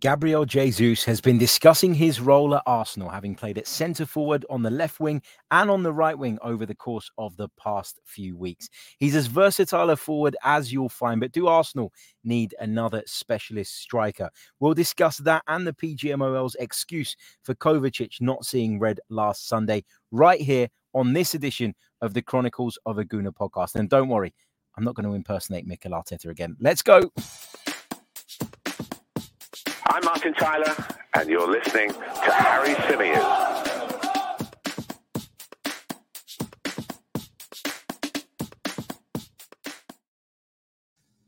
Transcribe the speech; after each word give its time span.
Gabriel 0.00 0.44
Jesus 0.44 1.04
has 1.06 1.20
been 1.20 1.38
discussing 1.38 1.92
his 1.92 2.20
role 2.20 2.54
at 2.54 2.62
Arsenal, 2.66 3.08
having 3.08 3.34
played 3.34 3.58
at 3.58 3.66
centre 3.66 4.06
forward, 4.06 4.46
on 4.48 4.62
the 4.62 4.70
left 4.70 5.00
wing, 5.00 5.20
and 5.50 5.68
on 5.68 5.82
the 5.82 5.92
right 5.92 6.16
wing 6.16 6.38
over 6.40 6.64
the 6.64 6.74
course 6.74 7.10
of 7.18 7.36
the 7.36 7.48
past 7.60 7.98
few 8.04 8.36
weeks. 8.36 8.68
He's 8.98 9.16
as 9.16 9.26
versatile 9.26 9.90
a 9.90 9.96
forward 9.96 10.36
as 10.44 10.72
you'll 10.72 10.88
find, 10.88 11.20
but 11.20 11.32
do 11.32 11.48
Arsenal 11.48 11.92
need 12.22 12.54
another 12.60 13.02
specialist 13.06 13.74
striker? 13.74 14.30
We'll 14.60 14.74
discuss 14.74 15.16
that 15.18 15.42
and 15.48 15.66
the 15.66 15.72
PGMOL's 15.72 16.54
excuse 16.60 17.16
for 17.42 17.56
Kovacic 17.56 18.20
not 18.20 18.44
seeing 18.44 18.78
red 18.78 19.00
last 19.08 19.48
Sunday, 19.48 19.84
right 20.12 20.40
here 20.40 20.68
on 20.94 21.12
this 21.12 21.34
edition 21.34 21.74
of 22.02 22.14
the 22.14 22.22
Chronicles 22.22 22.78
of 22.86 22.98
a 22.98 23.04
Gooner 23.04 23.34
podcast. 23.34 23.74
And 23.74 23.90
don't 23.90 24.08
worry, 24.08 24.32
I'm 24.76 24.84
not 24.84 24.94
going 24.94 25.08
to 25.08 25.14
impersonate 25.14 25.66
Mikel 25.66 25.90
Arteta 25.90 26.26
again. 26.26 26.56
Let's 26.60 26.82
go. 26.82 27.10
I'm 29.90 30.04
Martin 30.04 30.34
Tyler, 30.34 30.74
and 31.14 31.30
you're 31.30 31.50
listening 31.50 31.90
to 31.90 32.30
Harry 32.30 32.74
Symeou. 32.74 33.48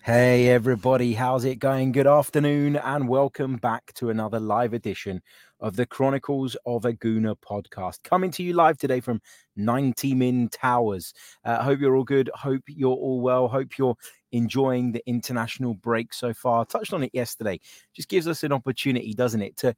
Hey, 0.03 0.49
everybody, 0.49 1.15
how's 1.15 1.47
it 1.47 1.57
going? 1.57 1.93
Good 1.93 2.07
afternoon, 2.07 2.77
and 2.77 3.09
welcome 3.09 3.57
back 3.57 3.95
to 3.95 4.11
another 4.11 4.39
live 4.39 4.75
edition 4.75 5.23
of 5.61 5.77
the 5.77 5.87
Chronicles 5.87 6.55
of 6.67 6.85
a 6.85 6.93
Gooner 6.93 7.37
podcast. 7.37 8.03
Coming 8.03 8.31
to 8.33 8.43
you 8.43 8.53
live 8.53 8.77
today 8.77 9.01
from 9.01 9.23
90 9.57 10.15
Min 10.15 10.49
Towers. 10.51 11.15
Uh, 11.45 11.63
hope 11.63 11.81
you're 11.81 11.97
all 11.97 12.05
good. 12.05 12.31
Hope 12.35 12.63
you're 12.67 12.91
all 12.91 13.23
well. 13.23 13.49
Hope 13.49 13.79
you're 13.79 13.95
enjoying 14.33 14.93
the 14.93 15.03
international 15.07 15.75
break 15.75 16.13
so 16.13 16.33
far. 16.33 16.65
Touched 16.65 16.93
on 16.93 17.03
it 17.03 17.11
yesterday. 17.13 17.61
Just 17.95 18.09
gives 18.09 18.27
us 18.27 18.43
an 18.43 18.53
opportunity, 18.53 19.15
doesn't 19.15 19.43
it, 19.43 19.57
to 19.59 19.75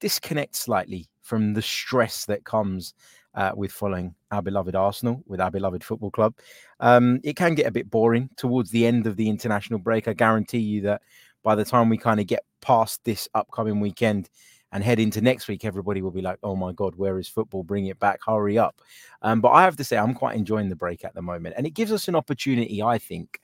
disconnect 0.00 0.56
slightly 0.56 1.08
from 1.22 1.54
the 1.54 1.62
stress 1.62 2.24
that 2.26 2.44
comes 2.44 2.94
uh, 3.34 3.52
with 3.54 3.72
following 3.72 4.14
our 4.30 4.42
beloved 4.42 4.74
Arsenal, 4.74 5.22
with 5.26 5.40
our 5.40 5.50
beloved 5.50 5.82
football 5.82 6.10
club. 6.10 6.34
Um, 6.80 7.20
it 7.24 7.36
can 7.36 7.54
get 7.54 7.66
a 7.66 7.72
bit 7.72 7.90
boring 7.90 8.28
towards 8.36 8.70
the 8.70 8.86
end 8.86 9.06
of 9.06 9.16
the 9.16 9.28
international 9.28 9.78
break. 9.78 10.08
I 10.08 10.12
guarantee 10.12 10.58
you 10.58 10.82
that 10.82 11.02
by 11.42 11.54
the 11.54 11.64
time 11.64 11.88
we 11.88 11.96
kind 11.96 12.20
of 12.20 12.26
get 12.26 12.44
past 12.60 13.02
this 13.04 13.28
upcoming 13.34 13.80
weekend, 13.80 14.28
and 14.72 14.82
head 14.82 14.98
into 14.98 15.20
next 15.20 15.48
week, 15.48 15.64
everybody 15.64 16.00
will 16.00 16.10
be 16.10 16.22
like, 16.22 16.38
"Oh 16.42 16.56
my 16.56 16.72
god, 16.72 16.96
where 16.96 17.18
is 17.18 17.28
football? 17.28 17.62
Bring 17.62 17.86
it 17.86 17.98
back, 17.98 18.20
hurry 18.26 18.58
up!" 18.58 18.80
Um, 19.20 19.40
but 19.40 19.50
I 19.50 19.62
have 19.62 19.76
to 19.76 19.84
say, 19.84 19.98
I'm 19.98 20.14
quite 20.14 20.36
enjoying 20.36 20.70
the 20.70 20.76
break 20.76 21.04
at 21.04 21.14
the 21.14 21.22
moment, 21.22 21.54
and 21.58 21.66
it 21.66 21.74
gives 21.74 21.92
us 21.92 22.08
an 22.08 22.16
opportunity, 22.16 22.82
I 22.82 22.98
think, 22.98 23.38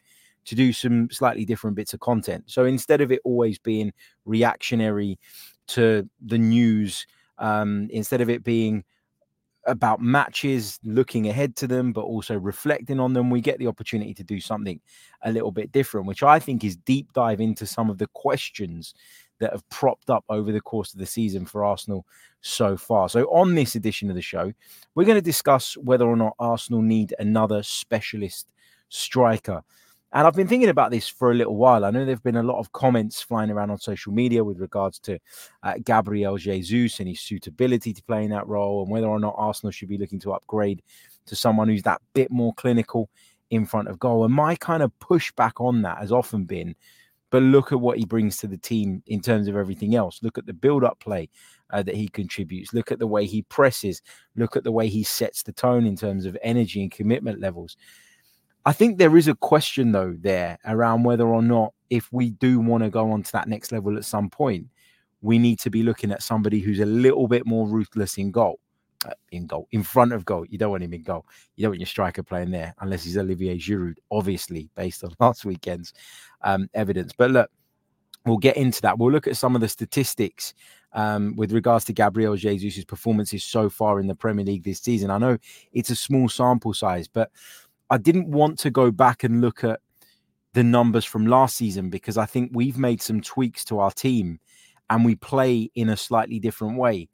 to 0.49 0.55
do 0.55 0.73
some 0.73 1.11
slightly 1.11 1.45
different 1.45 1.77
bits 1.77 1.93
of 1.93 2.01
content. 2.01 2.43
So 2.47 2.65
instead 2.65 3.03
of 3.03 3.13
it 3.13 3.21
always 3.23 3.59
being 3.59 3.93
reactionary 4.25 5.19
to 5.69 6.09
the 6.25 6.39
news, 6.39 7.07
um, 7.37 7.89
instead 7.91 8.23
of 8.23 8.31
it 8.31 8.45
being 8.45 8.83
about 9.67 10.01
matches, 10.01 10.81
looking 10.83 11.29
ahead 11.29 11.55
to 11.57 11.67
them, 11.67 11.93
but 11.93 12.01
also 12.01 12.39
reflecting 12.39 12.99
on 12.99 13.13
them, 13.13 13.29
we 13.29 13.43
get 13.43 13.59
the 13.59 13.67
opportunity 13.67 14.15
to 14.15 14.25
do 14.25 14.41
something 14.41 14.81
a 15.21 15.31
little 15.31 15.53
bit 15.53 15.71
different, 15.71 16.07
which 16.07 16.23
I 16.23 16.39
think 16.39 16.65
is 16.65 16.77
deep 16.77 17.13
dive 17.13 17.43
into 17.43 17.67
some 17.67 17.91
of 17.91 17.99
the 17.99 18.07
questions 18.15 18.95
that 19.41 19.53
have 19.53 19.69
propped 19.69 20.09
up 20.09 20.25
over 20.31 20.51
the 20.51 20.63
course 20.63 20.95
of 20.95 20.99
the 20.99 21.07
season 21.07 21.45
for 21.45 21.63
Arsenal 21.63 22.07
so 22.41 22.75
far. 22.75 23.11
So, 23.11 23.25
on 23.25 23.55
this 23.55 23.75
edition 23.75 24.09
of 24.09 24.17
the 24.17 24.23
show, 24.23 24.55
we're 24.95 25.05
going 25.05 25.19
to 25.19 25.23
discuss 25.23 25.77
whether 25.77 26.07
or 26.07 26.17
not 26.17 26.35
Arsenal 26.39 26.81
need 26.81 27.15
another 27.19 27.63
specialist 27.63 28.51
striker. 28.89 29.63
And 30.13 30.27
I've 30.27 30.35
been 30.35 30.49
thinking 30.49 30.71
about 30.71 30.91
this 30.91 31.07
for 31.07 31.31
a 31.31 31.35
little 31.35 31.57
while. 31.57 31.85
I 31.85 31.91
know 31.91 32.05
there 32.05 32.15
have 32.15 32.23
been 32.23 32.37
a 32.37 32.43
lot 32.43 32.59
of 32.59 32.73
comments 32.73 33.21
flying 33.21 33.51
around 33.51 33.71
on 33.71 33.79
social 33.79 34.13
media 34.13 34.43
with 34.43 34.59
regards 34.59 34.99
to 35.01 35.19
uh, 35.63 35.75
Gabriel 35.85 36.39
Jesus 36.39 36.99
and 36.99 37.09
his 37.09 37.21
suitability 37.21 37.93
to 37.93 38.03
playing 38.05 38.31
that 38.31 38.47
role, 38.47 38.83
and 38.83 38.91
whether 38.91 39.07
or 39.07 39.21
not 39.21 39.35
Arsenal 39.37 39.71
should 39.71 39.89
be 39.89 39.99
looking 39.99 40.21
to 40.21 40.33
upgrade 40.33 40.83
to 41.27 41.37
someone 41.37 41.69
who's 41.69 41.83
that 41.83 42.01
bit 42.15 42.31
more 42.31 42.55
clinical 42.55 43.11
in 43.51 43.67
front 43.67 43.89
of 43.89 43.99
goal. 43.99 44.25
And 44.25 44.33
my 44.33 44.57
kind 44.57 44.83
of 44.83 44.93
pushback 44.99 45.53
on 45.57 45.83
that 45.83 45.99
has 45.99 46.11
often 46.11 46.45
been 46.45 46.75
but 47.31 47.43
look 47.43 47.73
at 47.73 47.81
what 47.81 47.99
he 47.99 48.05
brings 48.05 48.39
to 48.39 48.47
the 48.47 48.57
team 48.57 49.03
in 49.07 49.21
terms 49.21 49.49
of 49.49 49.57
everything 49.57 49.95
else. 49.95 50.21
Look 50.23 50.39
at 50.39 50.47
the 50.47 50.53
build 50.53 50.85
up 50.85 50.99
play 51.01 51.29
uh, 51.71 51.83
that 51.83 51.95
he 51.95 52.09
contributes. 52.09 52.73
Look 52.73 52.91
at 52.91 52.99
the 52.99 53.07
way 53.07 53.27
he 53.27 53.43
presses. 53.43 54.03
Look 54.37 54.57
at 54.57 54.65
the 54.65 54.73
way 54.73 54.89
he 54.89 55.03
sets 55.03 55.43
the 55.43 55.53
tone 55.53 55.87
in 55.87 55.97
terms 55.97 56.25
of 56.25 56.37
energy 56.43 56.83
and 56.83 56.91
commitment 56.91 57.41
levels. 57.41 57.77
I 58.69 58.73
think 58.73 58.99
there 58.99 59.17
is 59.17 59.29
a 59.29 59.35
question, 59.35 59.93
though, 59.93 60.15
there 60.21 60.59
around 60.67 61.05
whether 61.05 61.27
or 61.27 61.41
not, 61.41 61.73
if 61.89 62.13
we 62.13 62.33
do 62.33 62.61
want 62.61 62.85
to 62.85 62.91
go 62.91 63.11
on 63.13 63.23
to 63.23 63.33
that 63.33 63.49
next 63.49 63.73
level 63.73 63.97
at 63.97 64.05
some 64.05 64.29
point, 64.29 64.67
we 65.23 65.39
need 65.39 65.59
to 65.61 65.71
be 65.71 65.83
looking 65.83 66.13
at 66.13 66.23
somebody 66.23 66.61
who's 66.61 66.79
a 66.79 66.85
little 66.85 67.29
bit 67.29 67.47
more 67.47 67.67
ruthless 67.67 68.19
in 68.19 68.31
goal. 68.31 68.61
Uh, 69.07 69.15
in 69.31 69.47
goal, 69.47 69.69
in 69.73 69.83
front 69.83 70.13
of 70.13 70.27
goal. 70.27 70.45
You 70.51 70.59
don't 70.59 70.73
want 70.73 70.83
him 70.83 70.93
in 70.93 71.03
goal. 71.03 71.25
You 71.57 71.63
don't 71.63 71.71
want 71.71 71.81
your 71.81 71.87
striker 71.87 72.23
playing 72.23 72.51
there 72.51 72.75
unless 72.81 73.05
he's 73.05 73.17
Olivier 73.17 73.57
Giroud, 73.57 73.95
obviously, 74.11 74.69
based 74.75 75.03
on 75.03 75.15
last 75.21 75.47
weekend's 75.47 75.95
um, 76.43 76.69
evidence. 76.75 77.15
But 77.17 77.31
look, 77.31 77.51
we'll 78.27 78.37
get 78.37 78.59
into 78.59 78.83
that. 78.83 78.99
We'll 78.99 79.13
look 79.13 79.27
at 79.27 79.39
some 79.39 79.55
of 79.55 79.63
the 79.63 79.69
statistics 79.69 80.53
um, 80.93 81.35
with 81.37 81.53
regards 81.53 81.85
to 81.87 81.93
Gabriel 81.93 82.37
Jesus' 82.37 82.85
performances 82.85 83.45
so 83.45 83.69
far 83.71 84.01
in 84.01 84.09
the 84.09 84.15
Premier 84.15 84.45
League 84.45 84.65
this 84.65 84.81
season. 84.81 85.11
I 85.11 85.19
know 85.19 85.39
it's 85.73 85.91
a 85.91 85.97
small 85.97 86.29
sample 86.29 86.75
size, 86.75 87.09
but 87.09 87.31
I 87.91 87.99
didn't 87.99 88.29
want 88.29 88.59
to 88.61 88.71
go 88.71 88.91
back 88.91 89.25
and 89.25 89.41
look 89.41 89.65
at 89.65 89.81
the 90.55 90.65
numbers 90.65 91.05
from 91.05 91.27
last 91.27 91.57
season 91.57 91.91
because 91.91 92.19
I 92.19 92.27
think 92.27 92.51
we've 92.53 92.79
made 92.79 93.01
some 93.01 93.21
tweaks 93.21 93.65
to 93.67 93.79
our 93.79 93.91
team 93.91 94.41
and 94.91 95.05
we 95.05 95.15
play 95.15 95.71
in 95.75 95.89
a 95.89 95.97
slightly 95.97 96.39
different 96.39 96.79
way. 96.79 97.09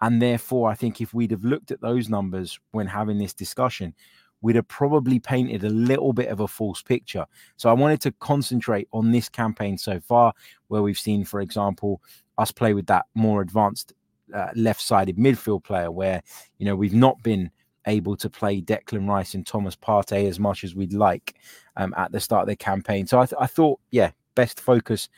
And 0.00 0.20
therefore, 0.20 0.70
I 0.70 0.74
think 0.74 1.00
if 1.00 1.14
we'd 1.14 1.30
have 1.30 1.44
looked 1.44 1.70
at 1.70 1.80
those 1.80 2.08
numbers 2.08 2.58
when 2.72 2.86
having 2.86 3.18
this 3.18 3.34
discussion, 3.34 3.94
we'd 4.40 4.56
have 4.56 4.68
probably 4.68 5.18
painted 5.18 5.64
a 5.64 5.70
little 5.70 6.12
bit 6.12 6.28
of 6.28 6.40
a 6.40 6.48
false 6.48 6.82
picture. 6.82 7.24
So 7.56 7.70
I 7.70 7.72
wanted 7.72 8.00
to 8.02 8.12
concentrate 8.12 8.88
on 8.92 9.10
this 9.10 9.28
campaign 9.28 9.78
so 9.78 9.98
far, 10.00 10.32
where 10.68 10.82
we've 10.82 10.98
seen, 10.98 11.24
for 11.24 11.40
example, 11.40 12.02
us 12.38 12.52
play 12.52 12.74
with 12.74 12.86
that 12.86 13.06
more 13.14 13.40
advanced 13.40 13.94
uh, 14.34 14.48
left 14.54 14.80
sided 14.80 15.16
midfield 15.16 15.64
player, 15.64 15.90
where, 15.90 16.22
you 16.58 16.66
know, 16.66 16.76
we've 16.76 16.94
not 16.94 17.22
been 17.22 17.50
able 17.86 18.16
to 18.16 18.28
play 18.28 18.60
Declan 18.60 19.08
Rice 19.08 19.34
and 19.34 19.46
Thomas 19.46 19.76
Partey 19.76 20.28
as 20.28 20.38
much 20.38 20.64
as 20.64 20.74
we'd 20.74 20.92
like 20.92 21.36
um, 21.76 21.94
at 21.96 22.12
the 22.12 22.20
start 22.20 22.42
of 22.42 22.48
the 22.48 22.56
campaign. 22.56 23.06
So 23.06 23.20
I, 23.20 23.26
th- 23.26 23.38
I 23.40 23.46
thought, 23.46 23.80
yeah, 23.90 24.10
best 24.34 24.60
focus 24.60 25.08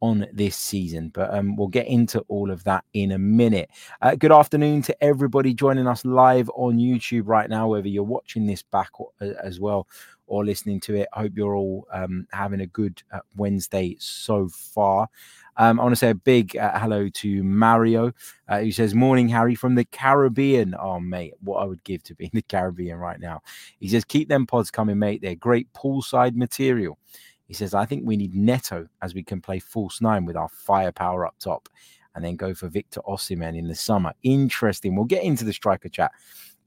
on 0.00 0.26
this 0.32 0.56
season. 0.56 1.10
But 1.14 1.32
um, 1.32 1.56
we'll 1.56 1.68
get 1.68 1.86
into 1.86 2.20
all 2.28 2.50
of 2.50 2.64
that 2.64 2.84
in 2.92 3.12
a 3.12 3.18
minute. 3.18 3.70
Uh, 4.02 4.14
good 4.14 4.32
afternoon 4.32 4.82
to 4.82 5.04
everybody 5.04 5.54
joining 5.54 5.86
us 5.86 6.04
live 6.04 6.50
on 6.54 6.78
YouTube 6.78 7.24
right 7.26 7.48
now, 7.48 7.68
whether 7.68 7.88
you're 7.88 8.02
watching 8.02 8.46
this 8.46 8.62
back 8.62 8.90
uh, 9.20 9.26
as 9.42 9.60
well 9.60 9.86
or 10.26 10.44
listening 10.44 10.80
to 10.80 10.96
it. 10.96 11.08
I 11.12 11.22
hope 11.22 11.32
you're 11.36 11.54
all 11.54 11.86
um, 11.92 12.26
having 12.32 12.60
a 12.60 12.66
good 12.66 13.02
uh, 13.12 13.20
Wednesday 13.36 13.96
so 13.98 14.48
far. 14.48 15.08
Um, 15.56 15.80
I 15.80 15.84
want 15.84 15.92
to 15.92 15.96
say 15.96 16.10
a 16.10 16.14
big 16.14 16.56
uh, 16.56 16.78
hello 16.78 17.08
to 17.08 17.42
Mario, 17.42 18.12
uh, 18.48 18.60
who 18.60 18.72
says, 18.72 18.94
Morning, 18.94 19.28
Harry, 19.28 19.54
from 19.54 19.74
the 19.74 19.84
Caribbean. 19.86 20.74
Oh, 20.78 21.00
mate, 21.00 21.34
what 21.40 21.58
I 21.58 21.64
would 21.64 21.82
give 21.84 22.02
to 22.04 22.14
be 22.14 22.24
in 22.24 22.30
the 22.34 22.42
Caribbean 22.42 22.98
right 22.98 23.18
now. 23.18 23.40
He 23.80 23.88
says, 23.88 24.04
Keep 24.04 24.28
them 24.28 24.46
pods 24.46 24.70
coming, 24.70 24.98
mate. 24.98 25.22
They're 25.22 25.34
great 25.34 25.72
poolside 25.72 26.34
material. 26.34 26.98
He 27.46 27.54
says, 27.54 27.74
I 27.74 27.86
think 27.86 28.02
we 28.04 28.16
need 28.16 28.34
Neto 28.34 28.88
as 29.02 29.14
we 29.14 29.22
can 29.22 29.40
play 29.40 29.58
false 29.58 30.00
nine 30.00 30.24
with 30.24 30.36
our 30.36 30.48
firepower 30.48 31.26
up 31.26 31.36
top 31.38 31.68
and 32.14 32.24
then 32.24 32.36
go 32.36 32.54
for 32.54 32.68
Victor 32.68 33.00
Osimhen 33.06 33.56
in 33.56 33.68
the 33.68 33.74
summer. 33.74 34.12
Interesting. 34.22 34.96
We'll 34.96 35.04
get 35.04 35.22
into 35.22 35.44
the 35.44 35.52
striker 35.52 35.88
chat, 35.88 36.10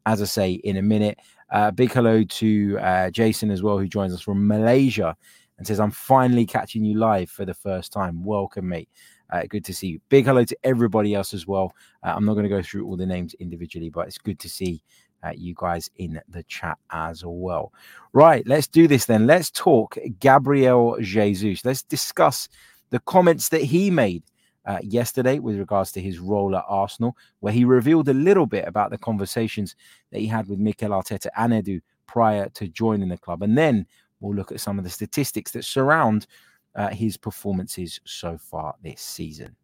as 0.06 0.22
I 0.22 0.26
say, 0.26 0.52
in 0.52 0.78
a 0.78 0.82
minute. 0.82 1.20
Uh, 1.52 1.72
big 1.72 1.92
hello 1.92 2.24
to 2.24 2.78
uh, 2.80 3.10
Jason 3.10 3.50
as 3.50 3.64
well, 3.64 3.78
who 3.78 3.88
joins 3.88 4.14
us 4.14 4.22
from 4.22 4.48
Malaysia 4.48 5.18
and 5.58 5.68
says, 5.68 5.80
I'm 5.80 5.92
finally 5.92 6.46
catching 6.46 6.86
you 6.86 6.98
live 6.98 7.30
for 7.30 7.46
the 7.46 7.54
first 7.54 7.92
time. 7.92 8.24
Welcome, 8.24 8.70
mate. 8.70 8.90
Uh, 9.32 9.44
good 9.50 9.66
to 9.66 9.74
see 9.74 9.88
you. 9.88 10.02
Big 10.10 10.26
hello 10.26 10.46
to 10.46 10.58
everybody 10.64 11.14
else 11.14 11.34
as 11.34 11.46
well. 11.46 11.76
Uh, 12.04 12.14
I'm 12.16 12.26
not 12.26 12.34
going 12.34 12.44
to 12.44 12.50
go 12.50 12.62
through 12.62 12.86
all 12.86 12.96
the 12.96 13.06
names 13.06 13.34
individually, 13.36 13.90
but 13.90 14.08
it's 14.08 14.18
good 14.18 14.40
to 14.40 14.50
see 14.50 14.84
uh, 15.24 15.32
you 15.36 15.54
guys 15.56 15.90
in 15.98 16.20
the 16.30 16.44
chat 16.44 16.78
as 16.92 17.24
well. 17.26 17.74
Right, 18.14 18.46
let's 18.48 18.68
do 18.68 18.88
this 18.88 19.06
then. 19.06 19.28
Let's 19.28 19.52
talk 19.52 19.98
Gabriel 20.20 20.98
Jesus. 21.02 21.66
Let's 21.66 21.84
discuss 21.84 22.50
the 22.90 23.00
comments 23.00 23.50
that 23.50 23.62
he 23.62 23.92
made 23.92 24.24
uh, 24.66 24.80
yesterday 24.82 25.40
with 25.40 25.58
regards 25.58 25.92
to 25.94 26.02
his 26.02 26.20
role 26.20 26.56
at 26.56 26.66
Arsenal, 26.68 27.18
where 27.40 27.54
he 27.54 27.66
revealed 27.66 28.08
a 28.10 28.14
little 28.14 28.46
bit 28.46 28.68
about 28.68 28.92
the 28.92 28.98
conversations 28.98 29.76
that 30.12 30.20
he 30.20 30.28
had 30.28 30.48
with 30.48 30.60
Mikel 30.60 30.92
Arteta 30.92 31.28
and 31.38 31.54
Edu 31.54 31.82
prior 32.08 32.50
to 32.50 32.68
joining 32.68 33.10
the 33.10 33.18
club. 33.18 33.44
And 33.44 33.58
then 33.58 33.86
we'll 34.20 34.36
look 34.36 34.52
at 34.52 34.60
some 34.60 34.78
of 34.78 34.84
the 34.84 34.90
statistics 34.90 35.52
that 35.52 35.66
surround 35.66 36.28
uh, 36.76 36.90
his 36.90 37.18
performances 37.18 38.00
so 38.06 38.38
far 38.38 38.76
this 38.84 39.02
season. 39.02 39.56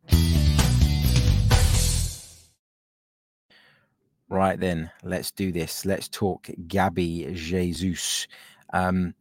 Right 4.29 4.59
then, 4.59 4.89
let's 5.03 5.31
do 5.31 5.51
this. 5.51 5.85
Let's 5.85 6.07
talk 6.07 6.49
Gabby 6.67 7.29
Jesus. 7.33 8.27
Um, 8.73 9.13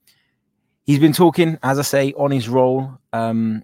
he's 0.85 0.99
been 0.99 1.13
talking, 1.13 1.59
as 1.63 1.79
I 1.79 1.83
say, 1.83 2.13
on 2.15 2.31
his 2.31 2.49
role 2.49 2.99
um, 3.13 3.63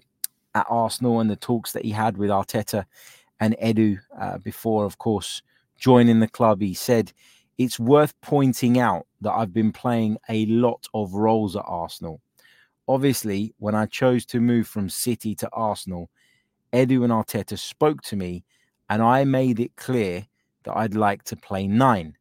at 0.53 0.67
Arsenal 0.69 1.19
and 1.19 1.29
the 1.29 1.35
talks 1.35 1.71
that 1.71 1.83
he 1.83 1.91
had 1.91 2.17
with 2.17 2.29
Arteta 2.29 2.85
and 3.39 3.55
Edu 3.61 3.99
uh, 4.19 4.37
before, 4.37 4.85
of 4.85 4.99
course, 4.99 5.41
joining 5.79 6.19
the 6.19 6.27
club, 6.27 6.61
he 6.61 6.75
said 6.75 7.11
it's 7.57 7.79
worth 7.79 8.13
pointing 8.21 8.79
out 8.79 9.07
that 9.21 9.31
I've 9.31 9.53
been 9.53 9.71
playing 9.71 10.17
a 10.29 10.45
lot 10.45 10.87
of 10.93 11.15
roles 11.15 11.55
at 11.55 11.65
Arsenal. 11.65 12.21
Obviously, 12.87 13.55
when 13.57 13.73
I 13.73 13.87
chose 13.87 14.25
to 14.27 14.39
move 14.39 14.67
from 14.67 14.89
City 14.89 15.33
to 15.35 15.49
Arsenal, 15.53 16.09
Edu 16.71 17.03
and 17.03 17.11
Arteta 17.11 17.57
spoke 17.57 18.01
to 18.03 18.15
me 18.15 18.43
and 18.89 19.01
I 19.01 19.23
made 19.23 19.59
it 19.59 19.75
clear 19.75 20.27
that 20.63 20.77
I'd 20.77 20.95
like 20.95 21.23
to 21.23 21.35
play 21.35 21.67
nine. 21.67 22.15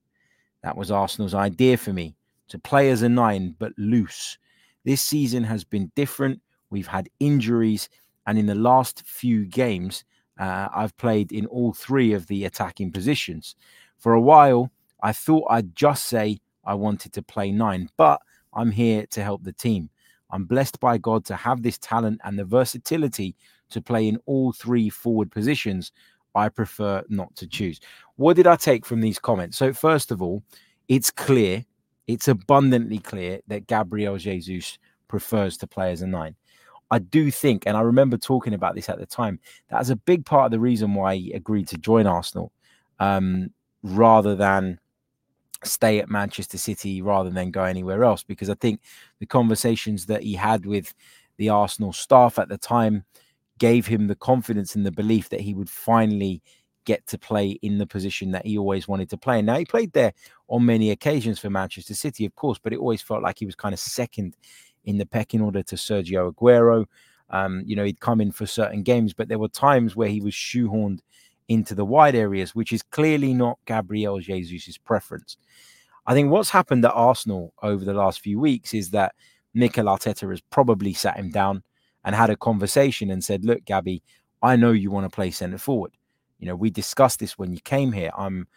That 0.63 0.77
was 0.77 0.91
Arsenal's 0.91 1.35
idea 1.35 1.77
for 1.77 1.93
me 1.93 2.17
to 2.49 2.59
play 2.59 2.91
as 2.91 3.03
a 3.03 3.09
nine, 3.09 3.55
but 3.59 3.73
loose. 3.79 4.39
This 4.85 5.03
season 5.03 5.45
has 5.45 5.65
been 5.65 5.91
different. 5.95 6.41
We've 6.71 6.87
had 6.87 7.09
injuries, 7.21 7.89
and 8.27 8.39
in 8.39 8.47
the 8.47 8.55
last 8.55 9.03
few 9.07 9.47
games, 9.47 10.05
uh, 10.39 10.69
I've 10.75 10.97
played 10.97 11.33
in 11.33 11.47
all 11.47 11.73
three 11.73 12.13
of 12.13 12.27
the 12.27 12.45
attacking 12.45 12.93
positions. 12.93 13.57
For 13.99 14.15
a 14.15 14.21
while, 14.21 14.71
I 15.03 15.13
thought 15.13 15.47
I'd 15.51 15.77
just 15.77 16.07
say 16.07 16.39
I 16.65 16.75
wanted 16.75 17.13
to 17.15 17.23
play 17.23 17.53
nine, 17.53 17.89
but 17.97 18.21
I'm 18.53 18.71
here 18.71 19.07
to 19.11 19.23
help 19.23 19.45
the 19.45 19.53
team. 19.53 19.91
I'm 20.31 20.45
blessed 20.45 20.81
by 20.81 20.99
God 20.99 21.25
to 21.27 21.37
have 21.37 21.63
this 21.63 21.79
talent 21.79 22.21
and 22.25 22.39
the 22.39 22.45
versatility 22.45 23.35
to 23.71 23.81
play 23.81 24.09
in 24.09 24.19
all 24.27 24.53
three 24.53 24.89
forward 24.89 25.31
positions. 25.31 25.93
I 26.35 26.49
prefer 26.49 27.03
not 27.09 27.35
to 27.37 27.47
choose. 27.47 27.81
What 28.17 28.37
did 28.37 28.47
I 28.47 28.57
take 28.57 28.87
from 28.87 29.01
these 29.01 29.19
comments? 29.19 29.57
So, 29.57 29.73
first 29.73 30.11
of 30.11 30.23
all, 30.23 30.43
it's 30.89 31.11
clear, 31.11 31.65
it's 32.07 32.29
abundantly 32.29 32.99
clear 32.99 33.41
that 33.49 33.67
Gabriel 33.67 34.17
Jesus 34.17 34.79
prefers 35.09 35.57
to 35.59 35.67
play 35.67 35.93
as 35.93 36.03
a 36.03 36.07
nine. 36.07 36.35
I 36.91 36.99
do 36.99 37.31
think, 37.31 37.65
and 37.67 37.77
I 37.77 37.83
remember 37.83 38.17
talking 38.17 38.55
about 38.55 38.75
this 38.75 38.89
at 38.89 38.99
the 38.99 39.07
time, 39.07 39.39
that's 39.71 39.91
a 39.91 39.97
big 39.97 40.27
part 40.27 40.47
of 40.47 40.51
the 40.51 40.61
reason 40.61 40.95
why 40.95 41.17
he 41.17 41.33
agreed 41.33 41.69
to 41.69 41.79
join 41.79 42.07
Arsenal 42.07 42.53
um, 42.99 43.51
rather 43.83 44.35
than 44.35 44.81
stay 45.63 46.01
at 46.01 46.09
Manchester 46.09 46.59
City 46.59 47.03
rather 47.03 47.31
than 47.31 47.51
go 47.51 47.65
anywhere 47.65 48.03
else. 48.03 48.23
Because 48.25 48.51
I 48.51 48.55
think 48.55 48.81
the 49.21 49.27
conversations 49.27 50.07
that 50.07 50.23
he 50.23 50.35
had 50.35 50.67
with 50.67 50.93
the 51.37 51.49
Arsenal 51.49 51.93
staff 51.93 52.39
at 52.39 52.49
the 52.49 52.59
time 52.59 53.05
gave 53.61 53.87
him 53.87 54.09
the 54.09 54.17
confidence 54.17 54.75
and 54.75 54.85
the 54.85 54.91
belief 54.91 55.29
that 55.29 55.41
he 55.41 55.55
would 55.55 55.71
finally 55.71 56.43
get 56.87 57.07
to 57.07 57.19
play 57.19 57.51
in 57.63 57.79
the 57.79 57.87
position 57.87 58.33
that 58.33 58.45
he 58.45 58.59
always 58.59 58.89
wanted 58.89 59.09
to 59.11 59.17
play. 59.17 59.41
Now 59.41 59.59
he 59.59 59.65
played 59.65 59.93
there 59.93 60.13
on 60.49 60.65
many 60.65 60.91
occasions 60.91 61.39
for 61.39 61.51
Manchester 61.51 61.95
City, 61.95 62.25
of 62.25 62.35
course, 62.35 62.59
but 62.59 62.73
it 62.73 62.79
always 62.79 63.03
felt 63.03 63.23
like 63.23 63.39
he 63.39 63.47
was 63.47 63.55
kind 63.55 63.75
of 63.75 63.79
second 63.79 64.37
in 64.85 64.99
the 64.99 65.07
pecking 65.07 65.43
order 65.43 65.63
to 65.63 65.77
Sergio 65.77 66.33
Aguero. 66.33 66.87
Um, 67.29 67.63
you 67.67 67.77
know, 67.77 67.85
he'd 67.85 68.01
come 68.01 68.21
in 68.21 68.33
for 68.33 68.47
certain 68.47 68.83
games, 68.83 69.13
but 69.13 69.29
there 69.29 69.39
were 69.39 69.49
times 69.49 69.95
where 69.95 70.09
he 70.09 70.21
was 70.21 70.35
shoehorned 70.35 71.01
into 71.49 71.75
the 71.75 71.85
wide 71.85 72.15
areas, 72.15 72.55
which 72.55 72.73
is 72.73 72.83
clearly 72.83 73.35
not 73.35 73.59
Gabriel 73.67 74.19
Jesus's 74.19 74.79
preference. 74.79 75.37
I 76.07 76.15
think 76.15 76.31
what's 76.31 76.51
happened 76.51 76.85
at 76.85 76.93
Arsenal 76.93 77.53
over 77.63 77.85
the 77.85 77.95
last 77.95 78.21
few 78.21 78.41
weeks 78.41 78.73
is 78.73 78.91
that 78.91 79.15
Mikel 79.53 79.85
Arteta 79.85 80.31
has 80.31 80.41
probably 80.41 80.95
sat 80.95 81.17
him 81.17 81.31
down 81.31 81.63
and 82.05 82.15
had 82.15 82.31
a 82.31 82.37
conversation 82.37 83.11
and 83.11 83.23
said, 83.23 83.45
"Look, 83.45 83.65
Gabby, 83.65 84.03
I 84.43 84.57
know 84.57 84.73
you 84.73 84.91
want 84.91 85.11
to 85.11 85.15
play 85.15 85.31
centre 85.31 85.59
forward. 85.59 85.93
You 86.39 86.47
know, 86.47 86.57
we 86.57 86.71
discussed 86.71 87.21
this 87.21 87.39
when 87.39 87.53
you 87.53 87.61
came 87.61 87.93
here. 87.93 88.11
I'm, 88.17 88.49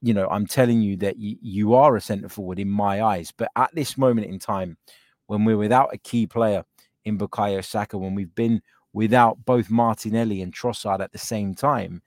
you 0.00 0.14
know, 0.14 0.26
I'm 0.28 0.46
telling 0.46 0.80
you 0.80 0.96
that 0.98 1.16
y- 1.18 1.36
you 1.42 1.74
are 1.74 1.96
a 1.96 2.00
centre 2.00 2.28
forward 2.28 2.58
in 2.58 2.70
my 2.70 3.02
eyes. 3.02 3.32
But 3.36 3.50
at 3.56 3.74
this 3.74 3.98
moment 3.98 4.28
in 4.28 4.38
time, 4.38 4.78
when 5.26 5.44
we're 5.44 5.58
without 5.58 5.92
a 5.92 5.98
key 5.98 6.26
player 6.26 6.64
in 7.04 7.18
Bukayo 7.18 7.64
Saka, 7.64 7.98
when 7.98 8.14
we've 8.14 8.34
been 8.34 8.62
without 8.92 9.44
both 9.44 9.70
Martinelli 9.70 10.42
and 10.42 10.54
Trossard 10.54 11.00
at 11.00 11.12
the 11.12 11.18
same 11.18 11.54
time, 11.54 12.02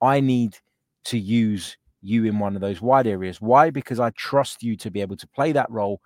I 0.00 0.20
need 0.20 0.58
to 1.04 1.18
use 1.18 1.78
you 2.02 2.24
in 2.24 2.38
one 2.38 2.54
of 2.54 2.60
those 2.60 2.82
wide 2.82 3.06
areas. 3.06 3.40
Why? 3.40 3.70
Because 3.70 4.00
I 4.00 4.10
trust 4.10 4.62
you 4.62 4.76
to 4.76 4.90
be 4.90 5.00
able 5.00 5.16
to 5.16 5.26
play 5.28 5.52
that 5.52 5.70
role. 5.70 6.00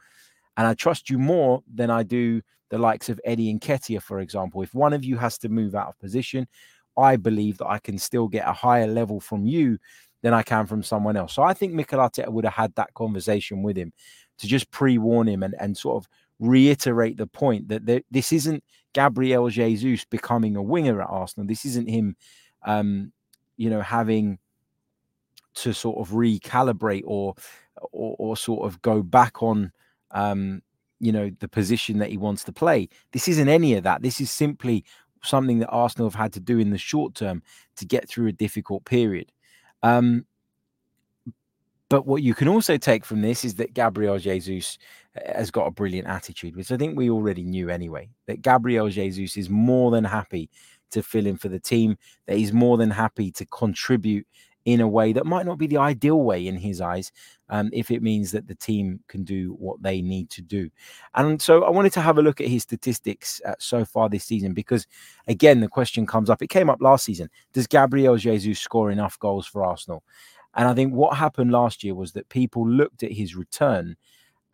And 0.57 0.67
I 0.67 0.75
trust 0.75 1.11
you 1.11 1.19
more 1.19 1.63
than 1.73 1.91
I 1.91 2.03
do 2.03 2.43
the 2.69 2.79
likes 2.79 3.09
of 3.09 3.21
Eddie 3.25 3.51
and 3.51 3.61
Nketiah, 3.61 4.03
for 4.03 4.21
example. 4.21 4.63
If 4.63 4.75
one 4.75 4.93
of 4.93 5.05
you 5.05 5.17
has 5.17 5.39
to 5.39 5.49
move 5.49 5.75
out 5.75 5.89
of 5.89 5.99
position, 5.99 6.47
I 6.97 7.17
believe 7.17 7.59
that 7.59 7.69
I 7.69 7.79
can 7.79 7.99
still 7.99 8.29
get 8.29 8.49
a 8.49 8.53
higher 8.53 8.87
level 8.87 9.21
from 9.21 9.47
you 9.47 9.79
than 10.23 10.35
I 10.35 10.43
can 10.43 10.67
from 10.67 10.83
someone 10.83 11.17
else. 11.17 11.35
So 11.35 11.43
I 11.43 11.55
think 11.55 11.73
Mikel 11.73 12.01
Arteta 12.01 12.29
would 12.29 12.45
have 12.45 12.55
had 12.55 12.75
that 12.77 12.95
conversation 12.95 13.63
with 13.63 13.77
him 13.77 13.93
to 14.39 14.47
just 14.47 14.71
pre-warn 14.71 15.29
him 15.29 15.43
and, 15.43 15.55
and 15.61 15.77
sort 15.77 16.03
of 16.03 16.09
reiterate 16.41 17.17
the 17.17 17.27
point 17.27 17.69
that 17.69 17.87
there, 17.87 18.03
this 18.11 18.33
isn't 18.33 18.65
Gabriel 18.93 19.49
Jesus 19.51 20.05
becoming 20.05 20.57
a 20.57 20.63
winger 20.63 21.01
at 21.03 21.09
Arsenal. 21.09 21.47
This 21.47 21.65
isn't 21.65 21.89
him, 21.89 22.17
um, 22.65 23.13
you 23.57 23.71
know, 23.71 23.83
having 23.83 24.39
to 25.57 25.73
sort 25.73 25.99
of 25.99 26.15
recalibrate 26.15 27.05
or, 27.07 27.35
or, 27.93 28.17
or 28.19 28.37
sort 28.37 28.67
of 28.67 28.81
go 28.83 29.03
back 29.03 29.43
on 29.43 29.73
um, 30.11 30.63
you 31.01 31.13
know, 31.13 31.31
the 31.41 31.49
position 31.49 31.99
that 31.99 32.11
he 32.11 32.17
wants 32.17 32.45
to 32.45 32.53
play. 32.53 32.89
This 33.13 33.29
isn't 33.29 33.49
any 33.49 33.75
of 33.75 33.85
that. 33.85 34.03
This 34.03 34.21
is 34.21 34.31
simply 34.31 34.85
something 35.23 35.59
that 35.59 35.69
Arsenal 35.69 36.09
have 36.09 36.19
had 36.19 36.33
to 36.35 36.41
do 36.41 36.59
in 36.59 36.71
the 36.71 36.79
short 36.79 37.15
term 37.15 37.43
to 37.77 37.85
get 37.85 38.09
through 38.09 38.29
a 38.29 38.33
difficult 38.33 38.85
period. 38.85 39.33
Um, 39.83 40.25
but 41.89 42.07
what 42.07 42.23
you 42.23 42.35
can 42.35 42.49
also 42.49 42.77
take 42.77 43.05
from 43.05 43.23
this 43.23 43.45
is 43.45 43.55
that 43.57 43.75
Gabriel 43.75 44.19
Jesus 44.19 44.79
uh, 45.17 45.33
has 45.35 45.51
got 45.51 45.67
a 45.67 45.71
brilliant 45.71 46.09
attitude, 46.09 46.57
which 46.57 46.73
I 46.73 46.77
think 46.77 46.97
we 46.97 47.11
already 47.11 47.45
knew 47.45 47.69
anyway. 47.69 48.09
That 48.27 48.43
Gabriel 48.43 48.89
Jesus 48.89 49.37
is 49.37 49.49
more 49.49 49.91
than 49.91 50.05
happy 50.05 50.51
to 50.91 51.03
fill 51.03 51.27
in 51.27 51.37
for 51.37 51.49
the 51.49 51.61
team, 51.61 51.97
that 52.27 52.39
he's 52.39 52.53
more 52.53 52.77
than 52.77 52.91
happy 52.91 53.31
to 53.33 53.47
contribute 53.47 54.27
in 54.67 54.81
a 54.81 54.89
way 54.89 55.13
that 55.13 55.25
might 55.25 55.47
not 55.47 55.59
be 55.59 55.69
the 55.69 55.79
ideal 55.79 56.21
way 56.21 56.47
in 56.47 56.57
his 56.57 56.81
eyes, 56.81 57.13
um, 57.49 57.71
if 57.73 57.91
it 57.93 58.03
means 58.03 58.33
that 58.33 58.49
the 58.49 58.55
team 58.55 59.01
can 59.07 59.23
do 59.23 59.55
what 59.61 59.81
they 59.81 60.03
need 60.03 60.29
to 60.29 60.43
do. 60.43 60.69
And 61.15 61.41
so 61.41 61.63
I 61.63 61.71
wanted 61.71 61.93
to 61.93 62.01
have 62.01 62.19
a 62.19 62.23
look 62.23 62.41
at 62.41 62.49
his 62.49 62.65
statistics 62.65 63.41
uh, 63.47 63.55
so 63.61 63.85
far 63.85 64.09
this 64.09 64.25
season 64.25 64.55
because, 64.55 64.87
again, 65.29 65.61
the 65.61 65.69
question 65.69 66.05
comes 66.05 66.29
up. 66.29 66.43
It 66.43 66.49
came 66.49 66.69
up 66.69 66.83
last 66.83 67.05
season. 67.05 67.31
Does 67.53 67.69
Gabriel 67.69 68.17
Jesus 68.17 68.59
score 68.59 68.91
enough 68.91 69.19
goals 69.21 69.47
for 69.47 69.65
Arsenal? 69.65 70.03
And 70.55 70.67
I 70.67 70.75
think 70.75 70.93
what 70.93 71.17
happened 71.17 71.53
last 71.53 71.85
year 71.85 71.95
was 71.95 72.13
that 72.13 72.29
people 72.29 72.69
looked 72.69 73.05
at 73.05 73.13
his 73.13 73.37
return 73.37 73.97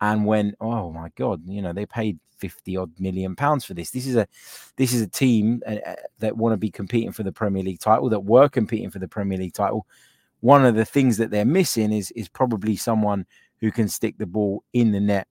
and 0.03 0.25
went, 0.25 0.55
"Oh 0.59 0.91
my 0.91 1.09
God, 1.15 1.41
you 1.47 1.61
know 1.61 1.71
they 1.71 1.85
paid 1.85 2.19
fifty 2.37 2.75
odd 2.75 2.91
million 2.99 3.37
pounds 3.37 3.63
for 3.63 3.73
this. 3.73 3.91
This 3.91 4.05
is 4.05 4.17
a 4.17 4.27
this 4.75 4.93
is 4.93 5.01
a 5.01 5.07
team 5.07 5.63
uh, 5.65 5.75
uh 5.85 5.95
that 6.19 6.35
want 6.35 6.51
to 6.51 6.57
be 6.57 6.69
competing 6.69 7.13
for 7.13 7.23
the 7.23 7.31
Premier 7.31 7.63
League 7.63 7.79
title, 7.79 8.09
that 8.09 8.19
were 8.19 8.49
competing 8.49 8.89
for 8.89 8.99
the 8.99 9.07
Premier 9.07 9.37
League 9.37 9.53
title. 9.53 9.87
One 10.41 10.65
of 10.65 10.75
the 10.75 10.83
things 10.83 11.15
that 11.17 11.31
they're 11.31 11.45
missing 11.45 11.93
is 11.93 12.11
is 12.11 12.27
probably 12.27 12.75
someone 12.75 13.25
who 13.61 13.71
can 13.71 13.87
stick 13.87 14.17
the 14.17 14.25
ball 14.25 14.63
in 14.73 14.91
the 14.91 14.99
net 14.99 15.27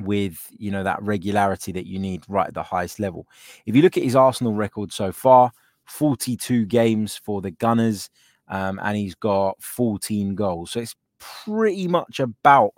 with 0.00 0.46
you 0.58 0.70
know 0.70 0.84
that 0.84 1.02
regularity 1.02 1.72
that 1.72 1.86
you 1.86 1.98
need 1.98 2.24
right 2.28 2.48
at 2.48 2.54
the 2.54 2.62
highest 2.62 3.00
level. 3.00 3.26
If 3.64 3.74
you 3.74 3.80
look 3.80 3.96
at 3.96 4.04
his 4.04 4.16
Arsenal 4.16 4.52
record 4.52 4.92
so 4.92 5.12
far, 5.12 5.50
42 5.86 6.66
games 6.66 7.16
for 7.16 7.40
the 7.40 7.52
Gunners, 7.52 8.10
um, 8.48 8.78
and 8.82 8.98
he's 8.98 9.14
got 9.14 9.62
14 9.62 10.34
goals. 10.34 10.72
So 10.72 10.80
it's 10.80 10.96
pretty 11.18 11.88
much 11.88 12.20
about 12.20 12.74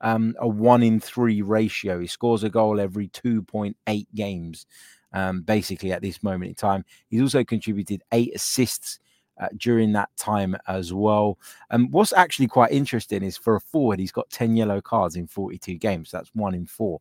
um, 0.00 0.34
a 0.38 0.48
one 0.48 0.82
in 0.82 1.00
three 1.00 1.42
ratio. 1.42 2.00
He 2.00 2.06
scores 2.06 2.44
a 2.44 2.50
goal 2.50 2.80
every 2.80 3.08
2.8 3.08 4.06
games, 4.14 4.66
um, 5.12 5.42
basically, 5.42 5.92
at 5.92 6.02
this 6.02 6.22
moment 6.22 6.50
in 6.50 6.54
time. 6.54 6.84
He's 7.08 7.22
also 7.22 7.44
contributed 7.44 8.02
eight 8.12 8.34
assists. 8.34 8.98
Uh, 9.38 9.48
during 9.58 9.92
that 9.92 10.08
time 10.16 10.56
as 10.66 10.94
well. 10.94 11.38
And 11.68 11.84
um, 11.84 11.90
what's 11.90 12.14
actually 12.14 12.46
quite 12.46 12.72
interesting 12.72 13.22
is 13.22 13.36
for 13.36 13.56
a 13.56 13.60
forward, 13.60 13.98
he's 13.98 14.10
got 14.10 14.30
10 14.30 14.56
yellow 14.56 14.80
cards 14.80 15.14
in 15.14 15.26
42 15.26 15.74
games. 15.74 16.10
That's 16.10 16.30
one 16.34 16.54
in 16.54 16.64
four, 16.64 17.00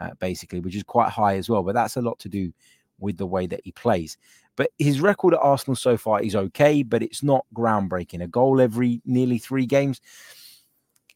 uh, 0.00 0.12
basically, 0.18 0.60
which 0.60 0.74
is 0.74 0.82
quite 0.82 1.10
high 1.10 1.36
as 1.36 1.50
well. 1.50 1.62
But 1.62 1.74
that's 1.74 1.98
a 1.98 2.00
lot 2.00 2.18
to 2.20 2.30
do 2.30 2.54
with 2.98 3.18
the 3.18 3.26
way 3.26 3.46
that 3.48 3.60
he 3.64 3.72
plays. 3.72 4.16
But 4.56 4.70
his 4.78 5.00
record 5.00 5.34
at 5.34 5.40
Arsenal 5.40 5.76
so 5.76 5.96
far 5.96 6.22
is 6.22 6.36
okay, 6.36 6.82
but 6.82 7.02
it's 7.02 7.22
not 7.22 7.44
groundbreaking. 7.54 8.22
A 8.22 8.28
goal 8.28 8.60
every 8.60 9.02
nearly 9.04 9.38
three 9.38 9.66
games. 9.66 10.00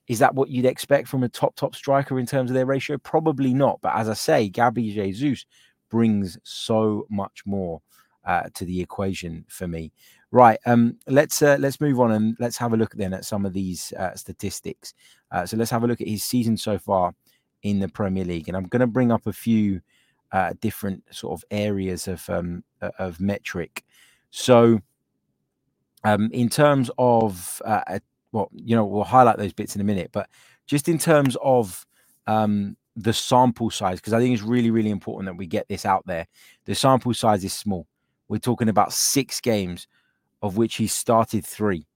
Is 0.09 0.19
that 0.21 0.35
what 0.35 0.49
you'd 0.49 0.65
expect 0.65 1.09
from 1.09 1.23
a 1.23 1.29
top 1.29 1.55
top 1.55 1.75
striker 1.75 2.19
in 2.19 2.27
terms 2.27 2.51
of 2.51 2.55
their 2.55 2.67
ratio? 2.67 2.99
Probably 2.99 3.55
not. 3.55 3.81
But 3.83 3.95
as 3.95 4.09
I 4.09 4.15
say, 4.15 4.49
Gabby 4.49 4.93
Jesus 4.93 5.47
brings 5.91 6.39
so 6.43 7.07
much 7.11 7.43
more 7.47 7.81
uh, 8.25 8.45
to 8.55 8.65
the 8.65 8.81
equation 8.81 9.45
for 9.49 9.69
me. 9.69 9.93
Right. 10.31 10.59
Um. 10.67 10.99
Let's 11.07 11.41
uh, 11.41 11.57
let's 11.61 11.81
move 11.81 12.01
on 12.01 12.13
and 12.13 12.37
let's 12.39 12.59
have 12.59 12.73
a 12.73 12.77
look 12.77 12.95
then 12.95 13.15
at 13.15 13.25
some 13.25 13.47
of 13.47 13.53
these 13.53 13.93
uh, 13.95 14.15
statistics. 14.15 14.95
Uh, 15.31 15.47
so 15.47 15.57
let's 15.57 15.71
have 15.71 15.85
a 15.85 15.87
look 15.87 16.01
at 16.01 16.09
his 16.09 16.25
season 16.25 16.57
so 16.57 16.79
far 16.79 17.15
in 17.63 17.81
the 17.81 17.89
Premier 17.89 18.25
League, 18.25 18.49
and 18.49 18.57
I'm 18.57 18.67
going 18.67 18.81
to 18.81 18.87
bring 18.87 19.11
up 19.11 19.27
a 19.27 19.33
few 19.33 19.81
uh, 20.33 20.53
different 20.61 21.03
sort 21.11 21.39
of 21.39 21.45
areas 21.51 22.09
of 22.09 22.29
um, 22.29 22.63
of 22.99 23.21
metric. 23.21 23.85
So, 24.31 24.81
um, 26.05 26.29
in 26.33 26.49
terms 26.49 26.91
of 26.99 27.61
uh, 27.65 27.99
well, 28.33 28.49
you 28.53 28.77
know, 28.77 28.85
we'll 28.85 29.05
highlight 29.05 29.39
those 29.39 29.53
bits 29.53 29.75
in 29.75 29.81
a 29.81 29.85
minute, 29.85 30.11
but 30.13 30.29
just 30.67 30.89
in 30.89 30.99
terms 30.99 31.37
of 31.43 31.87
um, 32.27 32.77
the 32.99 33.13
sample 33.13 33.71
size 33.71 34.01
because 34.01 34.13
I 34.13 34.19
think 34.19 34.35
it's 34.35 34.43
really, 34.43 34.71
really 34.71 34.91
important 34.91 35.27
that 35.27 35.39
we 35.39 35.47
get 35.47 35.69
this 35.69 35.87
out 35.87 36.05
there. 36.07 36.27
The 36.65 36.75
sample 36.75 37.15
size 37.15 37.45
is 37.45 37.53
small. 37.53 37.87
We're 38.29 38.39
talking 38.39 38.69
about 38.69 38.93
six 38.93 39.41
games, 39.41 39.87
of 40.43 40.57
which 40.57 40.77
he 40.77 40.87
started 40.87 41.47
three. 41.47 41.87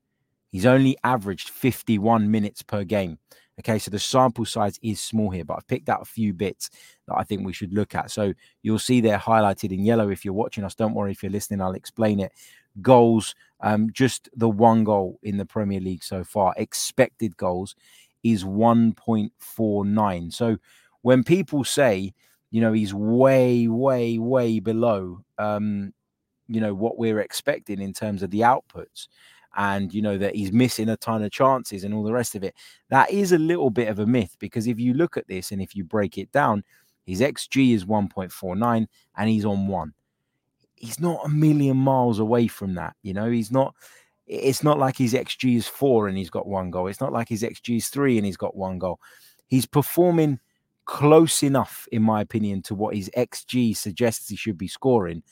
He's 0.50 0.66
only 0.66 0.96
averaged 1.02 1.50
51 1.50 2.30
minutes 2.30 2.62
per 2.62 2.84
game. 2.84 3.18
Okay, 3.60 3.78
so 3.78 3.90
the 3.90 3.98
sample 3.98 4.44
size 4.44 4.78
is 4.82 5.00
small 5.00 5.30
here, 5.30 5.44
but 5.44 5.54
I've 5.58 5.66
picked 5.66 5.88
out 5.88 6.00
a 6.00 6.06
few 6.06 6.32
bits 6.32 6.70
that 7.06 7.16
I 7.16 7.22
think 7.22 7.44
we 7.44 7.52
should 7.52 7.72
look 7.72 7.94
at. 7.94 8.10
So 8.10 8.32
you'll 8.62 8.78
see 8.78 9.00
they're 9.00 9.18
highlighted 9.18 9.72
in 9.72 9.84
yellow 9.84 10.08
if 10.08 10.24
you're 10.24 10.34
watching 10.34 10.64
us. 10.64 10.74
Don't 10.74 10.94
worry 10.94 11.12
if 11.12 11.22
you're 11.22 11.32
listening, 11.32 11.60
I'll 11.60 11.72
explain 11.72 12.20
it. 12.20 12.32
Goals, 12.80 13.34
um, 13.60 13.90
just 13.92 14.28
the 14.34 14.48
one 14.48 14.84
goal 14.84 15.18
in 15.22 15.36
the 15.36 15.46
Premier 15.46 15.80
League 15.80 16.02
so 16.04 16.24
far. 16.24 16.54
Expected 16.56 17.36
goals 17.36 17.74
is 18.22 18.44
1.49. 18.44 20.32
So 20.32 20.56
when 21.02 21.24
people 21.24 21.64
say, 21.64 22.14
you 22.50 22.60
know, 22.60 22.72
he's 22.72 22.94
way, 22.94 23.68
way, 23.68 24.18
way 24.18 24.60
below, 24.60 25.24
um, 25.38 25.92
you 26.48 26.60
know, 26.60 26.74
what 26.74 26.98
we're 26.98 27.20
expecting 27.20 27.80
in 27.80 27.92
terms 27.92 28.22
of 28.22 28.30
the 28.30 28.40
outputs, 28.40 29.08
and 29.56 29.92
you 29.92 30.00
know 30.00 30.16
that 30.16 30.34
he's 30.34 30.52
missing 30.52 30.88
a 30.88 30.96
ton 30.96 31.22
of 31.22 31.30
chances 31.30 31.84
and 31.84 31.92
all 31.92 32.02
the 32.02 32.12
rest 32.12 32.34
of 32.34 32.42
it. 32.42 32.54
That 32.88 33.10
is 33.10 33.32
a 33.32 33.38
little 33.38 33.70
bit 33.70 33.88
of 33.88 33.98
a 33.98 34.06
myth 34.06 34.36
because 34.38 34.66
if 34.66 34.80
you 34.80 34.94
look 34.94 35.16
at 35.16 35.28
this 35.28 35.52
and 35.52 35.60
if 35.60 35.76
you 35.76 35.84
break 35.84 36.18
it 36.18 36.32
down, 36.32 36.64
his 37.04 37.20
xG 37.20 37.74
is 37.74 37.84
1.49 37.84 38.86
and 39.16 39.28
he's 39.28 39.44
on 39.44 39.66
one. 39.68 39.92
He's 40.82 41.00
not 41.00 41.24
a 41.24 41.28
million 41.30 41.78
miles 41.78 42.18
away 42.18 42.46
from 42.48 42.74
that. 42.74 42.94
You 43.02 43.14
know, 43.14 43.30
he's 43.30 43.50
not. 43.50 43.74
It's 44.26 44.62
not 44.62 44.78
like 44.78 44.96
his 44.96 45.14
xG 45.14 45.56
is 45.56 45.66
four 45.66 46.08
and 46.08 46.16
he's 46.16 46.30
got 46.30 46.46
one 46.46 46.70
goal. 46.70 46.88
It's 46.88 47.00
not 47.00 47.12
like 47.12 47.28
his 47.28 47.42
xG 47.42 47.78
is 47.78 47.88
three 47.88 48.18
and 48.18 48.26
he's 48.26 48.36
got 48.36 48.56
one 48.56 48.78
goal. 48.78 49.00
He's 49.46 49.66
performing 49.66 50.38
close 50.84 51.42
enough, 51.42 51.86
in 51.92 52.02
my 52.02 52.20
opinion, 52.20 52.62
to 52.62 52.74
what 52.74 52.94
his 52.94 53.10
xG 53.16 53.76
suggests 53.76 54.28
he 54.28 54.36
should 54.36 54.58
be 54.58 54.68
scoring 54.68 55.22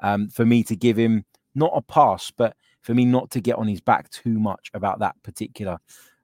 um, 0.00 0.28
for 0.28 0.44
me 0.44 0.62
to 0.64 0.76
give 0.76 0.96
him 0.96 1.24
not 1.54 1.72
a 1.74 1.82
pass, 1.82 2.30
but 2.30 2.56
for 2.82 2.94
me 2.94 3.04
not 3.04 3.30
to 3.32 3.40
get 3.40 3.56
on 3.56 3.68
his 3.68 3.80
back 3.80 4.10
too 4.10 4.38
much 4.38 4.70
about 4.74 4.98
that 5.00 5.14
particular 5.22 5.78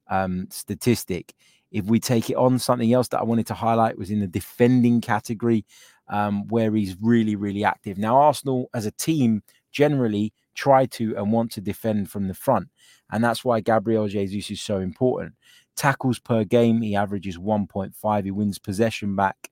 um, 0.09 0.47
statistic. 0.51 1.35
If 1.71 1.87
we 1.87 1.99
take 1.99 2.31
it 2.31 2.37
on, 2.37 2.59
something 2.59 2.93
else 2.93 3.09
that 3.09 3.21
I 3.21 3.25
wanted 3.25 3.47
to 3.49 3.55
highlight 3.55 3.99
was 3.99 4.11
in 4.11 4.21
the 4.21 4.27
defending 4.27 5.01
category, 5.01 5.65
um, 6.09 6.47
where 6.49 6.75
he's 6.75 6.97
really, 7.01 7.37
really 7.37 7.65
active. 7.65 7.99
Now, 7.99 8.17
Arsenal 8.17 8.71
as 8.75 8.87
a 8.87 8.91
team 8.91 9.43
generally 9.73 10.33
try 10.55 10.87
to 10.87 11.17
and 11.17 11.33
want 11.33 11.51
to 11.53 11.61
defend 11.61 12.11
from 12.11 12.29
the 12.29 12.35
front, 12.35 12.69
and 13.11 13.23
that's 13.23 13.45
why 13.45 13.61
Gabriel 13.61 14.09
Jesus 14.09 14.51
is 14.51 14.61
so 14.61 14.79
important. 14.79 15.35
Tackles 15.77 16.19
per 16.19 16.45
game, 16.45 16.81
he 16.83 16.95
averages 16.95 17.37
1.5. 17.37 18.25
He 18.25 18.31
wins 18.31 18.59
possession 18.59 19.17
back 19.17 19.51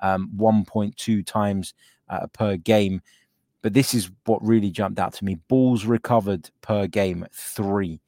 um, 0.00 0.30
1.2 0.36 1.26
times 1.26 1.74
uh, 2.08 2.26
per 2.28 2.56
game. 2.56 3.00
But 3.62 3.72
this 3.72 3.94
is 3.94 4.10
what 4.26 4.44
really 4.44 4.70
jumped 4.70 4.98
out 4.98 5.14
to 5.14 5.24
me. 5.24 5.36
Balls 5.48 5.84
recovered 5.86 6.50
per 6.60 6.86
game, 6.86 7.26
three. 7.32 8.00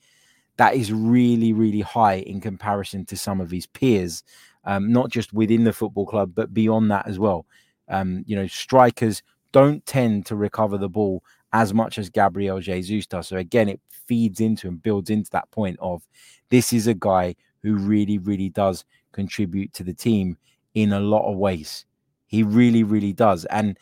That 0.58 0.74
is 0.74 0.92
really, 0.92 1.52
really 1.52 1.80
high 1.80 2.16
in 2.16 2.40
comparison 2.40 3.04
to 3.06 3.16
some 3.16 3.40
of 3.40 3.50
his 3.50 3.66
peers, 3.66 4.22
um, 4.64 4.92
not 4.92 5.10
just 5.10 5.32
within 5.32 5.64
the 5.64 5.72
football 5.72 6.06
club, 6.06 6.32
but 6.34 6.54
beyond 6.54 6.90
that 6.90 7.06
as 7.08 7.18
well. 7.18 7.46
Um, 7.88 8.25
you 8.26 8.37
know, 8.37 8.47
strikers 8.47 9.23
don't 9.52 9.85
tend 9.87 10.26
to 10.26 10.37
recover 10.37 10.78
the 10.78 10.88
ball 10.88 11.23
as 11.52 11.73
much 11.73 11.99
as 11.99 12.11
Gabriel 12.11 12.61
Jesus 12.61 13.07
does. 13.07 13.28
So 13.28 13.37
again, 13.37 13.69
it 13.69 13.81
feeds 14.07 14.40
into 14.40 14.69
and 14.69 14.83
builds 14.83 15.11
into 15.11 15.31
that 15.31 15.50
point 15.50 15.78
of 15.81 16.07
this 16.50 16.73
is 16.73 16.87
a 16.87 16.95
guy 16.95 17.35
who 17.62 17.76
really, 17.76 18.19
really 18.19 18.49
does 18.49 18.85
contribute 19.12 19.73
to 19.73 19.83
the 19.83 19.95
team 19.95 20.37
in 20.75 20.93
a 20.93 21.00
lot 21.00 21.31
of 21.31 21.38
ways. 21.38 21.87
He 22.26 22.43
really, 22.43 22.83
really 22.83 23.12
does. 23.12 23.45
And 23.47 23.78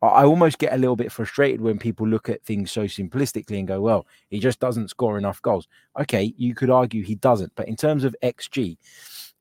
I 0.00 0.24
almost 0.24 0.58
get 0.58 0.72
a 0.72 0.76
little 0.76 0.96
bit 0.96 1.10
frustrated 1.10 1.60
when 1.60 1.78
people 1.78 2.06
look 2.06 2.28
at 2.28 2.44
things 2.44 2.70
so 2.70 2.84
simplistically 2.84 3.58
and 3.58 3.66
go, 3.66 3.80
well, 3.80 4.06
he 4.30 4.38
just 4.38 4.60
doesn't 4.60 4.90
score 4.90 5.18
enough 5.18 5.42
goals. 5.42 5.66
Okay, 6.00 6.32
you 6.36 6.54
could 6.54 6.70
argue 6.70 7.02
he 7.02 7.16
doesn't, 7.16 7.52
but 7.56 7.66
in 7.66 7.76
terms 7.76 8.04
of 8.04 8.14
XG, 8.22 8.76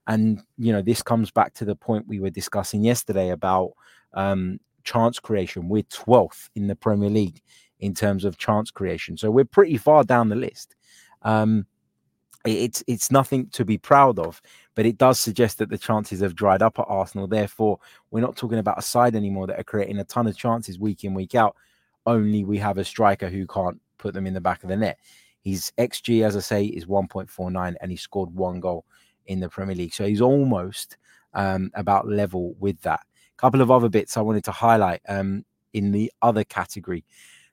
and 0.07 0.41
you 0.57 0.73
know, 0.73 0.81
this 0.81 1.03
comes 1.03 1.29
back 1.29 1.53
to 1.55 1.65
the 1.65 1.75
point 1.75 2.07
we 2.07 2.19
were 2.19 2.29
discussing 2.29 2.83
yesterday 2.83 3.29
about 3.29 3.73
um, 4.13 4.59
chance 4.83 5.19
creation. 5.19 5.69
We're 5.69 5.83
12th 5.83 6.49
in 6.55 6.67
the 6.67 6.75
Premier 6.75 7.09
League 7.09 7.41
in 7.79 7.93
terms 7.93 8.25
of 8.25 8.37
chance 8.37 8.71
creation. 8.71 9.17
So 9.17 9.29
we're 9.29 9.45
pretty 9.45 9.77
far 9.77 10.03
down 10.03 10.29
the 10.29 10.35
list. 10.35 10.75
Um, 11.21 11.65
it's 12.45 12.83
it's 12.87 13.11
nothing 13.11 13.47
to 13.49 13.65
be 13.65 13.77
proud 13.77 14.19
of, 14.19 14.41
but 14.75 14.85
it 14.85 14.97
does 14.97 15.19
suggest 15.19 15.57
that 15.57 15.69
the 15.69 15.77
chances 15.77 16.21
have 16.21 16.35
dried 16.35 16.61
up 16.61 16.79
at 16.79 16.85
Arsenal. 16.87 17.27
Therefore, 17.27 17.79
we're 18.11 18.21
not 18.21 18.37
talking 18.37 18.59
about 18.59 18.79
a 18.79 18.83
side 18.83 19.15
anymore 19.15 19.47
that 19.47 19.59
are 19.59 19.63
creating 19.63 19.99
a 19.99 20.05
ton 20.05 20.27
of 20.27 20.37
chances 20.37 20.79
week 20.79 21.03
in 21.03 21.13
week 21.13 21.35
out. 21.35 21.55
Only 22.05 22.45
we 22.45 22.57
have 22.59 22.77
a 22.77 22.85
striker 22.85 23.29
who 23.29 23.45
can't 23.47 23.81
put 23.97 24.13
them 24.13 24.27
in 24.27 24.33
the 24.33 24.41
back 24.41 24.63
of 24.63 24.69
the 24.69 24.77
net. 24.77 24.97
His 25.41 25.71
xG, 25.77 26.25
as 26.25 26.37
I 26.37 26.41
say, 26.41 26.65
is 26.65 26.85
1.49, 26.85 27.75
and 27.81 27.91
he 27.91 27.97
scored 27.97 28.33
one 28.33 28.59
goal 28.59 28.85
in 29.25 29.39
the 29.39 29.49
Premier 29.49 29.75
League. 29.75 29.93
So 29.93 30.05
he's 30.05 30.21
almost 30.21 30.97
um, 31.33 31.71
about 31.73 32.07
level 32.07 32.55
with 32.59 32.81
that. 32.81 33.01
Couple 33.37 33.61
of 33.61 33.71
other 33.71 33.89
bits 33.89 34.17
I 34.17 34.21
wanted 34.21 34.43
to 34.45 34.51
highlight 34.51 35.01
um, 35.07 35.45
in 35.73 35.91
the 35.91 36.11
other 36.21 36.43
category: 36.43 37.05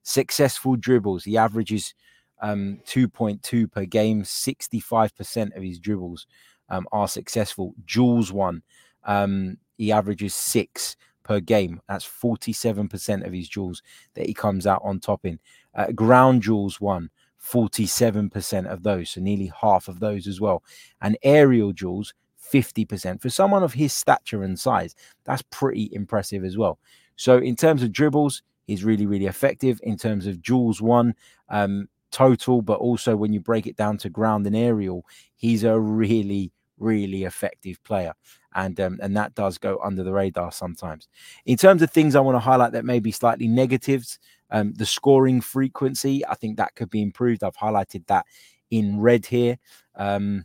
successful 0.02 0.76
dribbles. 0.76 1.24
He 1.24 1.36
averages 1.36 1.94
um, 2.40 2.80
2.2 2.86 3.70
per 3.70 3.84
game. 3.84 4.22
65% 4.22 5.56
of 5.56 5.62
his 5.62 5.78
dribbles 5.78 6.26
um, 6.68 6.86
are 6.92 7.08
successful. 7.08 7.74
Jules 7.84 8.32
won, 8.32 8.62
um, 9.04 9.58
he 9.76 9.92
averages 9.92 10.34
six 10.34 10.96
per 11.22 11.40
game. 11.40 11.80
That's 11.88 12.06
47% 12.06 13.26
of 13.26 13.32
his 13.32 13.48
duels 13.48 13.82
that 14.14 14.26
he 14.26 14.34
comes 14.34 14.66
out 14.66 14.82
on 14.84 15.00
top 15.00 15.24
in. 15.24 15.38
Uh, 15.74 15.90
ground 15.92 16.42
duels 16.42 16.80
won, 16.80 17.10
47% 17.42 18.66
of 18.66 18.82
those. 18.82 19.10
So 19.10 19.20
nearly 19.20 19.52
half 19.60 19.88
of 19.88 20.00
those 20.00 20.26
as 20.26 20.40
well. 20.40 20.62
And 21.00 21.18
aerial 21.22 21.72
duels, 21.72 22.14
50%. 22.52 23.20
For 23.20 23.30
someone 23.30 23.62
of 23.62 23.74
his 23.74 23.92
stature 23.92 24.42
and 24.42 24.58
size, 24.58 24.94
that's 25.24 25.42
pretty 25.50 25.88
impressive 25.92 26.44
as 26.44 26.56
well. 26.56 26.78
So 27.16 27.38
in 27.38 27.56
terms 27.56 27.82
of 27.82 27.92
dribbles, 27.92 28.42
he's 28.66 28.84
really, 28.84 29.06
really 29.06 29.26
effective. 29.26 29.80
In 29.82 29.96
terms 29.96 30.26
of 30.26 30.42
duels 30.42 30.80
won, 30.80 31.14
um, 31.48 31.88
total, 32.10 32.62
but 32.62 32.78
also 32.78 33.16
when 33.16 33.32
you 33.32 33.40
break 33.40 33.66
it 33.66 33.76
down 33.76 33.98
to 33.98 34.08
ground 34.08 34.46
and 34.46 34.56
aerial, 34.56 35.04
he's 35.36 35.64
a 35.64 35.78
really, 35.78 36.52
really 36.78 37.24
effective 37.24 37.82
player. 37.84 38.14
And 38.54 38.78
um, 38.78 39.00
and 39.02 39.16
that 39.16 39.34
does 39.34 39.58
go 39.58 39.80
under 39.82 40.04
the 40.04 40.12
radar 40.12 40.52
sometimes. 40.52 41.08
In 41.44 41.56
terms 41.56 41.82
of 41.82 41.90
things 41.90 42.14
I 42.14 42.20
want 42.20 42.36
to 42.36 42.40
highlight 42.40 42.70
that 42.72 42.84
may 42.84 43.00
be 43.00 43.10
slightly 43.10 43.48
negatives, 43.48 44.20
um, 44.50 44.74
the 44.74 44.86
scoring 44.86 45.40
frequency, 45.40 46.24
I 46.24 46.36
think 46.36 46.56
that 46.56 46.76
could 46.76 46.88
be 46.88 47.02
improved. 47.02 47.42
I've 47.42 47.56
highlighted 47.56 48.06
that 48.06 48.26
in 48.70 49.00
red 49.00 49.26
here. 49.26 49.58
Um, 49.96 50.44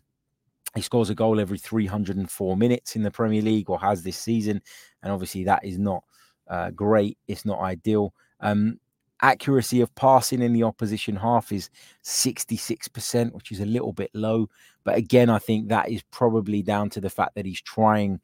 he 0.75 0.81
scores 0.81 1.09
a 1.09 1.15
goal 1.15 1.39
every 1.39 1.57
304 1.57 2.57
minutes 2.57 2.95
in 2.95 3.03
the 3.03 3.11
Premier 3.11 3.41
League 3.41 3.69
or 3.69 3.79
has 3.79 4.03
this 4.03 4.17
season. 4.17 4.61
And 5.01 5.11
obviously, 5.11 5.43
that 5.45 5.65
is 5.65 5.77
not 5.77 6.03
uh, 6.47 6.71
great. 6.71 7.17
It's 7.27 7.45
not 7.45 7.59
ideal. 7.59 8.13
Um, 8.39 8.79
accuracy 9.21 9.81
of 9.81 9.93
passing 9.95 10.41
in 10.41 10.53
the 10.53 10.63
opposition 10.63 11.15
half 11.15 11.51
is 11.51 11.69
66%, 12.03 13.33
which 13.33 13.51
is 13.51 13.59
a 13.59 13.65
little 13.65 13.93
bit 13.93 14.11
low. 14.13 14.49
But 14.83 14.97
again, 14.97 15.29
I 15.29 15.39
think 15.39 15.67
that 15.67 15.89
is 15.89 16.03
probably 16.11 16.61
down 16.61 16.89
to 16.91 17.01
the 17.01 17.09
fact 17.09 17.35
that 17.35 17.45
he's 17.45 17.61
trying 17.61 18.19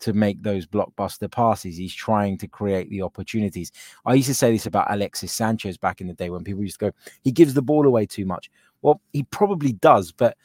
to 0.00 0.12
make 0.12 0.42
those 0.42 0.66
blockbuster 0.66 1.30
passes. 1.30 1.76
He's 1.76 1.94
trying 1.94 2.36
to 2.38 2.48
create 2.48 2.90
the 2.90 3.02
opportunities. 3.02 3.72
I 4.04 4.14
used 4.14 4.28
to 4.28 4.34
say 4.34 4.52
this 4.52 4.66
about 4.66 4.90
Alexis 4.90 5.32
Sanchez 5.32 5.78
back 5.78 6.00
in 6.00 6.08
the 6.08 6.12
day 6.14 6.28
when 6.28 6.44
people 6.44 6.62
used 6.62 6.78
to 6.80 6.90
go, 6.90 6.96
he 7.22 7.32
gives 7.32 7.54
the 7.54 7.62
ball 7.62 7.86
away 7.86 8.04
too 8.04 8.26
much. 8.26 8.50
Well, 8.82 9.00
he 9.12 9.22
probably 9.22 9.72
does, 9.72 10.12
but 10.12 10.36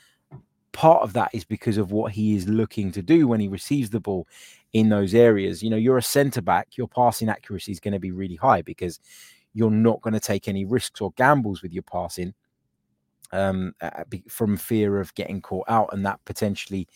part 0.71 1.03
of 1.03 1.13
that 1.13 1.29
is 1.33 1.43
because 1.43 1.77
of 1.77 1.91
what 1.91 2.11
he 2.11 2.35
is 2.35 2.47
looking 2.47 2.91
to 2.91 3.01
do 3.01 3.27
when 3.27 3.39
he 3.39 3.47
receives 3.47 3.89
the 3.89 3.99
ball 3.99 4.27
in 4.73 4.89
those 4.89 5.13
areas. 5.13 5.63
You 5.63 5.69
know, 5.69 5.77
you're 5.77 5.97
a 5.97 6.03
centre 6.03 6.41
back, 6.41 6.77
your 6.77 6.87
passing 6.87 7.29
accuracy 7.29 7.71
is 7.71 7.79
going 7.79 7.93
to 7.93 7.99
be 7.99 8.11
really 8.11 8.35
high 8.35 8.61
because 8.61 8.99
you're 9.53 9.71
not 9.71 10.01
going 10.01 10.13
to 10.13 10.19
take 10.19 10.47
any 10.47 10.65
risks 10.65 11.01
or 11.01 11.11
gambles 11.17 11.61
with 11.61 11.73
your 11.73 11.83
passing 11.83 12.33
um, 13.31 13.73
from 14.27 14.57
fear 14.57 14.99
of 14.99 15.13
getting 15.15 15.41
caught 15.41 15.69
out 15.69 15.89
and 15.91 16.05
that 16.05 16.19
potentially 16.25 16.87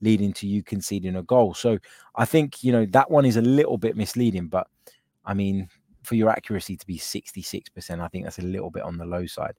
leading 0.00 0.32
to 0.32 0.46
you 0.46 0.62
conceding 0.62 1.16
a 1.16 1.22
goal. 1.22 1.54
So 1.54 1.78
I 2.16 2.24
think, 2.24 2.62
you 2.64 2.72
know, 2.72 2.86
that 2.86 3.10
one 3.10 3.24
is 3.24 3.36
a 3.36 3.42
little 3.42 3.78
bit 3.78 3.96
misleading, 3.96 4.48
but 4.48 4.66
I 5.24 5.34
mean, 5.34 5.68
for 6.02 6.14
your 6.16 6.30
accuracy 6.30 6.76
to 6.76 6.86
be 6.86 6.98
66%, 6.98 8.00
I 8.00 8.08
think 8.08 8.24
that's 8.24 8.38
a 8.38 8.42
little 8.42 8.70
bit 8.70 8.82
on 8.82 8.98
the 8.98 9.04
low 9.06 9.26
side. 9.26 9.54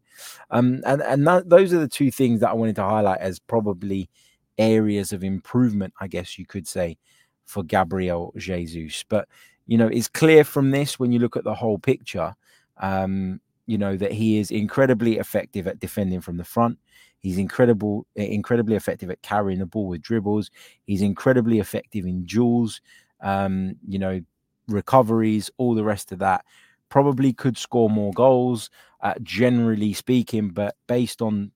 Um, 0.52 0.82
and 0.86 1.02
and 1.02 1.28
that, 1.28 1.50
those 1.50 1.74
are 1.74 1.80
the 1.80 1.88
two 1.88 2.12
things 2.12 2.40
that 2.42 2.50
I 2.50 2.54
wanted 2.54 2.76
to 2.78 2.84
highlight 2.84 3.20
as 3.20 3.40
probably 3.40 4.10
areas 4.58 5.14
of 5.14 5.24
improvement, 5.24 5.94
I 6.00 6.08
guess 6.08 6.38
you 6.38 6.46
could 6.46 6.68
say, 6.68 6.98
for 7.46 7.64
Gabriel 7.64 8.34
Jesus. 8.38 9.04
But, 9.08 9.28
you 9.68 9.78
know, 9.78 9.88
it's 9.88 10.08
clear 10.08 10.44
from 10.44 10.72
this 10.72 11.00
when 11.00 11.12
you 11.12 11.20
look 11.20 11.38
at 11.38 11.44
the 11.44 11.56
whole 11.56 11.80
picture 11.80 12.36
um, 12.78 13.40
you 13.66 13.78
know 13.78 13.96
that 13.96 14.12
he 14.12 14.38
is 14.40 14.52
incredibly 14.52 15.18
effective 15.18 15.68
at 15.68 15.80
defending 15.80 16.22
from 16.22 16.38
the 16.38 16.44
front. 16.44 16.78
He's 17.20 17.38
incredible, 17.38 18.06
incredibly 18.16 18.76
effective 18.76 19.10
at 19.10 19.22
carrying 19.22 19.60
the 19.60 19.66
ball 19.66 19.88
with 19.88 20.02
dribbles. 20.02 20.52
He's 20.86 21.02
incredibly 21.02 21.60
effective 21.60 22.06
in 22.06 22.26
duels. 22.26 22.82
um, 23.22 23.76
you 23.88 23.98
know, 24.00 24.22
recoveries, 24.68 25.50
all 25.58 25.76
the 25.76 25.84
rest 25.84 26.12
of 26.12 26.20
that. 26.20 26.46
Probably 26.90 27.34
could 27.34 27.58
score 27.58 27.90
more 27.90 28.14
goals, 28.14 28.70
uh, 29.02 29.16
generally 29.24 29.94
speaking, 29.94 30.50
but 30.50 30.76
based 30.88 31.22
on 31.22 31.52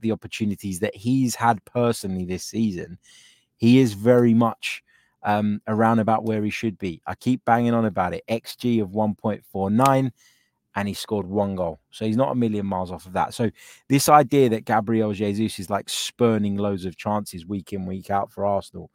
the 0.00 0.12
opportunities 0.12 0.80
that 0.80 0.94
he's 0.94 1.34
had 1.34 1.64
personally 1.64 2.24
this 2.24 2.44
season, 2.44 2.98
he 3.56 3.78
is 3.78 3.94
very 3.94 4.34
much 4.34 4.82
um, 5.22 5.60
around 5.68 6.00
about 6.00 6.24
where 6.24 6.42
he 6.42 6.50
should 6.50 6.78
be. 6.78 7.00
I 7.06 7.14
keep 7.14 7.44
banging 7.44 7.74
on 7.74 7.84
about 7.84 8.12
it. 8.14 8.24
XG 8.28 8.82
of 8.82 8.90
1.49 8.90 10.10
and 10.74 10.88
he 10.88 10.94
scored 10.94 11.26
one 11.26 11.54
goal. 11.54 11.80
So 11.90 12.06
he's 12.06 12.16
not 12.16 12.32
a 12.32 12.34
million 12.34 12.66
miles 12.66 12.90
off 12.90 13.06
of 13.06 13.12
that. 13.12 13.34
So 13.34 13.50
this 13.88 14.08
idea 14.08 14.48
that 14.50 14.64
Gabriel 14.64 15.12
Jesus 15.12 15.58
is 15.58 15.68
like 15.68 15.88
spurning 15.88 16.56
loads 16.56 16.84
of 16.84 16.96
chances 16.96 17.46
week 17.46 17.72
in, 17.72 17.86
week 17.86 18.10
out 18.10 18.32
for 18.32 18.46
Arsenal 18.46 18.90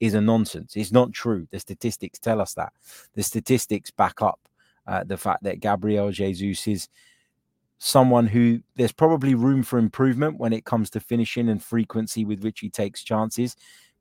is 0.00 0.14
a 0.14 0.20
nonsense. 0.20 0.76
It's 0.76 0.92
not 0.92 1.12
true. 1.12 1.46
The 1.50 1.60
statistics 1.60 2.18
tell 2.18 2.40
us 2.40 2.54
that. 2.54 2.72
The 3.14 3.22
statistics 3.22 3.90
back 3.90 4.20
up 4.20 4.40
uh, 4.86 5.04
the 5.04 5.16
fact 5.16 5.42
that 5.44 5.60
Gabriel 5.60 6.10
Jesus 6.10 6.66
is 6.66 6.88
someone 7.78 8.26
who 8.26 8.60
there's 8.76 8.92
probably 8.92 9.34
room 9.34 9.62
for 9.62 9.78
improvement 9.78 10.38
when 10.38 10.52
it 10.52 10.64
comes 10.64 10.90
to 10.90 11.00
finishing 11.00 11.48
and 11.48 11.62
frequency 11.62 12.24
with 12.24 12.42
which 12.42 12.60
he 12.60 12.70
takes 12.70 13.02
chances, 13.02 13.56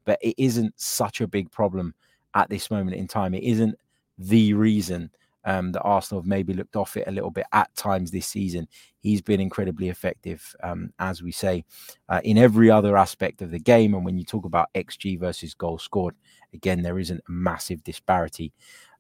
but 0.06 0.20
it 0.22 0.36
isn't 0.38 0.74
such 0.80 1.22
a 1.22 1.28
big 1.28 1.52
problem 1.52 1.94
at 2.36 2.50
this 2.50 2.72
moment 2.72 2.96
in 2.96 3.08
time. 3.08 3.34
It 3.34 3.44
isn't 3.44 3.76
the 4.18 4.54
reason 4.54 5.10
um, 5.46 5.72
that 5.72 5.82
Arsenal 5.82 6.22
have 6.22 6.28
maybe 6.28 6.54
looked 6.54 6.76
off 6.76 6.98
it 6.98 7.08
a 7.08 7.12
little 7.12 7.32
bit 7.32 7.46
at 7.52 7.74
times 7.76 8.12
this 8.12 8.28
season. 8.28 8.68
He's 9.00 9.22
been 9.22 9.42
incredibly 9.42 9.90
effective, 9.90 10.56
um, 10.64 10.94
as 11.00 11.24
we 11.24 11.32
say, 11.32 11.66
uh, 12.10 12.22
in 12.24 12.38
every 12.38 12.70
other 12.70 12.98
aspect 12.98 13.42
of 13.42 13.52
the 13.52 13.60
game. 13.60 13.94
And 13.94 14.06
when 14.06 14.18
you 14.18 14.24
talk 14.24 14.46
about 14.46 14.70
XG 14.76 15.20
versus 15.20 15.54
goal 15.54 15.80
scored, 15.80 16.16
again, 16.54 16.82
there 16.82 17.00
isn't 17.00 17.22
a 17.28 17.32
massive 17.32 17.84
disparity. 17.84 18.54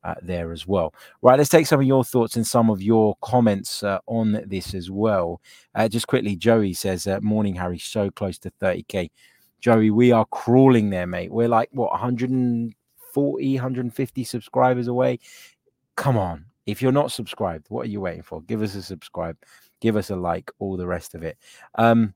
Uh, 0.03 0.15
there 0.24 0.51
as 0.51 0.65
well. 0.65 0.95
Right, 1.21 1.38
let's 1.38 1.51
take 1.51 1.67
some 1.67 1.79
of 1.79 1.86
your 1.86 2.03
thoughts 2.03 2.36
and 2.36 2.48
some 2.48 2.71
of 2.71 2.81
your 2.81 3.15
comments 3.21 3.83
uh, 3.83 4.00
on 4.07 4.41
this 4.48 4.74
as 4.74 4.89
well. 4.89 5.39
Uh, 5.75 5.88
just 5.88 6.07
quickly, 6.07 6.36
Joey 6.36 6.74
says, 6.74 7.05
uh, 7.05 7.19
Morning, 7.21 7.53
Harry, 7.53 7.77
so 7.77 8.10
close 8.10 8.39
to 8.39 8.51
30k. 8.60 9.12
Joey, 9.60 9.91
we 9.91 10.12
are 10.12 10.25
crawling 10.25 10.89
there, 10.89 11.05
mate. 11.05 11.31
We're 11.31 11.48
like, 11.48 11.69
what, 11.71 11.91
140, 11.91 13.53
150 13.53 14.24
subscribers 14.24 14.88
away 14.88 15.19
come 16.01 16.17
on. 16.17 16.46
If 16.65 16.81
you're 16.81 16.91
not 16.91 17.12
subscribed, 17.12 17.67
what 17.70 17.86
are 17.86 17.89
you 17.89 18.01
waiting 18.01 18.24
for? 18.24 18.41
Give 18.41 18.63
us 18.63 18.74
a 18.74 18.81
subscribe, 18.81 19.38
give 19.81 19.96
us 19.96 20.10
a 20.10 20.15
like, 20.15 20.50
all 20.58 20.75
the 20.75 20.88
rest 20.88 21.13
of 21.13 21.22
it. 21.22 21.38
Um, 21.75 22.15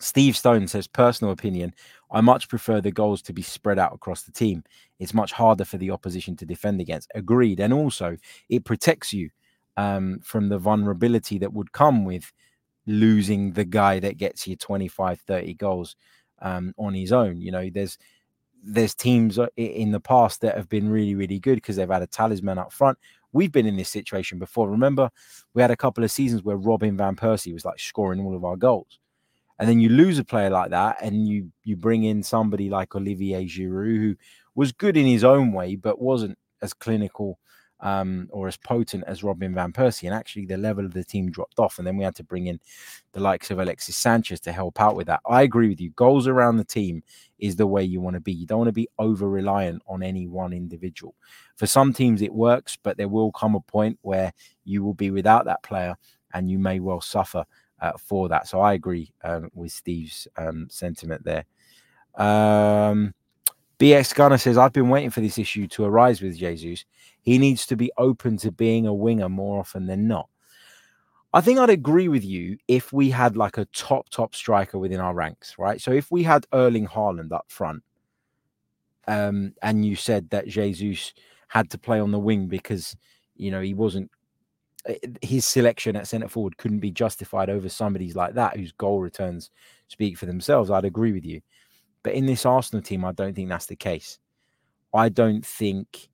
Steve 0.00 0.36
Stone 0.36 0.66
says, 0.66 0.88
personal 0.88 1.32
opinion, 1.32 1.74
I 2.10 2.20
much 2.22 2.48
prefer 2.48 2.80
the 2.80 2.90
goals 2.90 3.22
to 3.22 3.32
be 3.32 3.40
spread 3.40 3.78
out 3.78 3.94
across 3.94 4.22
the 4.24 4.32
team. 4.32 4.64
It's 4.98 5.14
much 5.14 5.30
harder 5.30 5.64
for 5.64 5.76
the 5.76 5.92
opposition 5.92 6.34
to 6.38 6.44
defend 6.44 6.80
against. 6.80 7.08
Agreed. 7.14 7.60
And 7.60 7.72
also, 7.72 8.16
it 8.48 8.64
protects 8.64 9.12
you 9.12 9.30
um, 9.76 10.18
from 10.24 10.48
the 10.48 10.58
vulnerability 10.58 11.38
that 11.38 11.52
would 11.52 11.70
come 11.70 12.04
with 12.04 12.32
losing 12.88 13.52
the 13.52 13.64
guy 13.64 14.00
that 14.00 14.16
gets 14.16 14.48
you 14.48 14.56
25, 14.56 15.20
30 15.20 15.54
goals 15.54 15.94
um, 16.40 16.74
on 16.78 16.94
his 16.94 17.12
own. 17.12 17.40
You 17.40 17.52
know, 17.52 17.70
there's 17.72 17.96
there's 18.62 18.94
teams 18.94 19.38
uh, 19.38 19.48
in 19.56 19.90
the 19.92 20.00
past 20.00 20.40
that 20.40 20.56
have 20.56 20.68
been 20.68 20.88
really, 20.88 21.14
really 21.14 21.38
good 21.38 21.56
because 21.56 21.76
they've 21.76 21.88
had 21.88 22.02
a 22.02 22.06
talisman 22.06 22.58
up 22.58 22.72
front. 22.72 22.98
We've 23.32 23.52
been 23.52 23.66
in 23.66 23.76
this 23.76 23.88
situation 23.88 24.38
before. 24.38 24.70
Remember, 24.70 25.10
we 25.54 25.62
had 25.62 25.70
a 25.70 25.76
couple 25.76 26.04
of 26.04 26.10
seasons 26.10 26.42
where 26.42 26.56
Robin 26.56 26.96
van 26.96 27.16
Persie 27.16 27.52
was 27.52 27.64
like 27.64 27.80
scoring 27.80 28.20
all 28.20 28.36
of 28.36 28.44
our 28.44 28.56
goals, 28.56 28.98
and 29.58 29.68
then 29.68 29.80
you 29.80 29.88
lose 29.88 30.18
a 30.18 30.24
player 30.24 30.50
like 30.50 30.70
that, 30.70 30.98
and 31.02 31.26
you 31.26 31.50
you 31.64 31.76
bring 31.76 32.04
in 32.04 32.22
somebody 32.22 32.68
like 32.68 32.94
Olivier 32.94 33.46
Giroud, 33.46 33.96
who 33.98 34.16
was 34.54 34.72
good 34.72 34.96
in 34.96 35.06
his 35.06 35.24
own 35.24 35.52
way, 35.52 35.76
but 35.76 36.00
wasn't 36.00 36.38
as 36.60 36.74
clinical 36.74 37.38
um, 37.82 38.28
or 38.32 38.48
as 38.48 38.56
potent 38.56 39.04
as 39.06 39.22
Robin 39.22 39.54
Van 39.54 39.72
Persie. 39.72 40.04
And 40.04 40.14
actually, 40.14 40.46
the 40.46 40.56
level 40.56 40.84
of 40.84 40.94
the 40.94 41.04
team 41.04 41.30
dropped 41.30 41.58
off. 41.58 41.78
And 41.78 41.86
then 41.86 41.96
we 41.96 42.04
had 42.04 42.14
to 42.16 42.24
bring 42.24 42.46
in 42.46 42.60
the 43.12 43.20
likes 43.20 43.50
of 43.50 43.58
Alexis 43.58 43.96
Sanchez 43.96 44.40
to 44.40 44.52
help 44.52 44.80
out 44.80 44.96
with 44.96 45.08
that. 45.08 45.20
I 45.26 45.42
agree 45.42 45.68
with 45.68 45.80
you. 45.80 45.90
Goals 45.90 46.26
around 46.26 46.56
the 46.56 46.64
team 46.64 47.02
is 47.38 47.56
the 47.56 47.66
way 47.66 47.82
you 47.82 48.00
want 48.00 48.14
to 48.14 48.20
be. 48.20 48.32
You 48.32 48.46
don't 48.46 48.60
want 48.60 48.68
to 48.68 48.72
be 48.72 48.88
over 48.98 49.28
reliant 49.28 49.82
on 49.86 50.02
any 50.02 50.26
one 50.26 50.52
individual. 50.52 51.14
For 51.56 51.66
some 51.66 51.92
teams, 51.92 52.22
it 52.22 52.32
works, 52.32 52.78
but 52.82 52.96
there 52.96 53.08
will 53.08 53.32
come 53.32 53.54
a 53.54 53.60
point 53.60 53.98
where 54.02 54.32
you 54.64 54.82
will 54.82 54.94
be 54.94 55.10
without 55.10 55.44
that 55.46 55.62
player 55.62 55.96
and 56.32 56.50
you 56.50 56.58
may 56.58 56.80
well 56.80 57.00
suffer 57.00 57.44
uh, 57.80 57.92
for 57.98 58.28
that. 58.28 58.46
So 58.46 58.60
I 58.60 58.74
agree 58.74 59.12
um, 59.24 59.50
with 59.54 59.72
Steve's 59.72 60.28
um, 60.36 60.68
sentiment 60.70 61.24
there. 61.24 61.44
Um, 62.14 63.12
BX 63.78 64.14
Gunner 64.14 64.38
says, 64.38 64.56
I've 64.56 64.72
been 64.72 64.88
waiting 64.88 65.10
for 65.10 65.20
this 65.20 65.38
issue 65.38 65.66
to 65.68 65.84
arise 65.84 66.22
with 66.22 66.38
Jesus. 66.38 66.84
He 67.22 67.38
needs 67.38 67.66
to 67.66 67.76
be 67.76 67.90
open 67.96 68.36
to 68.38 68.50
being 68.50 68.86
a 68.86 68.94
winger 68.94 69.28
more 69.28 69.60
often 69.60 69.86
than 69.86 70.06
not. 70.08 70.28
I 71.32 71.40
think 71.40 71.58
I'd 71.58 71.70
agree 71.70 72.08
with 72.08 72.24
you 72.24 72.58
if 72.68 72.92
we 72.92 73.08
had 73.08 73.36
like 73.36 73.56
a 73.56 73.64
top, 73.66 74.10
top 74.10 74.34
striker 74.34 74.78
within 74.78 75.00
our 75.00 75.14
ranks, 75.14 75.54
right? 75.58 75.80
So 75.80 75.92
if 75.92 76.10
we 76.10 76.22
had 76.22 76.46
Erling 76.52 76.86
Haaland 76.86 77.32
up 77.32 77.46
front, 77.48 77.82
um, 79.08 79.54
and 79.62 79.84
you 79.84 79.96
said 79.96 80.28
that 80.30 80.46
Jesus 80.46 81.14
had 81.48 81.70
to 81.70 81.78
play 81.78 82.00
on 82.00 82.10
the 82.10 82.18
wing 82.18 82.48
because, 82.48 82.96
you 83.34 83.50
know, 83.50 83.60
he 83.60 83.72
wasn't, 83.72 84.10
eh, 84.86 84.98
his 85.22 85.46
selection 85.46 85.96
at 85.96 86.06
centre 86.06 86.28
forward 86.28 86.58
couldn't 86.58 86.80
be 86.80 86.90
justified 86.90 87.48
over 87.48 87.68
somebody's 87.68 88.14
like 88.14 88.34
that 88.34 88.56
whose 88.56 88.72
goal 88.72 89.00
returns 89.00 89.50
speak 89.88 90.18
for 90.18 90.26
themselves, 90.26 90.70
I'd 90.70 90.84
agree 90.84 91.12
with 91.12 91.24
you. 91.24 91.40
But 92.02 92.14
in 92.14 92.26
this 92.26 92.44
Arsenal 92.44 92.82
team, 92.82 93.04
I 93.04 93.12
don't 93.12 93.34
think 93.34 93.48
that's 93.48 93.66
the 93.66 93.76
case. 93.76 94.18
I 94.92 95.08
don't 95.08 95.44
think 95.44 96.10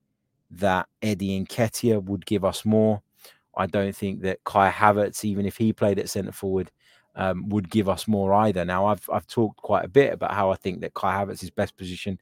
that 0.51 0.89
Eddie 1.03 1.45
Nketiah 1.45 2.03
would 2.05 2.25
give 2.27 2.45
us 2.45 2.65
more. 2.65 3.03
I 3.57 3.67
don't 3.67 3.95
think 3.95 4.23
that 4.23 4.43
Kai 4.45 4.71
Havertz, 4.71 5.25
even 5.25 5.45
if 5.45 5.57
he 5.57 5.73
played 5.73 5.99
at 5.99 6.09
centre 6.09 6.33
forward, 6.33 6.71
um, 7.17 7.49
would 7.49 7.69
give 7.69 7.89
us 7.89 8.07
more 8.07 8.33
either. 8.33 8.65
Now, 8.65 8.87
I've 8.87 9.09
I've 9.13 9.27
talked 9.27 9.59
quite 9.59 9.85
a 9.85 9.89
bit 9.89 10.13
about 10.13 10.33
how 10.33 10.51
I 10.51 10.57
think 10.57 10.81
that 10.81 10.95
Kai 10.95 11.13
Havertz's 11.13 11.51
best 11.51 11.77
position 11.77 12.19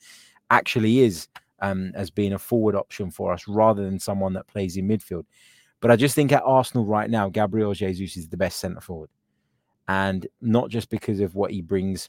actually 0.50 1.00
is 1.00 1.28
um, 1.60 1.92
as 1.94 2.10
being 2.10 2.32
a 2.32 2.38
forward 2.38 2.74
option 2.74 3.10
for 3.10 3.32
us 3.32 3.46
rather 3.46 3.84
than 3.84 3.98
someone 3.98 4.32
that 4.34 4.46
plays 4.46 4.76
in 4.76 4.88
midfield. 4.88 5.24
But 5.80 5.90
I 5.90 5.96
just 5.96 6.14
think 6.14 6.32
at 6.32 6.42
Arsenal 6.44 6.86
right 6.86 7.10
now, 7.10 7.28
Gabriel 7.28 7.74
Jesus 7.74 8.16
is 8.16 8.28
the 8.28 8.36
best 8.36 8.58
centre 8.58 8.80
forward, 8.80 9.10
and 9.88 10.26
not 10.40 10.70
just 10.70 10.88
because 10.88 11.20
of 11.20 11.34
what 11.34 11.50
he 11.50 11.60
brings 11.60 12.08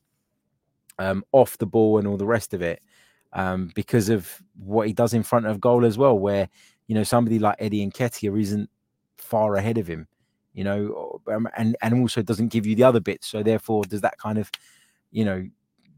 um, 0.98 1.24
off 1.34 1.58
the 1.58 1.66
ball 1.66 1.98
and 1.98 2.08
all 2.08 2.18
the 2.18 2.26
rest 2.26 2.54
of 2.54 2.62
it, 2.62 2.82
um, 3.34 3.72
because 3.76 4.10
of 4.10 4.42
what 4.56 4.88
he 4.88 4.94
does 4.94 5.13
in 5.13 5.24
front 5.24 5.46
of 5.46 5.62
goal 5.62 5.86
as 5.86 5.98
well, 5.98 6.18
where 6.18 6.50
you 6.88 6.96
know 6.96 7.04
somebody 7.04 7.40
like 7.40 7.56
Eddie 7.60 7.86
Nketiah 7.86 8.40
isn't 8.40 8.70
far 9.18 9.56
ahead 9.56 9.78
of 9.78 9.88
him, 9.88 10.08
you 10.54 10.63
know, 10.63 11.22
um, 11.32 11.48
and 11.58 11.76
and 11.82 12.02
also 12.02 12.22
doesn't 12.22 12.50
give 12.50 12.66
you 12.66 12.76
the 12.76 12.84
other 12.84 13.00
bits. 13.00 13.28
So 13.28 13.44
therefore, 13.44 13.84
does 13.84 14.02
that 14.02 14.18
kind 14.18 14.38
of, 14.38 14.50
you 15.12 15.26
know, 15.26 15.48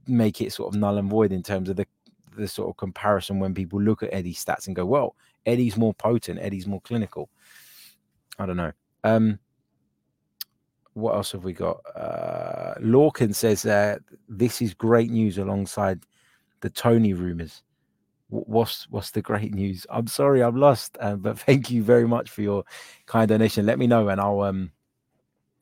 make 0.08 0.42
it 0.42 0.52
sort 0.54 0.74
of 0.74 0.80
null 0.80 0.98
and 0.98 1.10
void 1.10 1.32
in 1.32 1.44
terms 1.44 1.70
of 1.70 1.76
the 1.76 1.88
the 2.36 2.48
sort 2.48 2.70
of 2.70 2.78
comparison 2.78 3.40
when 3.40 3.54
people 3.54 3.82
look 3.82 4.04
at 4.04 4.14
Eddie's 4.14 4.44
stats 4.44 4.68
and 4.68 4.76
go, 4.76 4.86
well, 4.86 5.16
Eddie's 5.46 5.78
more 5.78 5.94
potent, 5.94 6.40
Eddie's 6.40 6.68
more 6.68 6.82
clinical. 6.82 7.30
I 8.38 8.46
don't 8.46 8.58
know. 8.58 8.72
Um, 9.04 9.40
what 10.94 11.16
else 11.16 11.32
have 11.32 11.44
we 11.44 11.54
got? 11.54 11.82
Uh, 11.96 12.76
Lorcan 12.80 13.34
says 13.34 13.66
uh, 13.66 13.98
this 14.28 14.62
is 14.62 14.74
great 14.74 15.10
news 15.12 15.38
alongside 15.38 16.04
the 16.62 16.70
Toney 16.70 17.14
rumors. 17.14 17.64
What's 18.30 18.88
what's 18.90 19.12
the 19.12 19.22
great 19.22 19.54
news? 19.54 19.88
I'm 19.90 20.08
sorry, 20.08 20.44
I'm 20.44 20.56
lost, 20.56 20.98
uh, 21.00 21.16
but 21.16 21.40
thank 21.48 21.72
you 21.72 21.84
very 21.84 22.08
much 22.08 22.30
for 22.30 22.42
your 22.42 22.64
kind 23.06 23.28
donation. 23.28 23.66
Let 23.66 23.80
me 23.80 23.88
know, 23.88 24.10
and 24.10 24.22
I'll 24.22 24.42
um 24.42 24.72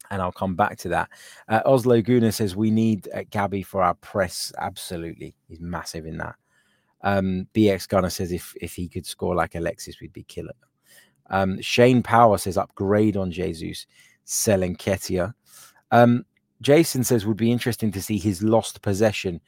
and 0.10 0.22
I'll 0.22 0.32
come 0.32 0.56
back 0.56 0.78
to 0.80 0.90
that. 0.90 1.10
Uh, 1.48 1.62
Oslo 1.66 2.02
Guna 2.02 2.32
says 2.32 2.56
we 2.56 2.72
need 2.72 3.08
uh, 3.14 3.24
Gabby 3.30 3.64
for 3.64 3.82
our 3.82 3.94
press. 3.96 4.52
Absolutely, 4.58 5.36
he's 5.48 5.62
massive 5.62 6.06
in 6.06 6.18
that. 6.18 6.36
Um, 7.02 7.48
BX 7.54 7.88
Gunner 7.88 8.10
says 8.10 8.32
if 8.32 8.54
if 8.60 8.76
he 8.76 8.90
could 8.90 9.06
score 9.06 9.36
like 9.36 9.56
Alexis, 9.56 10.02
we'd 10.02 10.14
be 10.14 10.24
killer. 10.24 10.54
Um, 11.30 11.62
Shane 11.62 12.04
Power 12.04 12.38
says 12.38 12.58
upgrade 12.58 13.18
on 13.18 13.32
Jesus 13.32 13.86
selling 14.24 14.76
Nketiah. 14.76 15.34
Um, 15.92 16.26
Jason 16.62 17.04
says 17.04 17.26
would 17.26 17.38
be 17.38 17.52
interesting 17.52 17.92
to 17.92 18.02
see 18.02 18.18
his 18.18 18.42
lost 18.42 18.82
possession 18.82 19.40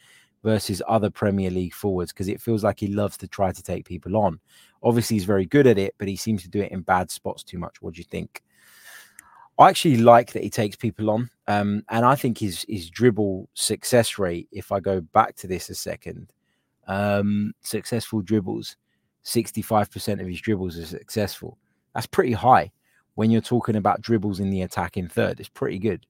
versus 0.43 0.81
other 0.87 1.09
Premier 1.09 1.49
League 1.49 1.73
forwards 1.73 2.11
because 2.11 2.29
it 2.29 2.41
feels 2.41 2.63
like 2.63 2.79
he 2.79 2.87
loves 2.87 3.17
to 3.17 3.27
try 3.27 3.51
to 3.51 3.63
take 3.63 3.85
people 3.85 4.15
on. 4.15 4.39
Obviously, 4.81 5.15
he's 5.15 5.25
very 5.25 5.45
good 5.45 5.67
at 5.67 5.77
it, 5.77 5.95
but 5.97 6.07
he 6.07 6.15
seems 6.15 6.41
to 6.43 6.49
do 6.49 6.61
it 6.61 6.71
in 6.71 6.81
bad 6.81 7.11
spots 7.11 7.43
too 7.43 7.57
much. 7.57 7.81
What 7.81 7.95
do 7.95 7.99
you 7.99 8.05
think? 8.05 8.43
I 9.57 9.67
actually 9.67 9.97
like 9.97 10.31
that 10.31 10.43
he 10.43 10.49
takes 10.49 10.77
people 10.77 11.09
on, 11.09 11.29
um, 11.47 11.83
and 11.89 12.05
I 12.05 12.15
think 12.15 12.37
his 12.37 12.65
his 12.69 12.89
dribble 12.89 13.49
success 13.55 14.17
rate. 14.17 14.47
If 14.53 14.71
I 14.71 14.79
go 14.79 15.01
back 15.01 15.35
to 15.37 15.47
this 15.47 15.69
a 15.69 15.75
second, 15.75 16.31
um, 16.87 17.51
successful 17.59 18.21
dribbles, 18.21 18.77
sixty 19.23 19.61
five 19.61 19.91
percent 19.91 20.21
of 20.21 20.27
his 20.27 20.39
dribbles 20.39 20.79
are 20.79 20.85
successful. 20.85 21.57
That's 21.93 22.07
pretty 22.07 22.31
high 22.31 22.71
when 23.15 23.31
you're 23.31 23.41
talking 23.41 23.75
about 23.75 24.01
dribbles 24.01 24.39
in 24.39 24.49
the 24.49 24.61
attacking 24.61 25.09
third. 25.09 25.41
It's 25.41 25.49
pretty 25.49 25.77
good. 25.77 26.05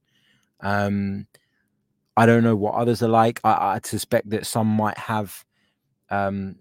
Um, 0.59 1.25
I 2.17 2.25
don't 2.25 2.43
know 2.43 2.55
what 2.55 2.75
others 2.75 3.01
are 3.01 3.07
like. 3.09 3.39
I, 3.43 3.51
I 3.51 3.79
suspect 3.83 4.29
that 4.31 4.45
some 4.45 4.67
might 4.67 4.97
have 4.97 5.45
um, 6.09 6.55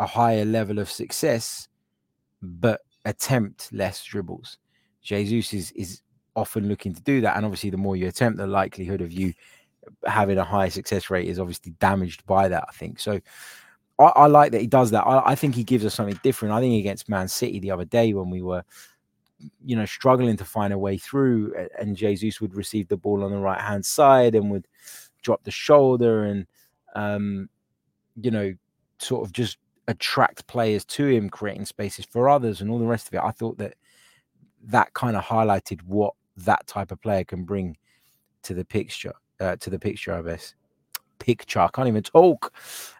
a 0.00 0.06
higher 0.06 0.44
level 0.44 0.78
of 0.78 0.90
success, 0.90 1.68
but 2.42 2.80
attempt 3.04 3.72
less 3.72 4.02
dribbles. 4.04 4.58
Jesus 5.02 5.52
is 5.52 5.70
is 5.72 6.00
often 6.36 6.68
looking 6.68 6.94
to 6.94 7.02
do 7.02 7.20
that, 7.20 7.36
and 7.36 7.44
obviously, 7.44 7.70
the 7.70 7.76
more 7.76 7.96
you 7.96 8.08
attempt, 8.08 8.38
the 8.38 8.46
likelihood 8.46 9.00
of 9.00 9.12
you 9.12 9.34
having 10.06 10.38
a 10.38 10.44
high 10.44 10.68
success 10.68 11.10
rate 11.10 11.28
is 11.28 11.38
obviously 11.38 11.72
damaged 11.72 12.24
by 12.26 12.48
that. 12.48 12.64
I 12.68 12.72
think 12.72 12.98
so. 12.98 13.20
I, 13.98 14.04
I 14.04 14.26
like 14.26 14.52
that 14.52 14.60
he 14.60 14.66
does 14.66 14.90
that. 14.90 15.02
I, 15.02 15.32
I, 15.32 15.34
think 15.34 15.54
he 15.54 15.64
gives 15.64 15.84
us 15.84 15.94
something 15.94 16.18
different. 16.22 16.54
I 16.54 16.60
think 16.60 16.80
against 16.80 17.08
Man 17.08 17.28
City 17.28 17.60
the 17.60 17.70
other 17.70 17.84
day 17.84 18.12
when 18.12 18.30
we 18.30 18.42
were, 18.42 18.64
you 19.64 19.76
know, 19.76 19.84
struggling 19.84 20.36
to 20.36 20.44
find 20.44 20.72
a 20.72 20.78
way 20.78 20.98
through, 20.98 21.54
and 21.78 21.96
Jesus 21.96 22.40
would 22.40 22.54
receive 22.54 22.88
the 22.88 22.96
ball 22.96 23.24
on 23.24 23.30
the 23.30 23.38
right 23.38 23.60
hand 23.60 23.84
side 23.84 24.34
and 24.34 24.50
would 24.50 24.66
drop 25.22 25.44
the 25.44 25.50
shoulder 25.50 26.24
and, 26.24 26.46
um, 26.94 27.48
you 28.20 28.30
know, 28.30 28.54
sort 28.98 29.26
of 29.26 29.32
just 29.32 29.58
attract 29.88 30.46
players 30.46 30.84
to 30.84 31.06
him, 31.06 31.28
creating 31.28 31.64
spaces 31.64 32.04
for 32.04 32.28
others 32.28 32.60
and 32.60 32.70
all 32.70 32.78
the 32.78 32.86
rest 32.86 33.08
of 33.08 33.14
it. 33.14 33.20
I 33.22 33.30
thought 33.30 33.58
that 33.58 33.74
that 34.64 34.92
kind 34.94 35.16
of 35.16 35.24
highlighted 35.24 35.82
what 35.82 36.14
that 36.38 36.66
type 36.66 36.90
of 36.90 37.00
player 37.02 37.24
can 37.24 37.44
bring 37.44 37.76
to 38.42 38.54
the 38.54 38.64
picture. 38.64 39.12
Uh, 39.40 39.56
to 39.56 39.68
the 39.68 39.78
picture, 39.78 40.14
I 40.14 40.22
guess. 40.22 40.54
Picture. 41.18 41.60
I 41.60 41.68
can't 41.68 41.88
even 41.88 42.02
talk. 42.02 42.52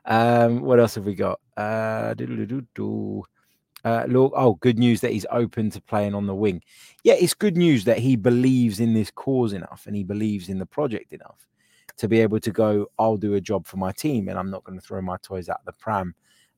Um, 0.05 0.63
what 0.63 0.81
else 0.81 0.97
have 0.97 1.07
we 1.07 1.15
got? 1.15 1.41
Uh, 1.57 2.15
uh, 3.85 4.05
look, 4.09 4.33
oh, 4.35 4.55
good 4.55 4.79
news 4.79 5.01
that 5.03 5.12
he's 5.12 5.27
open 5.31 5.70
to 5.70 5.81
playing 5.83 6.14
on 6.14 6.27
the 6.27 6.35
wing. 6.35 6.62
Yeah, 7.03 7.14
it's 7.14 7.35
good 7.35 7.57
news 7.57 7.85
that 7.85 7.99
he 7.99 8.16
believes 8.16 8.81
in 8.81 8.94
this 8.94 9.11
cause 9.11 9.53
enough 9.53 9.85
and 9.87 9.94
he 9.94 10.05
believes 10.05 10.49
in 10.49 10.59
the 10.59 10.66
project 10.66 11.12
enough 11.12 11.47
to 11.97 12.09
be 12.09 12.20
able 12.20 12.40
to 12.40 12.51
go, 12.51 12.87
I'll 12.99 13.16
do 13.16 13.35
a 13.35 13.40
job 13.40 13.66
for 13.66 13.77
my 13.77 13.92
team 13.92 14.29
and 14.29 14.38
I'm 14.38 14.51
not 14.51 14.64
going 14.64 14.79
to 14.79 14.85
throw 14.85 15.01
my 15.01 15.16
toys 15.23 15.49
out 15.49 15.64
the 15.64 15.73
pram 15.73 16.14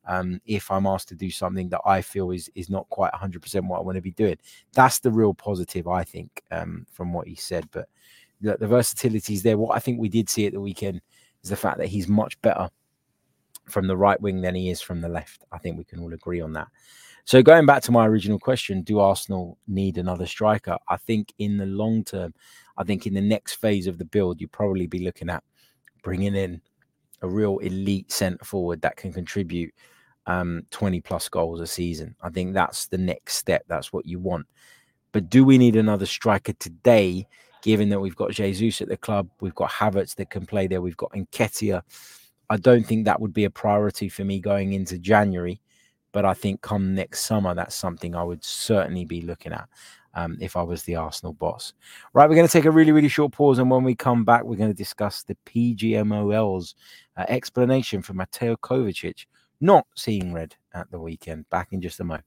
um, 0.07 0.41
if 0.47 0.71
I'm 0.71 0.87
asked 0.87 1.09
to 1.09 1.15
do 1.15 1.31
something 1.31 1.69
that 1.71 1.81
I 1.85 2.01
feel 2.01 2.31
is 2.31 2.51
is 2.55 2.71
not 2.71 2.89
quite 2.91 3.13
100% 3.13 3.67
what 3.67 3.79
I 3.79 3.83
want 3.83 3.97
to 3.97 4.03
be 4.03 4.13
doing. 4.13 4.39
That's 4.73 5.01
the 5.01 5.11
real 5.11 5.35
positive, 5.35 5.89
I 5.89 6.05
think, 6.05 6.43
um, 6.51 6.87
from 6.93 7.13
what 7.13 7.27
he 7.27 7.35
said. 7.35 7.69
But 7.73 7.89
the, 8.41 8.57
the 8.57 8.69
versatility 8.69 9.35
is 9.35 9.43
there. 9.43 9.59
What 9.59 9.77
I 9.77 9.81
think 9.81 9.99
we 9.99 10.09
did 10.09 10.29
see 10.29 10.47
at 10.47 10.53
the 10.53 10.61
weekend 10.61 11.01
is 11.43 11.51
the 11.51 11.57
fact 11.57 11.79
that 11.79 11.89
he's 11.89 12.09
much 12.09 12.41
better 12.41 12.71
from 13.69 13.89
the 13.89 13.97
right 13.97 14.21
wing 14.21 14.41
than 14.43 14.55
he 14.55 14.71
is 14.71 14.81
from 14.81 15.01
the 15.01 15.09
left. 15.09 15.45
I 15.51 15.59
think 15.59 15.77
we 15.77 15.85
can 15.85 15.99
all 15.99 16.13
agree 16.13 16.41
on 16.41 16.53
that. 16.53 16.69
So 17.27 17.43
going 17.43 17.67
back 17.67 17.83
to 17.83 17.91
my 17.91 18.07
original 18.07 18.39
question, 18.39 18.83
do 18.83 19.01
Arsenal 19.01 19.59
need 19.67 19.99
another 19.99 20.27
striker? 20.27 20.79
I 20.89 20.97
think 20.97 21.35
in 21.39 21.57
the 21.57 21.67
long 21.67 22.05
term, 22.05 22.33
I 22.79 22.85
think 22.85 23.05
in 23.05 23.15
the 23.15 23.21
next 23.21 23.55
phase 23.55 23.89
of 23.89 23.99
the 23.99 24.05
build, 24.05 24.41
you'd 24.41 24.53
probably 24.53 24.87
be 24.87 25.01
looking 25.01 25.29
at 25.29 25.43
bringing 26.05 26.37
in 26.37 26.61
a 27.23 27.29
real 27.29 27.59
elite 27.59 28.13
centre 28.13 28.45
forward 28.45 28.81
that 28.83 28.97
can 28.97 29.13
contribute 29.13 29.75
um, 30.29 30.63
20 30.71 31.01
plus 31.01 31.29
goals 31.29 31.61
a 31.61 31.67
season. 31.67 32.15
I 32.23 32.31
think 32.31 32.55
that's 32.55 32.87
the 32.87 32.99
next 32.99 33.35
step. 33.35 33.65
That's 33.67 33.93
what 33.93 34.07
you 34.07 34.21
want. 34.21 34.47
But 35.11 35.29
do 35.29 35.45
we 35.45 35.59
need 35.59 35.75
another 35.75 36.07
striker 36.07 36.53
today, 36.53 37.27
given 37.61 37.89
that 37.89 37.99
we've 37.99 38.15
got 38.15 38.31
Jesus 38.31 38.81
at 38.81 38.89
the 38.89 38.97
club, 38.97 39.29
we've 39.41 39.55
got 39.57 39.73
Havertz 39.73 40.15
that 40.15 40.31
can 40.31 40.47
play 40.47 40.69
there, 40.69 40.81
we've 40.81 40.97
got 40.97 41.11
Nketiah? 41.11 41.83
I 42.51 42.57
don't 42.57 42.87
think 42.87 43.05
that 43.05 43.21
would 43.21 43.33
be 43.33 43.47
a 43.47 43.51
priority 43.51 44.09
for 44.09 44.23
me 44.23 44.39
going 44.39 44.75
into 44.75 44.97
January. 44.97 45.61
But 46.17 46.25
I 46.25 46.33
think 46.33 46.63
come 46.63 46.95
next 46.95 47.27
summer, 47.27 47.55
that's 47.55 47.75
something 47.75 48.17
I 48.17 48.25
would 48.25 48.43
certainly 48.43 49.05
be 49.05 49.21
looking 49.21 49.53
at 49.53 49.69
um, 50.15 50.39
if 50.41 50.57
I 50.57 50.63
was 50.63 50.83
the 50.85 50.97
Arsenal 50.97 51.35
boss. 51.35 51.75
Right, 52.15 52.27
we're 52.27 52.37
going 52.37 52.47
to 52.47 52.53
take 52.53 52.65
a 52.65 52.71
really, 52.71 52.91
really 52.91 53.11
short 53.11 53.33
pause. 53.33 53.59
And 53.59 53.71
when 53.71 53.85
we 53.85 53.95
come 53.95 54.25
back, 54.25 54.43
we're 54.43 54.57
going 54.57 54.71
to 54.71 54.75
discuss 54.75 55.25
the 55.25 55.37
PGMOL's 55.45 56.75
uh, 57.19 57.27
explanation 57.29 58.01
for 58.01 58.15
Mateo 58.15 58.57
Kovacic 58.57 59.27
not 59.61 59.87
seeing 59.95 60.33
red 60.33 60.57
at 60.73 60.91
the 60.91 60.99
weekend. 60.99 61.51
Back 61.51 61.69
in 61.73 61.83
just 61.83 62.01
a 62.01 62.05
moment. 62.05 62.25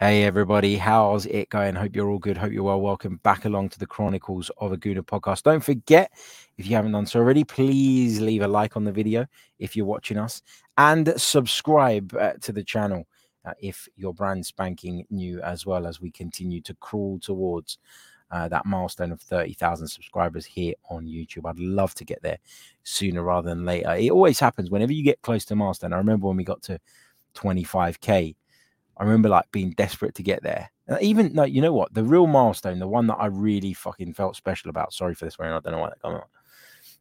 Hey 0.00 0.24
everybody, 0.24 0.76
how's 0.76 1.24
it 1.26 1.50
going? 1.50 1.76
Hope 1.76 1.94
you're 1.94 2.10
all 2.10 2.18
good. 2.18 2.36
Hope 2.36 2.50
you're 2.50 2.64
well. 2.64 2.80
Welcome 2.80 3.20
back 3.22 3.44
along 3.44 3.68
to 3.68 3.78
the 3.78 3.86
Chronicles 3.86 4.50
of 4.58 4.72
a 4.72 4.76
Gooner 4.76 5.02
podcast. 5.02 5.44
Don't 5.44 5.62
forget, 5.62 6.10
if 6.58 6.66
you 6.66 6.74
haven't 6.74 6.90
done 6.90 7.06
so 7.06 7.20
already, 7.20 7.44
please 7.44 8.20
leave 8.20 8.42
a 8.42 8.48
like 8.48 8.76
on 8.76 8.82
the 8.82 8.90
video 8.90 9.24
if 9.60 9.76
you're 9.76 9.86
watching 9.86 10.18
us 10.18 10.42
and 10.78 11.14
subscribe 11.16 12.12
uh, 12.16 12.32
to 12.40 12.50
the 12.50 12.64
channel 12.64 13.06
uh, 13.44 13.52
if 13.60 13.88
you're 13.94 14.12
brand 14.12 14.44
spanking 14.44 15.06
new 15.10 15.40
as 15.42 15.64
well 15.64 15.86
as 15.86 16.00
we 16.00 16.10
continue 16.10 16.60
to 16.62 16.74
crawl 16.74 17.20
towards 17.20 17.78
uh, 18.32 18.48
that 18.48 18.66
milestone 18.66 19.12
of 19.12 19.20
30,000 19.20 19.86
subscribers 19.86 20.44
here 20.44 20.74
on 20.90 21.06
YouTube. 21.06 21.48
I'd 21.48 21.60
love 21.60 21.94
to 21.94 22.04
get 22.04 22.20
there 22.20 22.38
sooner 22.82 23.22
rather 23.22 23.48
than 23.48 23.64
later. 23.64 23.94
It 23.94 24.10
always 24.10 24.40
happens 24.40 24.70
whenever 24.70 24.92
you 24.92 25.04
get 25.04 25.22
close 25.22 25.44
to 25.44 25.54
milestone. 25.54 25.92
I 25.92 25.98
remember 25.98 26.26
when 26.26 26.36
we 26.36 26.42
got 26.42 26.62
to 26.62 26.80
25k, 27.36 28.34
I 28.96 29.04
remember 29.04 29.28
like 29.28 29.50
being 29.52 29.70
desperate 29.70 30.14
to 30.16 30.22
get 30.22 30.42
there. 30.42 30.70
Uh, 30.88 30.98
even 31.00 31.32
no, 31.32 31.44
you 31.44 31.60
know 31.60 31.72
what? 31.72 31.94
The 31.94 32.04
real 32.04 32.26
milestone, 32.26 32.78
the 32.78 32.88
one 32.88 33.06
that 33.08 33.16
I 33.16 33.26
really 33.26 33.72
fucking 33.72 34.14
felt 34.14 34.36
special 34.36 34.70
about. 34.70 34.92
Sorry 34.92 35.14
for 35.14 35.24
this 35.24 35.38
one. 35.38 35.48
I 35.48 35.60
don't 35.60 35.72
know 35.72 35.78
why 35.78 35.90
that 35.90 36.02
came 36.02 36.12
out. 36.12 36.28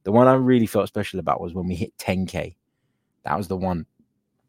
The 0.04 0.12
one 0.12 0.28
I 0.28 0.34
really 0.34 0.66
felt 0.66 0.88
special 0.88 1.20
about 1.20 1.42
was 1.42 1.54
when 1.54 1.68
we 1.68 1.76
hit 1.76 1.98
10k. 1.98 2.56
That 3.26 3.38
was 3.38 3.48
the 3.48 3.58
one 3.58 3.86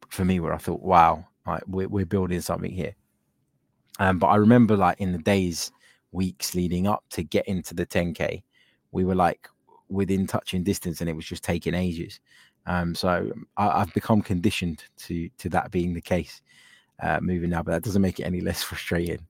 for 0.09 0.25
me 0.25 0.41
where 0.41 0.53
I 0.53 0.59
thought, 0.59 0.83
wow, 0.83 1.27
like, 1.47 1.63
we're, 1.67 1.89
we're 1.89 2.07
building 2.07 2.41
something 2.41 2.73
here. 2.73 2.95
Um, 4.01 4.19
but 4.19 4.29
I 4.29 4.37
remember 4.37 4.77
like 4.77 5.01
in 5.01 5.13
the 5.13 5.19
days 5.19 5.71
weeks 6.15 6.55
leading 6.55 6.87
up 6.87 7.05
to 7.11 7.23
get 7.23 7.47
into 7.47 7.75
the 7.75 7.85
10k 7.85 8.43
we 8.93 9.05
were 9.05 9.15
like 9.15 9.49
within 9.89 10.27
touching 10.27 10.63
distance 10.63 11.01
and 11.01 11.11
it 11.11 11.17
was 11.17 11.27
just 11.27 11.45
taking 11.45 11.75
ages 11.75 12.21
um, 12.67 12.95
so 12.95 13.31
I, 13.59 13.81
have 13.81 13.93
become 13.93 14.23
conditioned 14.23 14.85
to 14.99 15.29
to 15.37 15.49
that 15.51 15.71
being 15.71 15.93
the 15.93 16.01
case 16.01 16.41
uh, 17.03 17.19
moving 17.21 17.51
now 17.51 17.63
but 17.63 17.73
that 17.73 17.83
doesn't 17.83 18.03
make 18.03 18.21
it 18.21 18.25
any 18.25 18.41
less 18.49 18.63
frustrating 18.63 19.21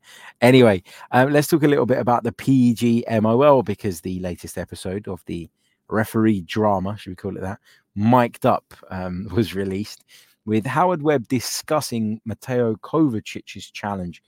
anyway 0.41 0.83
um, 1.13 1.33
let's 1.33 1.49
talk 1.49 1.63
a 1.63 1.69
little 1.69 1.87
bit 1.87 1.99
about 1.99 2.25
the 2.25 2.33
pgmol 2.33 3.65
because 3.65 4.01
the 4.01 4.19
latest 4.21 4.59
episode 4.59 5.09
of 5.09 5.23
the 5.27 5.49
referee 5.89 6.43
drama 6.43 6.97
should 6.97 7.11
we 7.11 7.17
call 7.17 7.37
it 7.37 7.41
that 7.41 7.59
mic'd 7.95 8.47
up 8.47 8.75
um, 8.91 9.29
was 9.35 9.55
released 9.55 10.05
with 10.47 10.67
howard 10.67 11.03
webb 11.03 11.27
discussing 11.29 12.21
mateo 12.25 12.75
kovacic's 12.77 13.71
challenge 13.71 14.23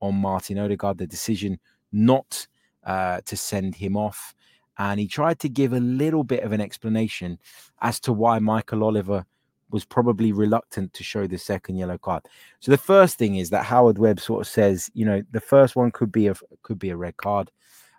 on 0.00 0.14
martin 0.14 0.58
odegaard 0.58 0.98
the 0.98 1.06
decision 1.06 1.58
not 1.92 2.46
uh, 2.84 3.20
to 3.26 3.36
send 3.36 3.74
him 3.74 3.96
off. 3.96 4.34
And 4.78 4.98
he 4.98 5.06
tried 5.06 5.38
to 5.40 5.48
give 5.48 5.72
a 5.72 5.80
little 5.80 6.24
bit 6.24 6.42
of 6.42 6.52
an 6.52 6.60
explanation 6.60 7.38
as 7.82 8.00
to 8.00 8.12
why 8.12 8.38
Michael 8.38 8.84
Oliver 8.84 9.26
was 9.70 9.84
probably 9.84 10.32
reluctant 10.32 10.92
to 10.94 11.04
show 11.04 11.26
the 11.26 11.38
second 11.38 11.76
yellow 11.76 11.98
card. 11.98 12.26
So 12.60 12.70
the 12.70 12.78
first 12.78 13.18
thing 13.18 13.36
is 13.36 13.50
that 13.50 13.64
Howard 13.64 13.98
Webb 13.98 14.20
sort 14.20 14.42
of 14.42 14.48
says, 14.48 14.90
you 14.94 15.04
know, 15.04 15.22
the 15.30 15.40
first 15.40 15.76
one 15.76 15.90
could 15.90 16.12
be 16.12 16.28
a 16.28 16.34
could 16.62 16.78
be 16.78 16.90
a 16.90 16.96
red 16.96 17.16
card, 17.16 17.50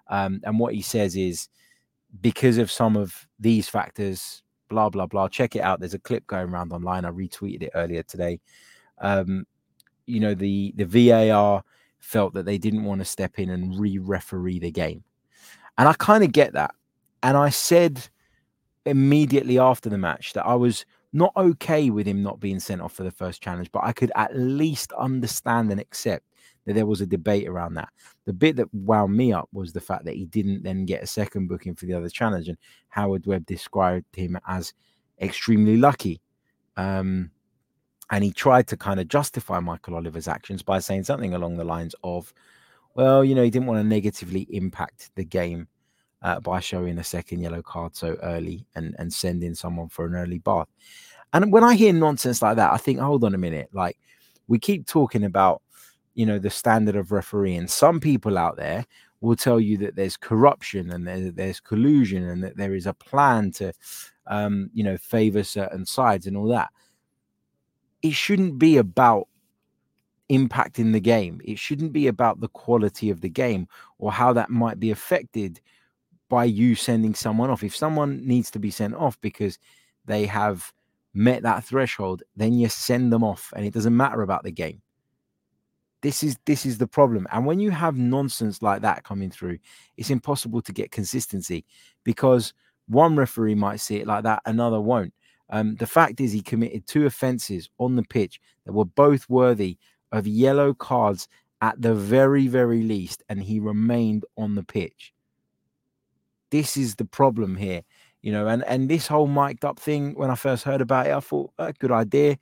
um, 0.07 0.41
and 0.43 0.59
what 0.59 0.73
he 0.73 0.81
says 0.81 1.15
is 1.15 1.49
because 2.21 2.57
of 2.57 2.71
some 2.71 2.97
of 2.97 3.27
these 3.39 3.69
factors, 3.69 4.43
blah 4.69 4.89
blah 4.89 5.05
blah. 5.05 5.27
Check 5.27 5.55
it 5.55 5.61
out. 5.61 5.79
There's 5.79 5.93
a 5.93 5.99
clip 5.99 6.27
going 6.27 6.49
around 6.49 6.73
online. 6.73 7.05
I 7.05 7.11
retweeted 7.11 7.63
it 7.63 7.71
earlier 7.75 8.03
today. 8.03 8.39
Um, 8.99 9.45
you 10.05 10.19
know, 10.19 10.33
the 10.33 10.73
the 10.75 10.85
VAR 10.85 11.63
felt 11.99 12.33
that 12.33 12.45
they 12.45 12.57
didn't 12.57 12.83
want 12.83 12.99
to 12.99 13.05
step 13.05 13.39
in 13.39 13.49
and 13.49 13.79
re-referee 13.79 14.59
the 14.59 14.71
game. 14.71 15.03
And 15.77 15.87
I 15.87 15.93
kind 15.93 16.23
of 16.23 16.31
get 16.31 16.53
that. 16.53 16.73
And 17.23 17.37
I 17.37 17.49
said 17.49 18.09
immediately 18.85 19.59
after 19.59 19.89
the 19.89 19.97
match 19.97 20.33
that 20.33 20.45
I 20.45 20.55
was 20.55 20.85
not 21.13 21.33
okay 21.35 21.89
with 21.89 22.07
him 22.07 22.23
not 22.23 22.39
being 22.39 22.59
sent 22.59 22.81
off 22.81 22.93
for 22.93 23.03
the 23.03 23.11
first 23.11 23.41
challenge, 23.41 23.71
but 23.71 23.83
I 23.83 23.91
could 23.91 24.11
at 24.15 24.35
least 24.35 24.91
understand 24.93 25.71
and 25.71 25.79
accept 25.79 26.25
that 26.65 26.73
there 26.73 26.85
was 26.85 27.01
a 27.01 27.05
debate 27.05 27.47
around 27.47 27.73
that. 27.73 27.89
The 28.25 28.33
bit 28.33 28.55
that 28.57 28.73
wound 28.73 29.15
me 29.15 29.33
up 29.33 29.49
was 29.51 29.73
the 29.73 29.81
fact 29.81 30.05
that 30.05 30.15
he 30.15 30.25
didn't 30.25 30.63
then 30.63 30.85
get 30.85 31.03
a 31.03 31.07
second 31.07 31.47
booking 31.47 31.75
for 31.75 31.85
the 31.85 31.93
other 31.93 32.09
challenge, 32.09 32.47
and 32.47 32.57
Howard 32.89 33.25
Webb 33.25 33.45
described 33.45 34.15
him 34.15 34.37
as 34.47 34.73
extremely 35.21 35.77
lucky. 35.77 36.21
Um, 36.77 37.31
and 38.11 38.23
he 38.23 38.31
tried 38.31 38.67
to 38.67 38.77
kind 38.77 38.99
of 38.99 39.07
justify 39.07 39.59
Michael 39.59 39.95
Oliver's 39.95 40.27
actions 40.27 40.63
by 40.63 40.79
saying 40.79 41.05
something 41.05 41.33
along 41.33 41.57
the 41.57 41.63
lines 41.63 41.95
of, 42.03 42.33
well, 42.93 43.23
you 43.23 43.33
know, 43.33 43.43
he 43.43 43.49
didn't 43.49 43.67
want 43.67 43.79
to 43.79 43.87
negatively 43.87 44.47
impact 44.49 45.11
the 45.15 45.23
game 45.23 45.67
uh, 46.21 46.39
by 46.39 46.59
showing 46.59 46.97
a 46.97 47.03
second 47.03 47.41
yellow 47.41 47.61
card 47.61 47.95
so 47.95 48.17
early 48.23 48.65
and, 48.75 48.95
and 48.99 49.11
sending 49.11 49.55
someone 49.55 49.89
for 49.89 50.05
an 50.05 50.15
early 50.15 50.39
bath. 50.39 50.67
And 51.33 51.51
when 51.51 51.63
I 51.63 51.75
hear 51.75 51.93
nonsense 51.93 52.41
like 52.41 52.57
that, 52.57 52.73
I 52.73 52.77
think, 52.77 52.99
hold 52.99 53.23
on 53.23 53.33
a 53.33 53.37
minute. 53.37 53.69
Like, 53.73 53.97
we 54.47 54.59
keep 54.59 54.85
talking 54.85 55.23
about, 55.23 55.61
you 56.13 56.25
know, 56.25 56.39
the 56.39 56.49
standard 56.49 56.95
of 56.95 57.11
refereeing. 57.11 57.67
Some 57.67 57.99
people 57.99 58.37
out 58.37 58.57
there 58.57 58.85
will 59.21 59.35
tell 59.35 59.59
you 59.59 59.77
that 59.77 59.95
there's 59.95 60.17
corruption 60.17 60.91
and 60.91 61.07
there, 61.07 61.31
there's 61.31 61.59
collusion 61.59 62.27
and 62.27 62.43
that 62.43 62.57
there 62.57 62.75
is 62.75 62.85
a 62.85 62.93
plan 62.93 63.51
to, 63.51 63.71
um, 64.27 64.69
you 64.73 64.83
know, 64.83 64.97
favor 64.97 65.43
certain 65.43 65.85
sides 65.85 66.27
and 66.27 66.35
all 66.35 66.47
that 66.49 66.69
it 68.01 68.13
shouldn't 68.13 68.57
be 68.57 68.77
about 68.77 69.27
impacting 70.29 70.93
the 70.93 70.99
game. 70.99 71.41
It 71.43 71.59
shouldn't 71.59 71.93
be 71.93 72.07
about 72.07 72.39
the 72.39 72.47
quality 72.47 73.09
of 73.09 73.21
the 73.21 73.29
game 73.29 73.67
or 73.99 74.11
how 74.11 74.33
that 74.33 74.49
might 74.49 74.79
be 74.79 74.91
affected 74.91 75.59
by 76.31 76.45
you 76.45 76.75
sending 76.75 77.13
someone 77.13 77.49
off. 77.49 77.61
If 77.61 77.75
someone 77.75 78.25
needs 78.25 78.49
to 78.51 78.59
be 78.59 78.71
sent 78.71 78.95
off 78.95 79.19
because 79.19 79.59
they 80.05 80.25
have 80.27 80.71
met 81.13 81.43
that 81.43 81.65
threshold, 81.65 82.23
then 82.37 82.53
you 82.53 82.69
send 82.69 83.11
them 83.11 83.21
off 83.21 83.51
and 83.53 83.65
it 83.65 83.73
doesn't 83.73 83.95
matter 83.95 84.21
about 84.21 84.43
the 84.43 84.51
game. 84.51 84.81
This 86.01 86.23
is 86.23 86.37
this 86.45 86.65
is 86.65 86.77
the 86.77 86.87
problem. 86.87 87.27
And 87.33 87.45
when 87.45 87.59
you 87.59 87.69
have 87.69 87.97
nonsense 87.97 88.61
like 88.61 88.81
that 88.81 89.03
coming 89.03 89.29
through, 89.29 89.59
it's 89.97 90.09
impossible 90.09 90.61
to 90.61 90.71
get 90.71 90.89
consistency 90.89 91.65
because 92.05 92.53
one 92.87 93.17
referee 93.17 93.55
might 93.55 93.81
see 93.81 93.97
it 93.97 94.07
like 94.07 94.23
that, 94.23 94.41
another 94.45 94.79
won't. 94.79 95.13
Um, 95.49 95.75
the 95.75 95.85
fact 95.85 96.21
is, 96.21 96.31
he 96.31 96.41
committed 96.41 96.87
two 96.87 97.05
offences 97.05 97.69
on 97.77 97.97
the 97.97 98.03
pitch 98.03 98.39
that 98.65 98.71
were 98.71 98.85
both 98.85 99.29
worthy 99.29 99.77
of 100.13 100.25
yellow 100.25 100.73
cards 100.73 101.27
at 101.59 101.81
the 101.81 101.93
very, 101.93 102.47
very 102.47 102.83
least, 102.83 103.21
and 103.27 103.43
he 103.43 103.59
remained 103.59 104.23
on 104.37 104.55
the 104.55 104.63
pitch. 104.63 105.13
This 106.51 106.77
is 106.77 106.95
the 106.95 107.05
problem 107.05 107.55
here, 107.55 107.81
you 108.21 108.31
know. 108.31 108.47
And 108.47 108.63
and 108.65 108.89
this 108.89 109.07
whole 109.07 109.27
mic'd 109.27 109.65
up 109.65 109.79
thing, 109.79 110.13
when 110.15 110.29
I 110.29 110.35
first 110.35 110.63
heard 110.63 110.81
about 110.81 111.07
it, 111.07 111.13
I 111.13 111.19
thought 111.19 111.51
a 111.57 111.73
good 111.73 111.91
idea 111.91 112.37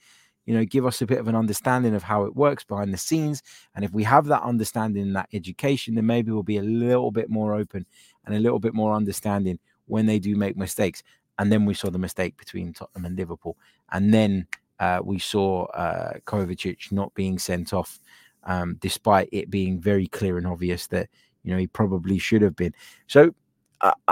you 0.49 0.55
know, 0.55 0.65
give 0.65 0.83
us 0.83 0.99
a 0.99 1.05
bit 1.05 1.19
of 1.19 1.27
an 1.27 1.35
understanding 1.35 1.93
of 1.93 2.01
how 2.01 2.23
it 2.23 2.35
works 2.35 2.63
behind 2.63 2.91
the 2.91 2.97
scenes. 2.97 3.43
And 3.75 3.85
if 3.85 3.91
we 3.91 4.03
have 4.05 4.25
that 4.25 4.41
understanding, 4.41 5.13
that 5.13 5.29
education, 5.31 5.93
then 5.93 6.07
maybe 6.07 6.31
we'll 6.31 6.41
be 6.41 6.57
a 6.57 6.63
little 6.63 7.11
bit 7.11 7.29
more 7.29 7.53
open 7.53 7.85
and 8.25 8.33
a 8.35 8.39
little 8.39 8.57
bit 8.57 8.73
more 8.73 8.95
understanding 8.95 9.59
when 9.85 10.07
they 10.07 10.17
do 10.17 10.35
make 10.35 10.57
mistakes. 10.57 11.03
And 11.37 11.51
then 11.51 11.65
we 11.65 11.75
saw 11.75 11.91
the 11.91 11.99
mistake 11.99 12.35
between 12.35 12.73
Tottenham 12.73 13.05
and 13.05 13.15
Liverpool. 13.15 13.57
And 13.91 14.11
then 14.11 14.47
uh, 14.79 15.01
we 15.03 15.19
saw 15.19 15.65
uh, 15.65 16.13
Kovacic 16.25 16.91
not 16.91 17.13
being 17.13 17.37
sent 17.37 17.71
off, 17.71 17.99
um, 18.45 18.77
despite 18.79 19.29
it 19.31 19.51
being 19.51 19.79
very 19.79 20.07
clear 20.07 20.39
and 20.39 20.47
obvious 20.47 20.87
that, 20.87 21.09
you 21.43 21.51
know, 21.51 21.59
he 21.59 21.67
probably 21.67 22.17
should 22.17 22.41
have 22.41 22.55
been. 22.55 22.73
So 23.05 23.35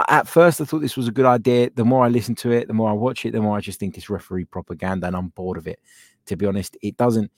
at 0.08 0.26
first, 0.26 0.60
I 0.60 0.64
thought 0.64 0.80
this 0.80 0.96
was 0.96 1.08
a 1.08 1.12
good 1.12 1.26
idea. 1.26 1.70
The 1.74 1.84
more 1.84 2.04
I 2.04 2.08
listen 2.08 2.34
to 2.36 2.50
it, 2.50 2.68
the 2.68 2.74
more 2.74 2.90
I 2.90 2.94
watch 2.94 3.26
it, 3.26 3.32
the 3.32 3.42
more 3.42 3.56
I 3.56 3.60
just 3.60 3.78
think 3.78 3.96
it's 3.96 4.10
referee 4.10 4.46
propaganda, 4.46 5.06
and 5.06 5.16
I'm 5.16 5.28
bored 5.28 5.58
of 5.58 5.66
it 5.66 5.80
to 6.28 6.36
be 6.36 6.46
honest. 6.46 6.76
It 6.80 6.96
doesn't 6.96 7.30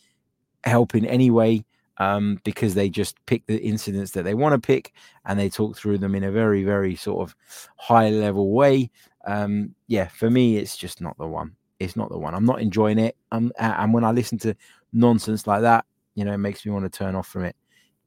help 0.64 0.94
in 0.94 1.06
any 1.06 1.30
way 1.30 1.64
um, 1.96 2.38
because 2.44 2.74
they 2.74 2.90
just 2.90 3.24
pick 3.26 3.46
the 3.46 3.58
incidents 3.60 4.10
that 4.12 4.24
they 4.24 4.34
want 4.34 4.52
to 4.52 4.64
pick 4.64 4.92
and 5.24 5.38
they 5.38 5.48
talk 5.48 5.76
through 5.76 5.98
them 5.98 6.14
in 6.14 6.24
a 6.24 6.30
very, 6.30 6.62
very 6.64 6.94
sort 6.94 7.28
of 7.28 7.34
high 7.76 8.10
level 8.10 8.52
way. 8.52 8.90
Um, 9.26 9.74
yeah, 9.86 10.08
for 10.08 10.30
me, 10.30 10.58
it's 10.58 10.76
just 10.76 11.00
not 11.00 11.16
the 11.18 11.26
one. 11.26 11.56
It's 11.78 11.96
not 11.96 12.10
the 12.10 12.18
one. 12.18 12.34
I'm 12.34 12.44
not 12.44 12.60
enjoying 12.60 12.98
it. 12.98 13.16
And 13.32 13.52
when 13.92 14.04
I 14.04 14.10
listen 14.10 14.38
to 14.38 14.54
nonsense 14.92 15.46
like 15.46 15.62
that, 15.62 15.86
you 16.14 16.24
know, 16.24 16.32
it 16.32 16.38
makes 16.38 16.66
me 16.66 16.72
want 16.72 16.84
to 16.84 16.98
turn 16.98 17.14
off 17.14 17.28
from 17.28 17.44
it 17.44 17.56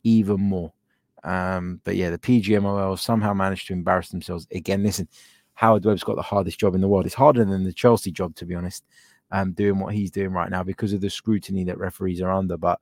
even 0.03 0.39
more. 0.39 0.73
Um, 1.23 1.81
but 1.83 1.95
yeah, 1.95 2.09
the 2.09 2.19
PGMOL 2.19 2.99
somehow 2.99 3.33
managed 3.33 3.67
to 3.67 3.73
embarrass 3.73 4.09
themselves 4.09 4.47
again. 4.51 4.83
Listen, 4.83 5.07
Howard 5.53 5.85
Webb's 5.85 6.03
got 6.03 6.15
the 6.15 6.21
hardest 6.21 6.59
job 6.59 6.75
in 6.75 6.81
the 6.81 6.87
world. 6.87 7.05
It's 7.05 7.15
harder 7.15 7.45
than 7.45 7.63
the 7.63 7.73
Chelsea 7.73 8.11
job, 8.11 8.35
to 8.35 8.45
be 8.45 8.55
honest 8.55 8.83
um, 9.33 9.51
doing 9.51 9.79
what 9.79 9.93
he's 9.93 10.11
doing 10.11 10.31
right 10.31 10.49
now 10.49 10.63
because 10.63 10.93
of 10.93 11.01
the 11.01 11.09
scrutiny 11.09 11.63
that 11.65 11.79
referees 11.79 12.21
are 12.21 12.31
under. 12.31 12.55
But 12.55 12.79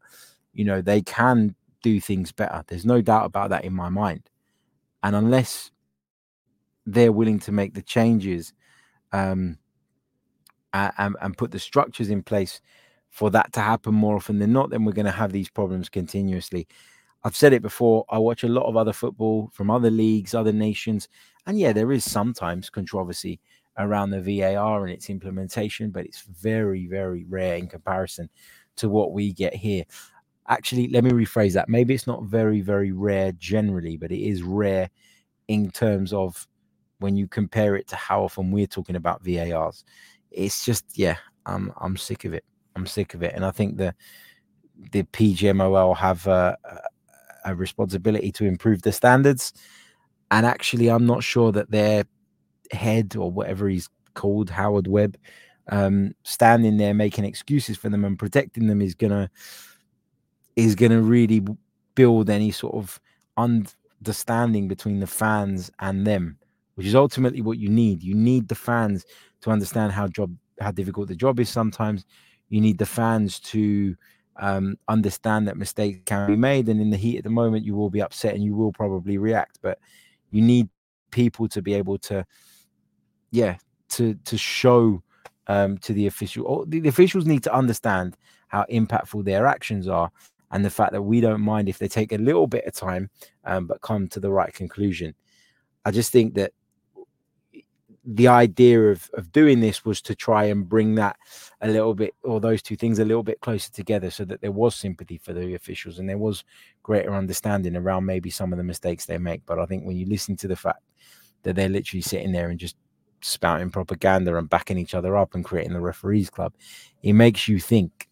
you 0.54 0.66
know 0.66 0.82
they 0.82 1.02
can 1.02 1.56
do 1.82 2.00
things 2.00 2.32
better. 2.32 2.64
There's 2.68 2.86
no 2.86 3.02
doubt 3.02 3.26
about 3.26 3.50
that 3.50 3.64
in 3.64 3.74
my 3.74 3.90
mind. 3.90 4.30
And 5.02 5.16
unless 5.16 5.72
they're 6.86 7.12
willing 7.12 7.40
to 7.40 7.52
make 7.52 7.74
the 7.74 7.82
changes 7.82 8.54
um, 9.14 9.58
and, 10.74 11.16
and 11.22 11.38
put 11.38 11.52
the 11.52 11.60
structures 11.60 12.10
in 12.10 12.22
place 12.22 12.62
for 13.10 13.32
that 13.32 13.52
to 13.54 13.62
happen 13.62 13.96
more 13.96 14.16
often 14.16 14.38
than 14.38 14.54
not, 14.54 14.70
then 14.70 14.86
we're 14.86 14.92
going 14.92 15.06
to 15.06 15.12
have 15.12 15.32
these 15.32 15.50
problems 15.50 15.90
continuously. 15.90 16.68
I've 17.24 17.36
said 17.36 17.54
it 17.54 17.62
before. 17.62 18.06
I 18.10 18.18
watch 18.18 18.44
a 18.44 18.48
lot 18.48 18.66
of 18.66 18.78
other 18.78 18.94
football 18.94 19.50
from 19.54 19.70
other 19.70 19.92
leagues, 19.92 20.34
other 20.34 20.54
nations, 20.54 21.08
and 21.46 21.60
yeah, 21.60 21.74
there 21.74 21.92
is 21.92 22.10
sometimes 22.10 22.70
controversy 22.70 23.40
around 23.78 24.10
the 24.10 24.22
VAR 24.22 24.84
and 24.86 24.94
its 24.94 25.10
implementation, 25.10 25.92
but 25.92 26.06
it's 26.06 26.22
very, 26.22 26.88
very 26.88 27.26
rare 27.26 27.56
in 27.56 27.68
comparison 27.68 28.30
to 28.78 28.90
what 28.90 29.14
we 29.14 29.34
get 29.34 29.54
here. 29.54 29.84
Actually, 30.48 30.88
let 30.90 31.04
me 31.04 31.12
rephrase 31.12 31.54
that. 31.54 31.70
Maybe 31.70 31.94
it's 31.94 32.08
not 32.08 32.24
very, 32.24 32.62
very 32.62 32.92
rare 32.92 33.32
generally, 33.34 33.98
but 33.98 34.12
it 34.12 34.20
is 34.20 34.44
rare 34.44 34.90
in 35.48 35.72
terms 35.72 36.14
of 36.14 36.48
when 37.00 37.16
you 37.16 37.28
compare 37.28 37.76
it 37.76 37.88
to 37.88 37.96
how 37.96 38.24
often 38.24 38.52
we're 38.52 38.68
talking 38.68 38.96
about 38.96 39.24
VARs. 39.24 39.84
It's 40.32 40.66
just, 40.66 40.86
yeah, 40.96 41.18
I'm 41.46 41.74
I'm 41.80 41.98
sick 41.98 42.26
of 42.26 42.34
it. 42.34 42.44
I'm 42.76 42.86
sick 42.86 43.14
of 43.14 43.24
it, 43.24 43.34
and 43.36 43.46
I 43.46 43.52
think 43.52 43.78
the 43.78 43.94
the 44.92 45.04
PGMOL 45.04 45.96
have 45.98 46.28
a 47.46 47.56
responsibility 47.56 48.32
to 48.34 48.46
improve 48.46 48.82
the 48.82 48.92
standards. 48.92 49.54
And 50.32 50.46
actually, 50.46 50.90
I'm 50.90 51.06
not 51.06 51.24
sure 51.24 51.52
that 51.52 51.72
they're 51.72 52.06
head 52.72 53.16
or 53.16 53.32
whatever 53.32 53.68
he's 53.68 53.90
called, 54.14 54.50
Howard 54.50 54.88
Webb, 54.88 55.18
um, 55.70 56.14
standing 56.24 56.78
there 56.78 56.94
making 56.94 57.26
excuses 57.26 57.78
for 57.78 57.90
them 57.90 58.06
and 58.06 58.18
protecting 58.18 58.68
them 58.68 58.82
is 58.82 58.96
gonna 58.96 59.30
is 60.56 60.76
gonna 60.76 61.02
really 61.02 61.42
build 61.96 62.30
any 62.30 62.52
sort 62.52 62.76
of 62.76 63.00
understanding 63.38 64.68
between 64.68 65.00
the 65.00 65.08
fans 65.08 65.72
and 65.80 66.06
them, 66.06 66.38
which 66.76 66.88
is 66.88 66.96
ultimately 66.96 67.42
what 67.42 67.58
you 67.58 67.70
need. 67.70 68.04
You 68.04 68.16
need 68.16 68.48
the 68.48 68.56
fans 68.56 69.06
to 69.42 69.52
understand 69.52 69.92
how 69.92 70.08
job 70.08 70.36
how 70.60 70.72
difficult 70.72 71.08
the 71.08 71.16
job 71.16 71.40
is 71.40 71.50
sometimes. 71.50 72.06
You 72.50 72.62
need 72.62 72.78
the 72.78 72.86
fans 72.86 73.40
to 73.40 73.96
um, 74.38 74.78
understand 74.88 75.48
that 75.48 75.58
mistakes 75.58 76.00
can 76.06 76.28
be 76.28 76.36
made, 76.36 76.70
and 76.70 76.80
in 76.82 76.90
the 76.90 76.98
heat 76.98 77.18
at 77.18 77.24
the 77.24 77.30
moment, 77.30 77.66
you 77.66 77.76
will 77.76 77.90
be 77.90 78.02
upset 78.02 78.34
and 78.34 78.44
you 78.44 78.56
will 78.56 78.72
probably 78.72 79.18
react. 79.18 79.60
But 79.62 79.80
you 80.32 80.42
need 80.42 80.70
people 81.12 81.48
to 81.50 81.62
be 81.62 81.74
able 81.74 81.98
to 82.00 82.26
yeah, 83.32 83.58
to 83.90 84.16
to 84.26 84.38
show 84.38 85.02
um, 85.48 85.78
to 85.80 85.94
the 85.94 86.08
official. 86.08 86.66
The, 86.68 86.80
the 86.80 86.90
officials 86.90 87.26
need 87.26 87.44
to 87.44 87.54
understand 87.54 88.18
how 88.48 88.66
impactful 88.70 89.24
their 89.26 89.48
actions 89.48 89.88
are, 89.88 90.12
and 90.52 90.64
the 90.64 90.70
fact 90.70 90.92
that 90.92 91.02
we 91.02 91.22
don't 91.22 91.42
mind 91.42 91.70
if 91.70 91.78
they 91.78 91.88
take 91.88 92.12
a 92.12 92.18
little 92.18 92.48
bit 92.48 92.66
of 92.66 92.74
time, 92.74 93.10
um, 93.46 93.68
but 93.68 93.82
come 93.82 94.08
to 94.10 94.20
the 94.20 94.32
right 94.32 94.54
conclusion. 94.54 95.16
I 95.86 95.92
just 95.92 96.12
think 96.12 96.36
that 96.36 96.52
the 98.04 98.28
idea 98.28 98.82
of 98.90 99.10
of 99.14 99.32
doing 99.32 99.60
this 99.60 99.86
was 99.86 100.02
to 100.02 100.16
try 100.16 100.46
and 100.46 100.68
bring 100.68 100.96
that 100.96 101.16
a 101.62 101.68
little 101.68 101.94
bit 101.94 102.16
or 102.24 102.40
those 102.40 102.62
two 102.62 102.76
things 102.76 102.98
a 102.98 103.06
little 103.06 103.24
bit 103.24 103.40
closer 103.42 103.72
together 103.72 104.10
so 104.10 104.26
that 104.26 104.42
there 104.42 104.52
was 104.52 104.76
sympathy 104.76 105.20
for 105.20 105.34
the 105.34 105.54
officials 105.54 106.00
and 106.00 106.10
there 106.10 106.18
was 106.18 106.44
greater 106.82 107.14
understanding 107.14 107.76
around 107.76 108.06
maybe 108.06 108.30
some 108.30 108.52
of 108.52 108.58
the 108.58 108.64
mistakes 108.64 109.06
they 109.06 109.18
make. 109.18 109.46
But 109.46 109.60
i 109.60 109.66
think 109.66 109.86
when 109.86 109.98
you 109.98 110.08
listen 110.08 110.36
to 110.38 110.48
the 110.48 110.56
fact 110.56 110.82
that 111.44 111.56
they're 111.56 111.70
literally 111.70 112.02
sitting 112.02 112.32
there 112.32 112.50
and 112.50 112.60
just 112.60 112.76
spouting 113.22 113.70
propaganda 113.70 114.36
and 114.36 114.50
backing 114.50 114.80
each 114.80 114.96
other 114.96 115.16
up 115.16 115.36
and 115.36 115.46
creating 115.46 115.74
the 115.74 115.80
referees 115.80 116.30
club 116.30 116.54
it 117.04 117.14
makes 117.14 117.48
you 117.48 117.60
think 117.60 118.10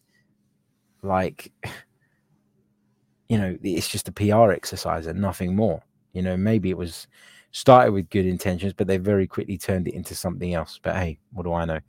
like 1.02 1.52
you 3.28 3.38
know 3.38 3.56
it's 3.62 3.88
just 3.88 4.08
a 4.08 4.12
pr 4.12 4.52
exercise 4.52 5.06
and 5.06 5.20
nothing 5.20 5.54
more. 5.54 5.82
You 6.12 6.22
know 6.22 6.36
maybe 6.36 6.70
it 6.70 6.76
was 6.76 7.06
started 7.52 7.92
with 7.92 8.08
good 8.10 8.26
intentions 8.26 8.72
but 8.72 8.86
they 8.86 8.96
very 8.96 9.26
quickly 9.26 9.58
turned 9.58 9.88
it 9.88 9.94
into 9.94 10.14
something 10.14 10.54
else 10.54 10.78
but 10.82 10.96
hey 10.96 11.18
what 11.32 11.44
do 11.44 11.52
i 11.52 11.64
know 11.64 11.80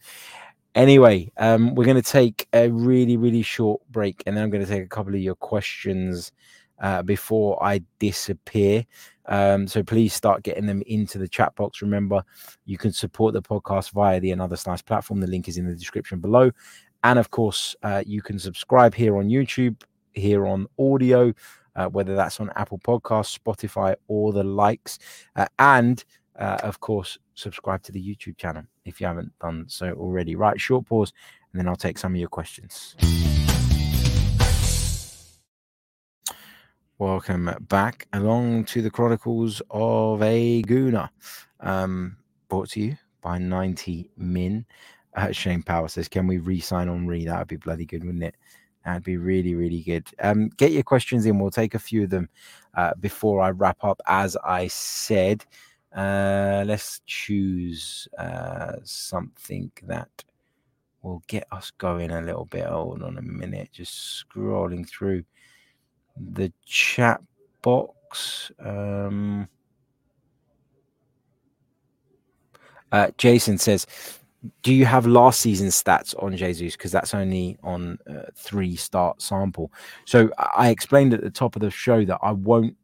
anyway 0.76 1.30
um, 1.38 1.76
we're 1.76 1.86
going 1.86 1.96
to 1.96 2.02
take 2.02 2.48
a 2.54 2.70
really 2.70 3.18
really 3.18 3.42
short 3.42 3.82
break 3.92 4.24
and 4.26 4.36
then 4.36 4.44
i'm 4.44 4.50
going 4.50 4.64
to 4.64 4.70
take 4.70 4.84
a 4.84 4.88
couple 4.88 5.14
of 5.14 5.22
your 5.22 5.36
questions 5.36 6.32
uh, 6.82 7.02
before 7.04 7.64
i 7.64 7.82
disappear 8.00 8.86
um, 9.32 9.68
so 9.68 9.82
please 9.82 10.14
start 10.14 10.44
getting 10.44 10.66
them 10.66 10.84
into 10.88 11.18
the 11.18 11.28
chat 11.28 11.56
box. 11.56 11.82
Remember, 11.82 12.24
you 12.66 12.78
can 12.78 12.92
support 12.92 13.34
the 13.34 13.42
podcast 13.42 13.92
via 13.92 14.20
the 14.20 14.32
Another 14.32 14.58
Slice 14.58 14.82
platform. 14.82 15.22
The 15.22 15.28
link 15.28 15.48
is 15.48 15.58
in 15.58 15.68
the 15.68 15.76
description 15.76 16.20
below. 16.20 16.52
And 17.04 17.18
of 17.18 17.32
course, 17.32 17.76
uh, 17.82 18.04
you 18.06 18.22
can 18.22 18.38
subscribe 18.38 18.94
here 18.94 19.18
on 19.18 19.30
YouTube, 19.30 19.82
here 20.14 20.46
on 20.46 20.68
audio, 20.78 21.34
uh, 21.76 21.88
whether 21.88 22.16
that's 22.16 22.40
on 22.40 22.52
Apple 22.56 22.80
Podcasts, 22.80 23.38
Spotify, 23.38 23.96
or 24.08 24.34
the 24.34 24.44
likes. 24.44 25.00
Uh, 25.36 25.48
and 25.60 26.04
uh, 26.38 26.58
of 26.64 26.80
course, 26.80 27.18
subscribe 27.36 27.84
to 27.84 27.92
the 27.92 28.02
YouTube 28.02 28.38
channel 28.38 28.64
if 28.86 29.00
you 29.00 29.08
haven't 29.08 29.32
done 29.40 29.66
so 29.68 29.92
already. 29.94 30.36
Right, 30.36 30.60
short 30.60 30.86
pause, 30.86 31.14
and 31.52 31.60
then 31.60 31.68
I'll 31.68 31.76
take 31.76 31.98
some 31.98 32.14
of 32.14 32.20
your 32.20 32.30
questions. 32.30 32.96
Welcome 36.98 37.50
back 37.62 38.08
along 38.14 38.66
to 38.66 38.84
the 38.84 38.92
Chronicles 38.92 39.60
of 39.72 40.22
a 40.22 40.62
Gooner. 40.62 41.10
Um, 41.60 42.18
brought 42.48 42.70
to 42.72 42.80
you 42.80 42.98
by 43.22 43.40
90 43.40 44.12
Min. 44.18 44.66
Uh, 45.16 45.32
Shane 45.32 45.64
Power 45.64 45.88
says, 45.88 46.08
Can 46.08 46.28
we 46.28 46.38
re 46.38 46.60
sign 46.60 46.90
on 46.90 47.08
Re? 47.08 47.26
That 47.26 47.40
would 47.40 47.48
be 47.48 47.56
bloody 47.58 47.86
good, 47.86 48.04
wouldn't 48.04 48.24
it? 48.24 48.36
That'd 48.86 49.04
be 49.04 49.18
really, 49.18 49.56
really 49.56 49.82
good. 49.82 50.08
Um, 50.20 50.50
get 50.58 50.72
your 50.72 50.84
questions 50.84 51.26
in. 51.26 51.38
We'll 51.40 51.52
take 51.52 51.76
a 51.76 51.80
few 51.80 52.04
of 52.04 52.10
them 52.10 52.30
uh, 52.76 52.94
before 53.00 53.42
I 53.42 53.52
wrap 53.52 53.84
up. 53.84 54.02
As 54.08 54.36
I 54.44 54.68
said, 54.68 55.46
uh, 55.96 56.64
let's 56.66 57.02
choose 57.06 58.08
uh, 58.18 58.78
something 58.84 59.72
that 59.84 60.10
will 61.02 61.22
get 61.28 61.46
us 61.52 61.72
going 61.78 62.12
a 62.12 62.22
little 62.22 62.46
bit. 62.46 62.66
Hold 62.66 63.04
on 63.04 63.18
a 63.18 63.22
minute, 63.22 63.70
just 63.72 64.26
scrolling 64.26 64.88
through 64.88 65.24
the 66.16 66.52
chat 66.66 67.22
box. 67.62 68.52
Um, 68.60 69.48
uh, 72.92 73.12
Jason 73.18 73.58
says, 73.58 73.88
do 74.64 74.74
you 74.74 74.86
have 74.86 75.06
last 75.06 75.40
season's 75.40 75.82
stats 75.82 76.16
on 76.22 76.36
Jesus? 76.36 76.76
Because 76.76 76.92
that's 76.92 77.14
only 77.14 77.58
on 77.64 78.00
uh, 78.10 78.24
three 78.36 78.76
start 78.76 79.22
sample. 79.22 79.72
So 80.06 80.32
I 80.38 80.70
explained 80.70 81.14
at 81.14 81.22
the 81.22 81.30
top 81.30 81.56
of 81.56 81.62
the 81.62 81.70
show 81.70 82.04
that 82.06 82.20
I 82.22 82.32
won't. 82.32 82.76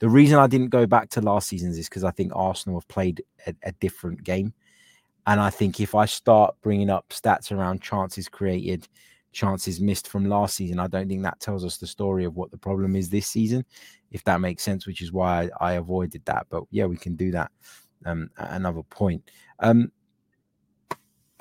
The 0.00 0.08
reason 0.08 0.38
I 0.38 0.46
didn't 0.46 0.68
go 0.68 0.86
back 0.86 1.10
to 1.10 1.20
last 1.20 1.48
season's 1.48 1.78
is 1.78 1.88
because 1.88 2.04
I 2.04 2.10
think 2.10 2.32
Arsenal 2.34 2.80
have 2.80 2.88
played 2.88 3.22
a, 3.46 3.54
a 3.62 3.72
different 3.72 4.24
game. 4.24 4.52
And 5.26 5.40
I 5.40 5.50
think 5.50 5.80
if 5.80 5.94
I 5.94 6.04
start 6.04 6.54
bringing 6.62 6.90
up 6.90 7.08
stats 7.08 7.50
around 7.50 7.80
chances 7.80 8.28
created, 8.28 8.88
chances 9.32 9.80
missed 9.80 10.08
from 10.08 10.28
last 10.28 10.56
season, 10.56 10.78
I 10.78 10.86
don't 10.86 11.08
think 11.08 11.22
that 11.22 11.40
tells 11.40 11.64
us 11.64 11.76
the 11.76 11.86
story 11.86 12.24
of 12.24 12.36
what 12.36 12.50
the 12.50 12.58
problem 12.58 12.94
is 12.94 13.08
this 13.08 13.26
season, 13.26 13.64
if 14.10 14.22
that 14.24 14.40
makes 14.40 14.62
sense, 14.62 14.86
which 14.86 15.00
is 15.00 15.12
why 15.12 15.48
I, 15.60 15.70
I 15.70 15.72
avoided 15.74 16.24
that. 16.26 16.46
But 16.50 16.64
yeah, 16.70 16.86
we 16.86 16.96
can 16.96 17.16
do 17.16 17.30
that 17.30 17.50
um, 18.04 18.30
at 18.36 18.52
another 18.52 18.82
point. 18.82 19.30
Um, 19.60 19.90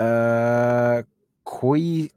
uh, 0.03 1.03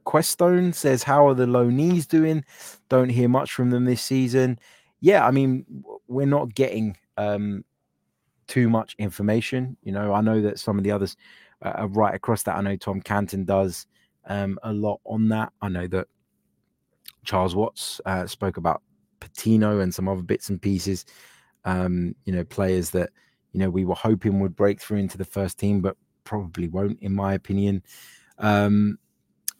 Questone 0.03 0.73
says, 0.73 1.03
How 1.03 1.27
are 1.27 1.33
the 1.33 1.45
loanees 1.45 2.07
doing? 2.07 2.43
Don't 2.89 3.09
hear 3.09 3.29
much 3.29 3.51
from 3.51 3.69
them 3.69 3.85
this 3.85 4.01
season. 4.01 4.59
Yeah, 4.99 5.25
I 5.25 5.31
mean, 5.31 5.65
we're 6.07 6.25
not 6.25 6.55
getting 6.55 6.97
um, 7.17 7.63
too 8.47 8.69
much 8.69 8.95
information. 8.97 9.77
You 9.83 9.91
know, 9.91 10.13
I 10.13 10.21
know 10.21 10.41
that 10.41 10.59
some 10.59 10.77
of 10.77 10.83
the 10.83 10.91
others 10.91 11.15
uh, 11.63 11.69
are 11.69 11.87
right 11.87 12.15
across 12.15 12.43
that. 12.43 12.55
I 12.55 12.61
know 12.61 12.75
Tom 12.75 13.01
Canton 13.01 13.45
does 13.45 13.85
um, 14.25 14.59
a 14.63 14.73
lot 14.73 14.99
on 15.05 15.29
that. 15.29 15.53
I 15.61 15.69
know 15.69 15.87
that 15.87 16.07
Charles 17.25 17.55
Watts 17.55 18.01
uh, 18.05 18.25
spoke 18.25 18.57
about 18.57 18.81
Patino 19.19 19.79
and 19.79 19.93
some 19.93 20.07
other 20.07 20.21
bits 20.21 20.49
and 20.49 20.61
pieces. 20.61 21.05
Um, 21.65 22.15
you 22.25 22.33
know, 22.33 22.43
players 22.43 22.91
that 22.91 23.09
you 23.51 23.59
know 23.59 23.69
we 23.69 23.85
were 23.85 23.95
hoping 23.95 24.39
would 24.39 24.55
break 24.55 24.81
through 24.81 24.99
into 24.99 25.17
the 25.17 25.25
first 25.25 25.59
team, 25.59 25.81
but 25.81 25.97
probably 26.27 26.67
won't, 26.67 26.99
in 27.01 27.13
my 27.13 27.33
opinion. 27.33 27.81
Um, 28.37 28.99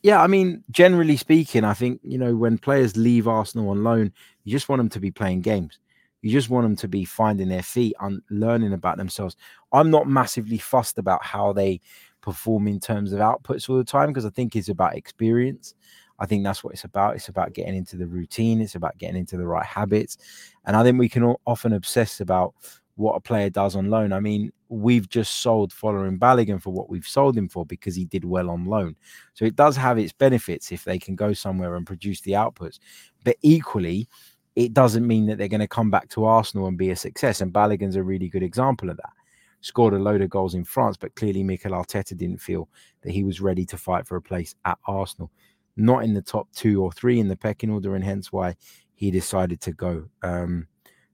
yeah, 0.03 0.21
I 0.21 0.27
mean, 0.27 0.63
generally 0.69 1.17
speaking, 1.17 1.63
I 1.63 1.73
think 1.73 2.01
you 2.03 2.17
know 2.17 2.35
when 2.35 2.57
players 2.57 2.95
leave 2.97 3.27
Arsenal 3.27 3.69
on 3.69 3.83
loan, 3.83 4.11
you 4.43 4.51
just 4.51 4.69
want 4.69 4.79
them 4.79 4.89
to 4.89 4.99
be 4.99 5.11
playing 5.11 5.41
games. 5.41 5.79
You 6.21 6.31
just 6.31 6.49
want 6.49 6.65
them 6.65 6.75
to 6.77 6.87
be 6.87 7.05
finding 7.05 7.47
their 7.47 7.63
feet 7.63 7.95
and 8.01 8.21
learning 8.29 8.73
about 8.73 8.97
themselves. 8.97 9.37
I'm 9.71 9.89
not 9.89 10.07
massively 10.07 10.57
fussed 10.57 10.97
about 10.97 11.23
how 11.23 11.53
they 11.53 11.79
perform 12.21 12.67
in 12.67 12.79
terms 12.79 13.13
of 13.13 13.19
outputs 13.19 13.69
all 13.69 13.77
the 13.77 13.83
time 13.83 14.09
because 14.09 14.25
I 14.25 14.29
think 14.29 14.55
it's 14.55 14.69
about 14.69 14.95
experience. 14.95 15.73
I 16.19 16.25
think 16.25 16.43
that's 16.43 16.63
what 16.63 16.73
it's 16.73 16.83
about. 16.83 17.15
It's 17.15 17.29
about 17.29 17.53
getting 17.53 17.75
into 17.75 17.95
the 17.95 18.07
routine. 18.07 18.59
It's 18.59 18.75
about 18.75 18.97
getting 18.97 19.15
into 19.15 19.37
the 19.37 19.47
right 19.47 19.65
habits. 19.65 20.17
And 20.65 20.75
I 20.75 20.83
think 20.83 20.99
we 20.99 21.09
can 21.09 21.35
often 21.45 21.73
obsess 21.73 22.19
about 22.19 22.55
what 22.97 23.15
a 23.15 23.21
player 23.21 23.49
does 23.49 23.75
on 23.75 23.89
loan. 23.89 24.11
I 24.11 24.19
mean, 24.19 24.51
we've 24.69 25.07
just 25.07 25.35
sold 25.35 25.71
Folarin 25.71 26.17
Balogun 26.17 26.61
for 26.61 26.73
what 26.73 26.89
we've 26.89 27.07
sold 27.07 27.37
him 27.37 27.47
for 27.47 27.65
because 27.65 27.95
he 27.95 28.05
did 28.05 28.25
well 28.25 28.49
on 28.49 28.65
loan. 28.65 28.95
So 29.35 29.45
it 29.45 29.55
does 29.55 29.77
have 29.77 29.97
its 29.97 30.11
benefits 30.11 30.71
if 30.71 30.83
they 30.83 30.97
can 30.97 31.15
go 31.15 31.31
somewhere 31.33 31.75
and 31.75 31.85
produce 31.85 32.21
the 32.21 32.31
outputs. 32.31 32.79
But 33.23 33.37
equally, 33.43 34.09
it 34.55 34.73
doesn't 34.73 35.05
mean 35.05 35.27
that 35.27 35.37
they're 35.37 35.47
going 35.47 35.61
to 35.61 35.67
come 35.67 35.91
back 35.91 36.09
to 36.09 36.25
Arsenal 36.25 36.67
and 36.67 36.77
be 36.77 36.89
a 36.89 36.95
success. 36.95 37.39
And 37.39 37.53
Balogun's 37.53 37.95
a 37.95 38.03
really 38.03 38.29
good 38.29 38.43
example 38.43 38.89
of 38.89 38.97
that. 38.97 39.13
Scored 39.61 39.93
a 39.93 39.99
load 39.99 40.21
of 40.21 40.31
goals 40.31 40.55
in 40.55 40.63
France, 40.63 40.97
but 40.97 41.15
clearly 41.15 41.43
Mikel 41.43 41.73
Arteta 41.73 42.17
didn't 42.17 42.41
feel 42.41 42.67
that 43.01 43.11
he 43.11 43.23
was 43.23 43.41
ready 43.41 43.65
to 43.65 43.77
fight 43.77 44.07
for 44.07 44.15
a 44.15 44.21
place 44.21 44.55
at 44.65 44.79
Arsenal. 44.87 45.31
Not 45.75 46.03
in 46.03 46.15
the 46.15 46.21
top 46.23 46.47
two 46.53 46.81
or 46.81 46.91
three 46.91 47.19
in 47.19 47.27
the 47.27 47.35
pecking 47.35 47.69
order, 47.69 47.93
and 47.93 48.03
hence 48.03 48.31
why 48.31 48.55
he 48.95 49.11
decided 49.11 49.61
to 49.61 49.73
go. 49.73 50.05
Um, 50.23 50.67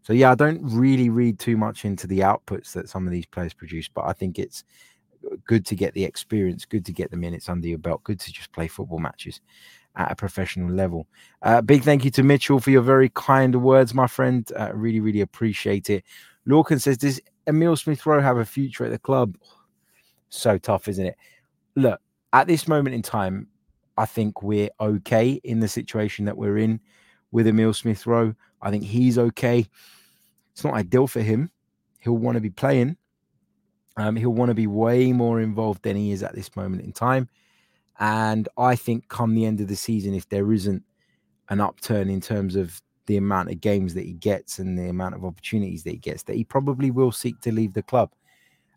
so 0.03 0.13
yeah, 0.13 0.31
I 0.31 0.35
don't 0.35 0.61
really 0.63 1.09
read 1.09 1.39
too 1.39 1.57
much 1.57 1.85
into 1.85 2.07
the 2.07 2.19
outputs 2.19 2.73
that 2.73 2.89
some 2.89 3.07
of 3.07 3.11
these 3.11 3.25
players 3.25 3.53
produce, 3.53 3.87
but 3.87 4.05
I 4.05 4.13
think 4.13 4.37
it's 4.37 4.63
good 5.45 5.65
to 5.65 5.75
get 5.75 5.93
the 5.93 6.03
experience, 6.03 6.65
good 6.65 6.85
to 6.85 6.91
get 6.91 7.09
the 7.09 7.17
minutes 7.17 7.49
under 7.49 7.67
your 7.67 7.77
belt, 7.77 8.03
good 8.03 8.19
to 8.19 8.31
just 8.31 8.51
play 8.51 8.67
football 8.67 8.99
matches 8.99 9.39
at 9.95 10.11
a 10.11 10.15
professional 10.15 10.69
level. 10.69 11.07
Uh, 11.41 11.61
big 11.61 11.83
thank 11.83 12.03
you 12.03 12.11
to 12.11 12.23
Mitchell 12.23 12.59
for 12.59 12.71
your 12.71 12.81
very 12.81 13.09
kind 13.09 13.61
words, 13.61 13.93
my 13.93 14.07
friend. 14.07 14.51
Uh, 14.57 14.71
really, 14.73 14.99
really 14.99 15.21
appreciate 15.21 15.89
it. 15.89 16.03
Lorcan 16.47 16.81
says, 16.81 16.97
Does 16.97 17.21
Emil 17.47 17.75
Smith 17.75 18.05
Rowe 18.05 18.21
have 18.21 18.37
a 18.37 18.45
future 18.45 18.85
at 18.85 18.91
the 18.91 18.99
club? 18.99 19.37
So 20.29 20.57
tough, 20.57 20.87
isn't 20.87 21.05
it? 21.05 21.15
Look, 21.75 22.01
at 22.33 22.47
this 22.47 22.67
moment 22.67 22.95
in 22.95 23.01
time, 23.01 23.47
I 23.97 24.05
think 24.05 24.41
we're 24.41 24.69
okay 24.81 25.39
in 25.43 25.59
the 25.59 25.67
situation 25.67 26.25
that 26.25 26.37
we're 26.37 26.57
in 26.57 26.79
with 27.31 27.47
Emil 27.47 27.73
Smith 27.73 28.05
Rowe. 28.07 28.33
I 28.63 28.71
think 28.71 28.83
he's 28.83 29.17
okay. 29.17 29.67
It's 30.53 30.63
not 30.63 30.73
ideal 30.73 31.07
for 31.07 31.21
him. 31.21 31.51
He'll 31.99 32.17
want 32.17 32.35
to 32.35 32.41
be 32.41 32.49
playing. 32.49 32.97
Um, 33.97 34.15
he'll 34.15 34.31
want 34.31 34.49
to 34.49 34.55
be 34.55 34.67
way 34.67 35.11
more 35.11 35.39
involved 35.39 35.83
than 35.83 35.95
he 35.95 36.11
is 36.11 36.23
at 36.23 36.33
this 36.33 36.55
moment 36.55 36.81
in 36.81 36.93
time. 36.93 37.29
And 37.99 38.49
I 38.57 38.75
think 38.75 39.07
come 39.09 39.35
the 39.35 39.45
end 39.45 39.61
of 39.61 39.67
the 39.67 39.75
season, 39.75 40.15
if 40.15 40.27
there 40.29 40.51
isn't 40.51 40.83
an 41.49 41.61
upturn 41.61 42.09
in 42.09 42.21
terms 42.21 42.55
of 42.55 42.81
the 43.05 43.17
amount 43.17 43.51
of 43.51 43.61
games 43.61 43.93
that 43.93 44.05
he 44.05 44.13
gets 44.13 44.59
and 44.59 44.79
the 44.79 44.89
amount 44.89 45.13
of 45.13 45.25
opportunities 45.25 45.83
that 45.83 45.91
he 45.91 45.97
gets, 45.97 46.23
that 46.23 46.35
he 46.35 46.43
probably 46.43 46.89
will 46.89 47.11
seek 47.11 47.39
to 47.41 47.51
leave 47.51 47.73
the 47.73 47.83
club. 47.83 48.11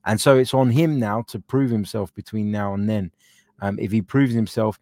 And 0.04 0.20
so 0.20 0.36
it's 0.36 0.54
on 0.54 0.70
him 0.70 0.98
now 0.98 1.22
to 1.28 1.38
prove 1.40 1.70
himself 1.70 2.14
between 2.14 2.50
now 2.50 2.74
and 2.74 2.88
then. 2.88 3.10
Um, 3.60 3.78
if 3.78 3.90
he 3.90 4.02
proves 4.02 4.34
himself, 4.34 4.78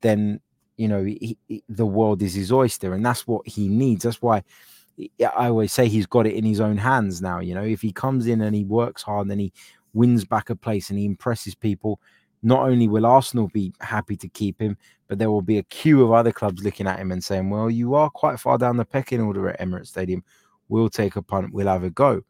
then 0.00 0.40
you 0.76 0.88
know 0.88 1.04
he, 1.04 1.36
he, 1.48 1.62
the 1.68 1.86
world 1.86 2.22
is 2.22 2.34
his 2.34 2.52
oyster, 2.52 2.94
and 2.94 3.04
that's 3.04 3.26
what 3.26 3.46
he 3.46 3.68
needs. 3.68 4.04
That's 4.04 4.22
why 4.22 4.42
I 5.20 5.48
always 5.48 5.72
say 5.72 5.88
he's 5.88 6.06
got 6.06 6.26
it 6.26 6.34
in 6.34 6.44
his 6.44 6.60
own 6.60 6.76
hands 6.76 7.20
now. 7.20 7.40
You 7.40 7.54
know, 7.54 7.64
if 7.64 7.82
he 7.82 7.92
comes 7.92 8.26
in 8.26 8.40
and 8.40 8.54
he 8.54 8.64
works 8.64 9.02
hard 9.02 9.28
and 9.28 9.40
he 9.40 9.52
wins 9.92 10.24
back 10.24 10.50
a 10.50 10.56
place 10.56 10.90
and 10.90 10.98
he 10.98 11.04
impresses 11.04 11.54
people, 11.54 12.00
not 12.42 12.68
only 12.68 12.88
will 12.88 13.06
Arsenal 13.06 13.48
be 13.48 13.72
happy 13.80 14.16
to 14.16 14.28
keep 14.28 14.60
him, 14.60 14.76
but 15.08 15.18
there 15.18 15.30
will 15.30 15.42
be 15.42 15.58
a 15.58 15.62
queue 15.64 16.02
of 16.02 16.12
other 16.12 16.32
clubs 16.32 16.62
looking 16.62 16.86
at 16.86 16.98
him 16.98 17.12
and 17.12 17.22
saying, 17.22 17.50
"Well, 17.50 17.70
you 17.70 17.94
are 17.94 18.10
quite 18.10 18.40
far 18.40 18.58
down 18.58 18.76
the 18.76 18.84
pecking 18.84 19.20
order 19.20 19.48
at 19.48 19.60
Emirates 19.60 19.88
Stadium. 19.88 20.24
We'll 20.68 20.90
take 20.90 21.16
a 21.16 21.22
punt. 21.22 21.52
We'll 21.52 21.68
have 21.68 21.84
a 21.84 21.90
go." 21.90 22.22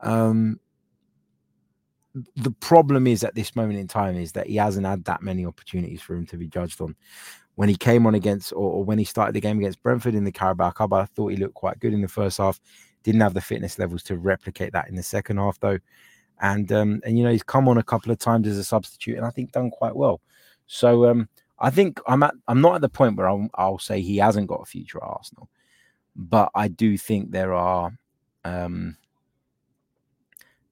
Um, 0.00 0.60
the 2.36 2.50
problem 2.50 3.06
is 3.06 3.22
at 3.22 3.34
this 3.34 3.54
moment 3.54 3.78
in 3.78 3.86
time 3.86 4.16
is 4.16 4.32
that 4.32 4.48
he 4.48 4.56
hasn't 4.56 4.86
had 4.86 5.04
that 5.04 5.22
many 5.22 5.46
opportunities 5.46 6.02
for 6.02 6.14
him 6.14 6.26
to 6.26 6.36
be 6.36 6.48
judged 6.48 6.80
on 6.80 6.96
when 7.56 7.68
he 7.68 7.76
came 7.76 8.06
on 8.06 8.14
against 8.14 8.52
or, 8.52 8.72
or, 8.72 8.84
when 8.84 8.98
he 8.98 9.04
started 9.04 9.34
the 9.34 9.40
game 9.40 9.58
against 9.58 9.82
Brentford 9.82 10.14
in 10.14 10.24
the 10.24 10.32
Carabao 10.32 10.70
Cup, 10.70 10.92
I 10.92 11.04
thought 11.04 11.28
he 11.28 11.36
looked 11.36 11.54
quite 11.54 11.78
good 11.80 11.92
in 11.92 12.00
the 12.00 12.08
first 12.08 12.38
half. 12.38 12.60
Didn't 13.02 13.20
have 13.20 13.34
the 13.34 13.40
fitness 13.40 13.78
levels 13.78 14.02
to 14.04 14.16
replicate 14.16 14.72
that 14.72 14.88
in 14.88 14.94
the 14.94 15.02
second 15.02 15.38
half 15.38 15.58
though. 15.60 15.78
And 16.40 16.70
um, 16.72 17.00
and 17.04 17.18
you 17.18 17.24
know 17.24 17.30
he's 17.30 17.42
come 17.42 17.68
on 17.68 17.78
a 17.78 17.82
couple 17.82 18.12
of 18.12 18.18
times 18.18 18.46
as 18.46 18.56
a 18.56 18.64
substitute 18.64 19.16
and 19.16 19.26
I 19.26 19.30
think 19.30 19.52
done 19.52 19.70
quite 19.70 19.94
well. 19.94 20.20
So 20.66 21.06
um, 21.06 21.28
I 21.58 21.70
think 21.70 22.00
I'm 22.06 22.22
at 22.22 22.34
I'm 22.48 22.60
not 22.60 22.76
at 22.76 22.80
the 22.80 22.88
point 22.88 23.16
where 23.16 23.28
I'll, 23.28 23.48
I'll 23.54 23.78
say 23.78 24.00
he 24.00 24.16
hasn't 24.16 24.48
got 24.48 24.62
a 24.62 24.66
future 24.66 24.98
at 24.98 25.08
Arsenal, 25.08 25.48
but 26.16 26.50
I 26.54 26.68
do 26.68 26.96
think 26.96 27.30
there 27.30 27.52
are 27.52 27.92
um, 28.44 28.96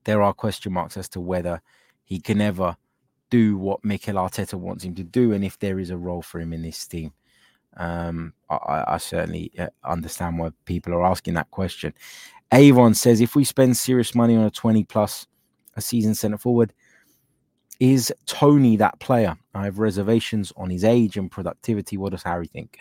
there 0.04 0.22
are 0.22 0.32
question 0.32 0.72
marks 0.72 0.96
as 0.96 1.08
to 1.10 1.20
whether 1.20 1.60
he 2.04 2.18
can 2.18 2.40
ever 2.40 2.76
do 3.30 3.56
what 3.56 3.84
Mikel 3.84 4.14
Arteta 4.14 4.54
wants 4.54 4.84
him 4.84 4.94
to 4.96 5.04
do, 5.04 5.32
and 5.32 5.44
if 5.44 5.58
there 5.58 5.78
is 5.78 5.90
a 5.90 5.96
role 5.96 6.22
for 6.22 6.40
him 6.40 6.52
in 6.52 6.62
this 6.62 6.86
team. 6.86 7.12
Um, 7.76 8.32
I, 8.50 8.84
I, 8.88 8.96
certainly 8.96 9.52
uh, 9.56 9.68
understand 9.84 10.38
why 10.38 10.50
people 10.64 10.92
are 10.94 11.04
asking 11.04 11.34
that 11.34 11.50
question. 11.50 11.94
Avon 12.52 12.94
says 12.94 13.20
if 13.20 13.36
we 13.36 13.44
spend 13.44 13.76
serious 13.76 14.14
money 14.14 14.34
on 14.34 14.44
a 14.44 14.50
20 14.50 14.82
plus 14.84 15.26
a 15.76 15.80
season 15.80 16.14
centre 16.14 16.38
forward, 16.38 16.72
is 17.78 18.12
Toney 18.26 18.76
that 18.76 18.98
player? 18.98 19.36
I 19.54 19.64
have 19.64 19.78
reservations 19.78 20.52
on 20.56 20.70
his 20.70 20.82
age 20.82 21.16
and 21.16 21.30
productivity. 21.30 21.96
What 21.96 22.10
does 22.10 22.24
Harry 22.24 22.48
think? 22.48 22.78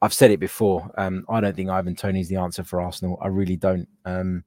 I've 0.00 0.14
said 0.14 0.30
it 0.30 0.40
before. 0.40 0.90
Um, 0.96 1.26
I 1.28 1.40
don't 1.40 1.54
think 1.54 1.68
Ivan 1.68 1.94
Toney 1.94 2.20
is 2.20 2.28
the 2.28 2.36
answer 2.36 2.64
for 2.64 2.80
Arsenal. 2.80 3.18
I 3.20 3.28
really 3.28 3.56
don't. 3.56 3.86
Um, 4.04 4.44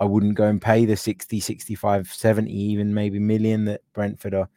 I 0.00 0.04
wouldn't 0.04 0.34
go 0.34 0.44
and 0.44 0.60
pay 0.60 0.84
the 0.84 0.96
60, 0.96 1.40
65, 1.40 2.12
70, 2.12 2.52
even 2.52 2.92
maybe 2.92 3.18
million 3.18 3.64
that 3.66 3.82
Brentford 3.92 4.34
are 4.34 4.48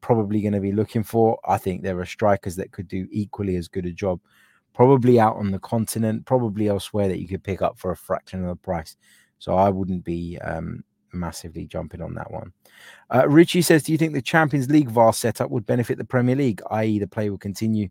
probably 0.00 0.40
going 0.40 0.52
to 0.52 0.60
be 0.60 0.72
looking 0.72 1.02
for. 1.02 1.38
I 1.46 1.58
think 1.58 1.82
there 1.82 1.98
are 1.98 2.06
strikers 2.06 2.56
that 2.56 2.72
could 2.72 2.88
do 2.88 3.08
equally 3.10 3.56
as 3.56 3.68
good 3.68 3.86
a 3.86 3.92
job, 3.92 4.20
probably 4.72 5.18
out 5.18 5.36
on 5.36 5.50
the 5.50 5.58
continent, 5.58 6.26
probably 6.26 6.68
elsewhere 6.68 7.08
that 7.08 7.20
you 7.20 7.26
could 7.26 7.42
pick 7.42 7.62
up 7.62 7.78
for 7.78 7.90
a 7.90 7.96
fraction 7.96 8.42
of 8.42 8.48
the 8.48 8.56
price. 8.56 8.96
So 9.38 9.54
I 9.54 9.68
wouldn't 9.70 10.04
be 10.04 10.38
um, 10.38 10.84
massively 11.12 11.66
jumping 11.66 12.02
on 12.02 12.14
that 12.14 12.30
one. 12.30 12.52
Uh, 13.10 13.28
Richie 13.28 13.62
says, 13.62 13.82
Do 13.82 13.92
you 13.92 13.98
think 13.98 14.12
the 14.12 14.22
Champions 14.22 14.70
League 14.70 14.90
VAR 14.90 15.12
setup 15.12 15.50
would 15.50 15.66
benefit 15.66 15.98
the 15.98 16.04
Premier 16.04 16.36
League, 16.36 16.62
i.e., 16.70 16.98
the 16.98 17.06
play 17.06 17.30
will 17.30 17.38
continue 17.38 17.88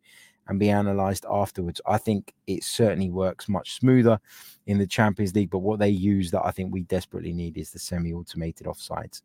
and 0.48 0.60
be 0.60 0.70
analysed 0.70 1.26
afterwards? 1.30 1.82
I 1.86 1.98
think 1.98 2.34
it 2.48 2.64
certainly 2.64 3.10
works 3.10 3.50
much 3.50 3.80
smoother 3.80 4.20
in 4.66 4.78
the 4.78 4.88
Champions 4.88 5.36
League. 5.36 5.50
But 5.50 5.60
what 5.60 5.80
they 5.80 5.90
use 5.90 6.32
that 6.32 6.46
I 6.46 6.52
think 6.52 6.72
we 6.72 6.84
desperately 6.84 7.34
need 7.34 7.58
is 7.58 7.72
the 7.72 7.80
semi 7.80 8.14
automated 8.14 8.68
offsides. 8.68 9.22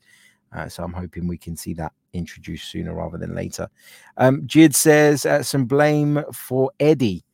Uh, 0.52 0.68
so 0.68 0.82
I'm 0.82 0.92
hoping 0.92 1.26
we 1.26 1.36
can 1.36 1.56
see 1.56 1.74
that 1.74 1.92
introduced 2.12 2.70
sooner 2.70 2.94
rather 2.94 3.18
than 3.18 3.34
later. 3.34 3.68
Um, 4.16 4.42
Jid 4.42 4.74
says 4.74 5.26
uh, 5.26 5.42
some 5.42 5.66
blame 5.66 6.22
for 6.32 6.70
Eddie, 6.80 7.24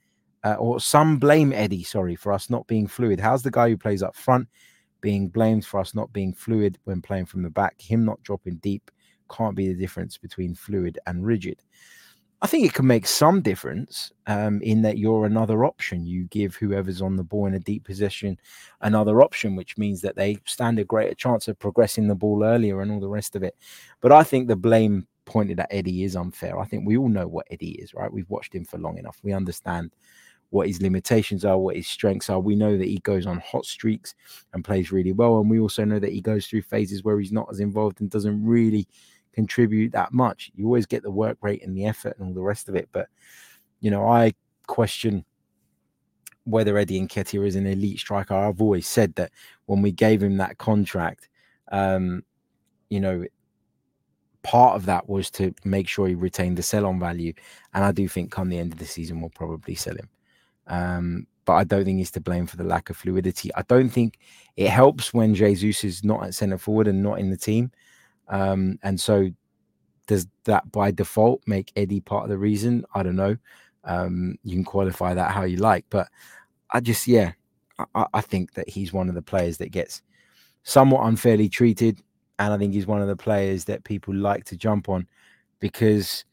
uh, 0.43 0.55
or 0.55 0.81
some 0.81 1.19
blame 1.19 1.53
Eddie, 1.53 1.85
sorry, 1.85 2.17
for 2.17 2.33
us 2.33 2.51
not 2.51 2.67
being 2.67 2.87
fluid. 2.87 3.21
How's 3.21 3.43
the 3.43 3.51
guy 3.51 3.69
who 3.69 3.77
plays 3.77 4.03
up 4.03 4.17
front 4.17 4.49
being 5.01 5.29
blamed 5.29 5.65
for 5.65 5.81
us 5.81 5.95
not 5.95 6.13
being 6.13 6.33
fluid 6.33 6.79
when 6.85 7.01
playing 7.01 7.27
from 7.27 7.43
the 7.43 7.51
back? 7.51 7.81
Him 7.81 8.05
not 8.05 8.23
dropping 8.23 8.57
deep 8.57 8.91
can't 9.31 9.57
be 9.57 9.69
the 9.69 9.79
difference 9.79 10.19
between 10.19 10.55
fluid 10.55 10.99
and 11.07 11.25
rigid. 11.25 11.63
I 12.45 12.47
think 12.47 12.67
it 12.67 12.75
can 12.75 12.87
make 12.87 13.07
some 13.07 13.41
difference 13.41 14.13
um, 14.27 14.61
in 14.61 14.83
that 14.83 14.99
you're 14.99 15.25
another 15.25 15.65
option. 15.65 16.05
You 16.05 16.25
give 16.25 16.55
whoever's 16.55 17.01
on 17.01 17.17
the 17.17 17.25
ball 17.25 17.47
in 17.47 17.55
a 17.55 17.59
deep 17.59 17.85
position 17.85 18.39
another 18.83 19.23
option, 19.23 19.57
which 19.57 19.79
means 19.79 20.03
that 20.03 20.15
they 20.15 20.37
stand 20.45 20.79
a 20.79 20.85
greater 20.85 21.15
chance 21.15 21.49
of 21.49 21.59
progressing 21.59 22.07
the 22.07 22.15
ball 22.15 22.45
earlier 22.45 22.83
and 22.83 22.93
all 22.93 23.01
the 23.01 23.09
rest 23.09 23.35
of 23.35 23.43
it. 23.43 23.57
But 24.03 24.13
I 24.13 24.25
think 24.25 24.47
the 24.47 24.57
blame 24.57 25.07
pointed 25.25 25.59
at 25.59 25.69
Eddie 25.71 26.05
is 26.05 26.17
unfair. 26.17 26.61
I 26.61 26.67
think 26.67 26.87
we 26.87 26.99
all 26.99 27.09
know 27.09 27.27
what 27.27 27.47
Eddie 27.51 27.77
is, 27.81 27.95
right? 27.95 28.13
We've 28.13 28.29
watched 28.29 28.55
him 28.55 28.67
for 28.67 28.77
long 28.77 28.99
enough. 28.99 29.19
We 29.23 29.33
understand 29.33 29.93
what 30.51 30.67
his 30.67 30.83
limitations 30.83 31.47
are, 31.47 31.57
what 31.57 31.77
his 31.77 31.89
strengths 31.89 32.29
are. 32.29 32.41
We 32.41 32.57
know 32.57 32.77
that 32.77 32.89
he 32.89 32.99
goes 32.99 33.25
on 33.25 33.41
hot 33.41 33.65
streaks 33.65 34.15
and 34.53 34.63
plays 34.63 34.93
really 34.93 35.13
well. 35.13 35.41
And 35.41 35.49
we 35.49 35.61
also 35.61 35.87
know 35.87 35.99
that 35.99 36.13
he 36.13 36.21
goes 36.21 36.47
through 36.47 36.63
phases 36.63 37.05
where 37.05 37.19
he's 37.19 37.33
not 37.33 37.49
as 37.51 37.61
involved 37.61 38.03
and 38.03 38.11
doesn't 38.11 38.45
really 38.45 38.87
contribute 39.35 39.93
that 39.93 40.13
much. 40.13 40.51
You 40.55 40.67
always 40.67 40.87
get 40.87 41.03
the 41.03 41.11
work 41.11 41.39
rate 41.43 41.63
and 41.65 41.77
the 41.77 41.87
effort 41.87 42.17
and 42.19 42.29
all 42.29 42.35
the 42.35 42.43
rest 42.43 42.69
of 42.69 42.77
it. 42.77 42.89
But, 42.93 43.09
you 43.81 43.91
know, 43.91 44.09
I 44.09 44.33
question 44.67 45.25
whether 46.45 46.77
Eddie 46.77 47.01
Nketiah 47.01 47.47
is 47.47 47.57
an 47.57 47.67
elite 47.67 47.99
striker. 47.99 48.35
I've 48.35 48.61
always 48.61 48.87
said 48.87 49.15
that 49.17 49.33
when 49.67 49.83
we 49.83 49.93
gave 49.93 50.23
him 50.23 50.37
that 50.39 50.59
contract, 50.59 51.29
um, 51.73 52.23
you 52.91 53.01
know, 53.01 53.25
part 54.43 54.77
of 54.77 54.87
that 54.87 55.09
was 55.09 55.31
to 55.33 55.55
make 55.65 55.89
sure 55.89 56.07
he 56.07 56.15
retained 56.15 56.59
the 56.59 56.63
sell 56.63 56.87
on 56.87 57.01
value. 57.01 57.33
And 57.73 57.83
I 57.83 57.93
do 57.93 58.07
think 58.09 58.31
come 58.31 58.51
the 58.51 58.59
end 58.59 58.73
of 58.73 58.79
the 58.79 58.87
season, 58.87 59.21
we'll 59.21 59.31
probably 59.31 59.75
sell 59.75 59.97
him. 59.97 60.09
Um, 60.67 61.27
but 61.47 61.55
I 61.55 61.65
don't 61.65 61.85
think 61.85 61.99
he's 61.99 62.11
to 62.13 62.21
blame 62.21 62.47
for 62.47 62.57
the 62.57 62.65
lack 62.65 62.91
of 62.91 62.97
fluidity. 62.97 63.51
I 63.55 63.63
don't 63.63 63.91
think 63.91 64.19
it 64.57 64.69
helps 64.69 65.13
when 65.13 65.35
Jesus 65.35 65.85
is 65.85 66.05
not 66.05 66.25
at 66.25 66.35
centre 66.35 66.59
forward 66.59 66.89
and 66.89 67.03
not 67.03 67.19
in 67.19 67.31
the 67.31 67.37
team. 67.37 67.71
Um, 68.29 68.79
and 68.83 69.01
so 69.01 69.31
does 70.07 70.27
that 70.45 70.71
by 70.73 70.91
default 70.91 71.43
make 71.47 71.73
Eddie 71.77 72.01
part 72.01 72.25
of 72.25 72.31
the 72.31 72.39
reason? 72.39 72.85
I 72.95 73.03
don't 73.03 73.17
know. 73.17 73.37
Um, 73.85 74.37
you 74.43 74.55
can 74.55 74.65
qualify 74.65 75.15
that 75.15 75.31
how 75.31 75.45
you 75.45 75.59
like, 75.59 75.85
but 75.91 76.09
I 76.71 76.81
just, 76.81 77.07
yeah, 77.07 77.33
I, 77.95 78.07
I 78.15 78.21
think 78.21 78.55
that 78.55 78.69
he's 78.69 78.93
one 78.93 79.09
of 79.09 79.15
the 79.15 79.23
players 79.23 79.59
that 79.59 79.73
gets 79.73 80.03
somewhat 80.63 81.07
unfairly 81.07 81.49
treated. 81.49 82.01
And 82.39 82.53
I 82.53 82.59
think 82.59 82.75
he's 82.75 82.87
one 82.87 83.01
of 83.01 83.09
the 83.09 83.17
players 83.17 83.65
that 83.67 83.85
people 83.85 84.15
like 84.15 84.45
to 84.47 84.57
jump 84.57 84.89
on 84.89 85.07
because, 85.61 86.25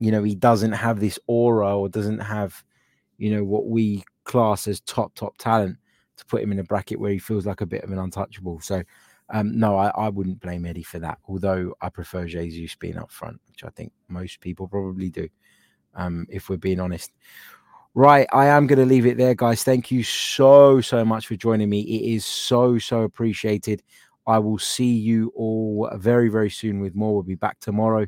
you 0.00 0.10
know, 0.10 0.22
he 0.22 0.34
doesn't 0.34 0.72
have 0.72 0.98
this 0.98 1.18
aura 1.26 1.76
or 1.76 1.88
doesn't 1.88 2.18
have, 2.18 2.64
you 3.18 3.34
know, 3.34 3.44
what 3.44 3.66
we 3.66 4.02
class 4.24 4.66
as 4.66 4.80
top, 4.80 5.14
top 5.14 5.36
talent 5.38 5.76
to 6.16 6.26
put 6.26 6.42
him 6.42 6.52
in 6.52 6.58
a 6.58 6.64
bracket 6.64 6.98
where 6.98 7.12
he 7.12 7.18
feels 7.18 7.46
like 7.46 7.60
a 7.60 7.66
bit 7.66 7.84
of 7.84 7.92
an 7.92 7.98
untouchable. 7.98 8.60
So, 8.60 8.82
um, 9.32 9.58
no, 9.58 9.76
I, 9.76 9.88
I 9.88 10.08
wouldn't 10.10 10.40
blame 10.40 10.66
Eddie 10.66 10.82
for 10.82 10.98
that. 10.98 11.18
Although 11.26 11.74
I 11.80 11.88
prefer 11.88 12.26
Jesus 12.26 12.74
being 12.74 12.98
up 12.98 13.10
front, 13.10 13.40
which 13.48 13.64
I 13.64 13.70
think 13.70 13.92
most 14.08 14.40
people 14.40 14.68
probably 14.68 15.08
do, 15.08 15.28
um, 15.94 16.26
if 16.30 16.48
we're 16.48 16.58
being 16.58 16.80
honest. 16.80 17.10
Right, 17.94 18.26
I 18.32 18.46
am 18.46 18.66
going 18.66 18.78
to 18.78 18.86
leave 18.86 19.06
it 19.06 19.16
there, 19.16 19.34
guys. 19.34 19.64
Thank 19.64 19.90
you 19.90 20.02
so, 20.02 20.80
so 20.80 21.04
much 21.04 21.26
for 21.26 21.36
joining 21.36 21.68
me. 21.68 21.80
It 21.80 22.14
is 22.14 22.24
so, 22.24 22.78
so 22.78 23.02
appreciated. 23.02 23.82
I 24.26 24.38
will 24.38 24.58
see 24.58 24.92
you 24.92 25.32
all 25.34 25.90
very, 25.96 26.28
very 26.28 26.50
soon 26.50 26.80
with 26.80 26.94
more. 26.94 27.14
We'll 27.14 27.22
be 27.22 27.34
back 27.34 27.58
tomorrow 27.60 28.06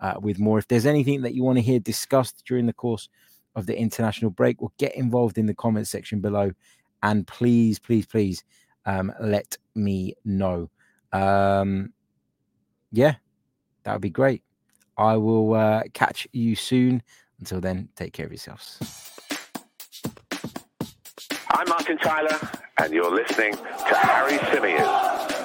uh, 0.00 0.14
with 0.20 0.38
more. 0.38 0.58
If 0.58 0.68
there's 0.68 0.86
anything 0.86 1.22
that 1.22 1.34
you 1.34 1.42
want 1.42 1.56
to 1.56 1.62
hear 1.62 1.80
discussed 1.80 2.44
during 2.46 2.66
the 2.66 2.72
course 2.72 3.08
of 3.56 3.66
the 3.66 3.76
international 3.76 4.30
break, 4.30 4.60
well, 4.60 4.72
get 4.78 4.94
involved 4.94 5.38
in 5.38 5.46
the 5.46 5.54
comment 5.54 5.88
section 5.88 6.20
below. 6.20 6.52
And 7.02 7.26
please, 7.26 7.78
please, 7.78 8.06
please 8.06 8.44
um, 8.86 9.12
let 9.20 9.56
me 9.74 10.14
know. 10.24 10.70
Um, 11.12 11.92
yeah, 12.92 13.16
that 13.82 13.92
would 13.92 14.00
be 14.02 14.10
great. 14.10 14.42
I 14.96 15.16
will 15.16 15.54
uh, 15.54 15.82
catch 15.92 16.26
you 16.32 16.56
soon. 16.56 17.02
Until 17.38 17.60
then, 17.60 17.90
take 17.96 18.14
care 18.14 18.24
of 18.24 18.32
yourselves. 18.32 18.78
I'm 21.50 21.68
Martin 21.68 21.98
Tyler, 21.98 22.38
and 22.78 22.92
you're 22.92 23.14
listening 23.14 23.52
to 23.54 23.94
Harry 23.94 24.38
Symeou. 24.38 25.35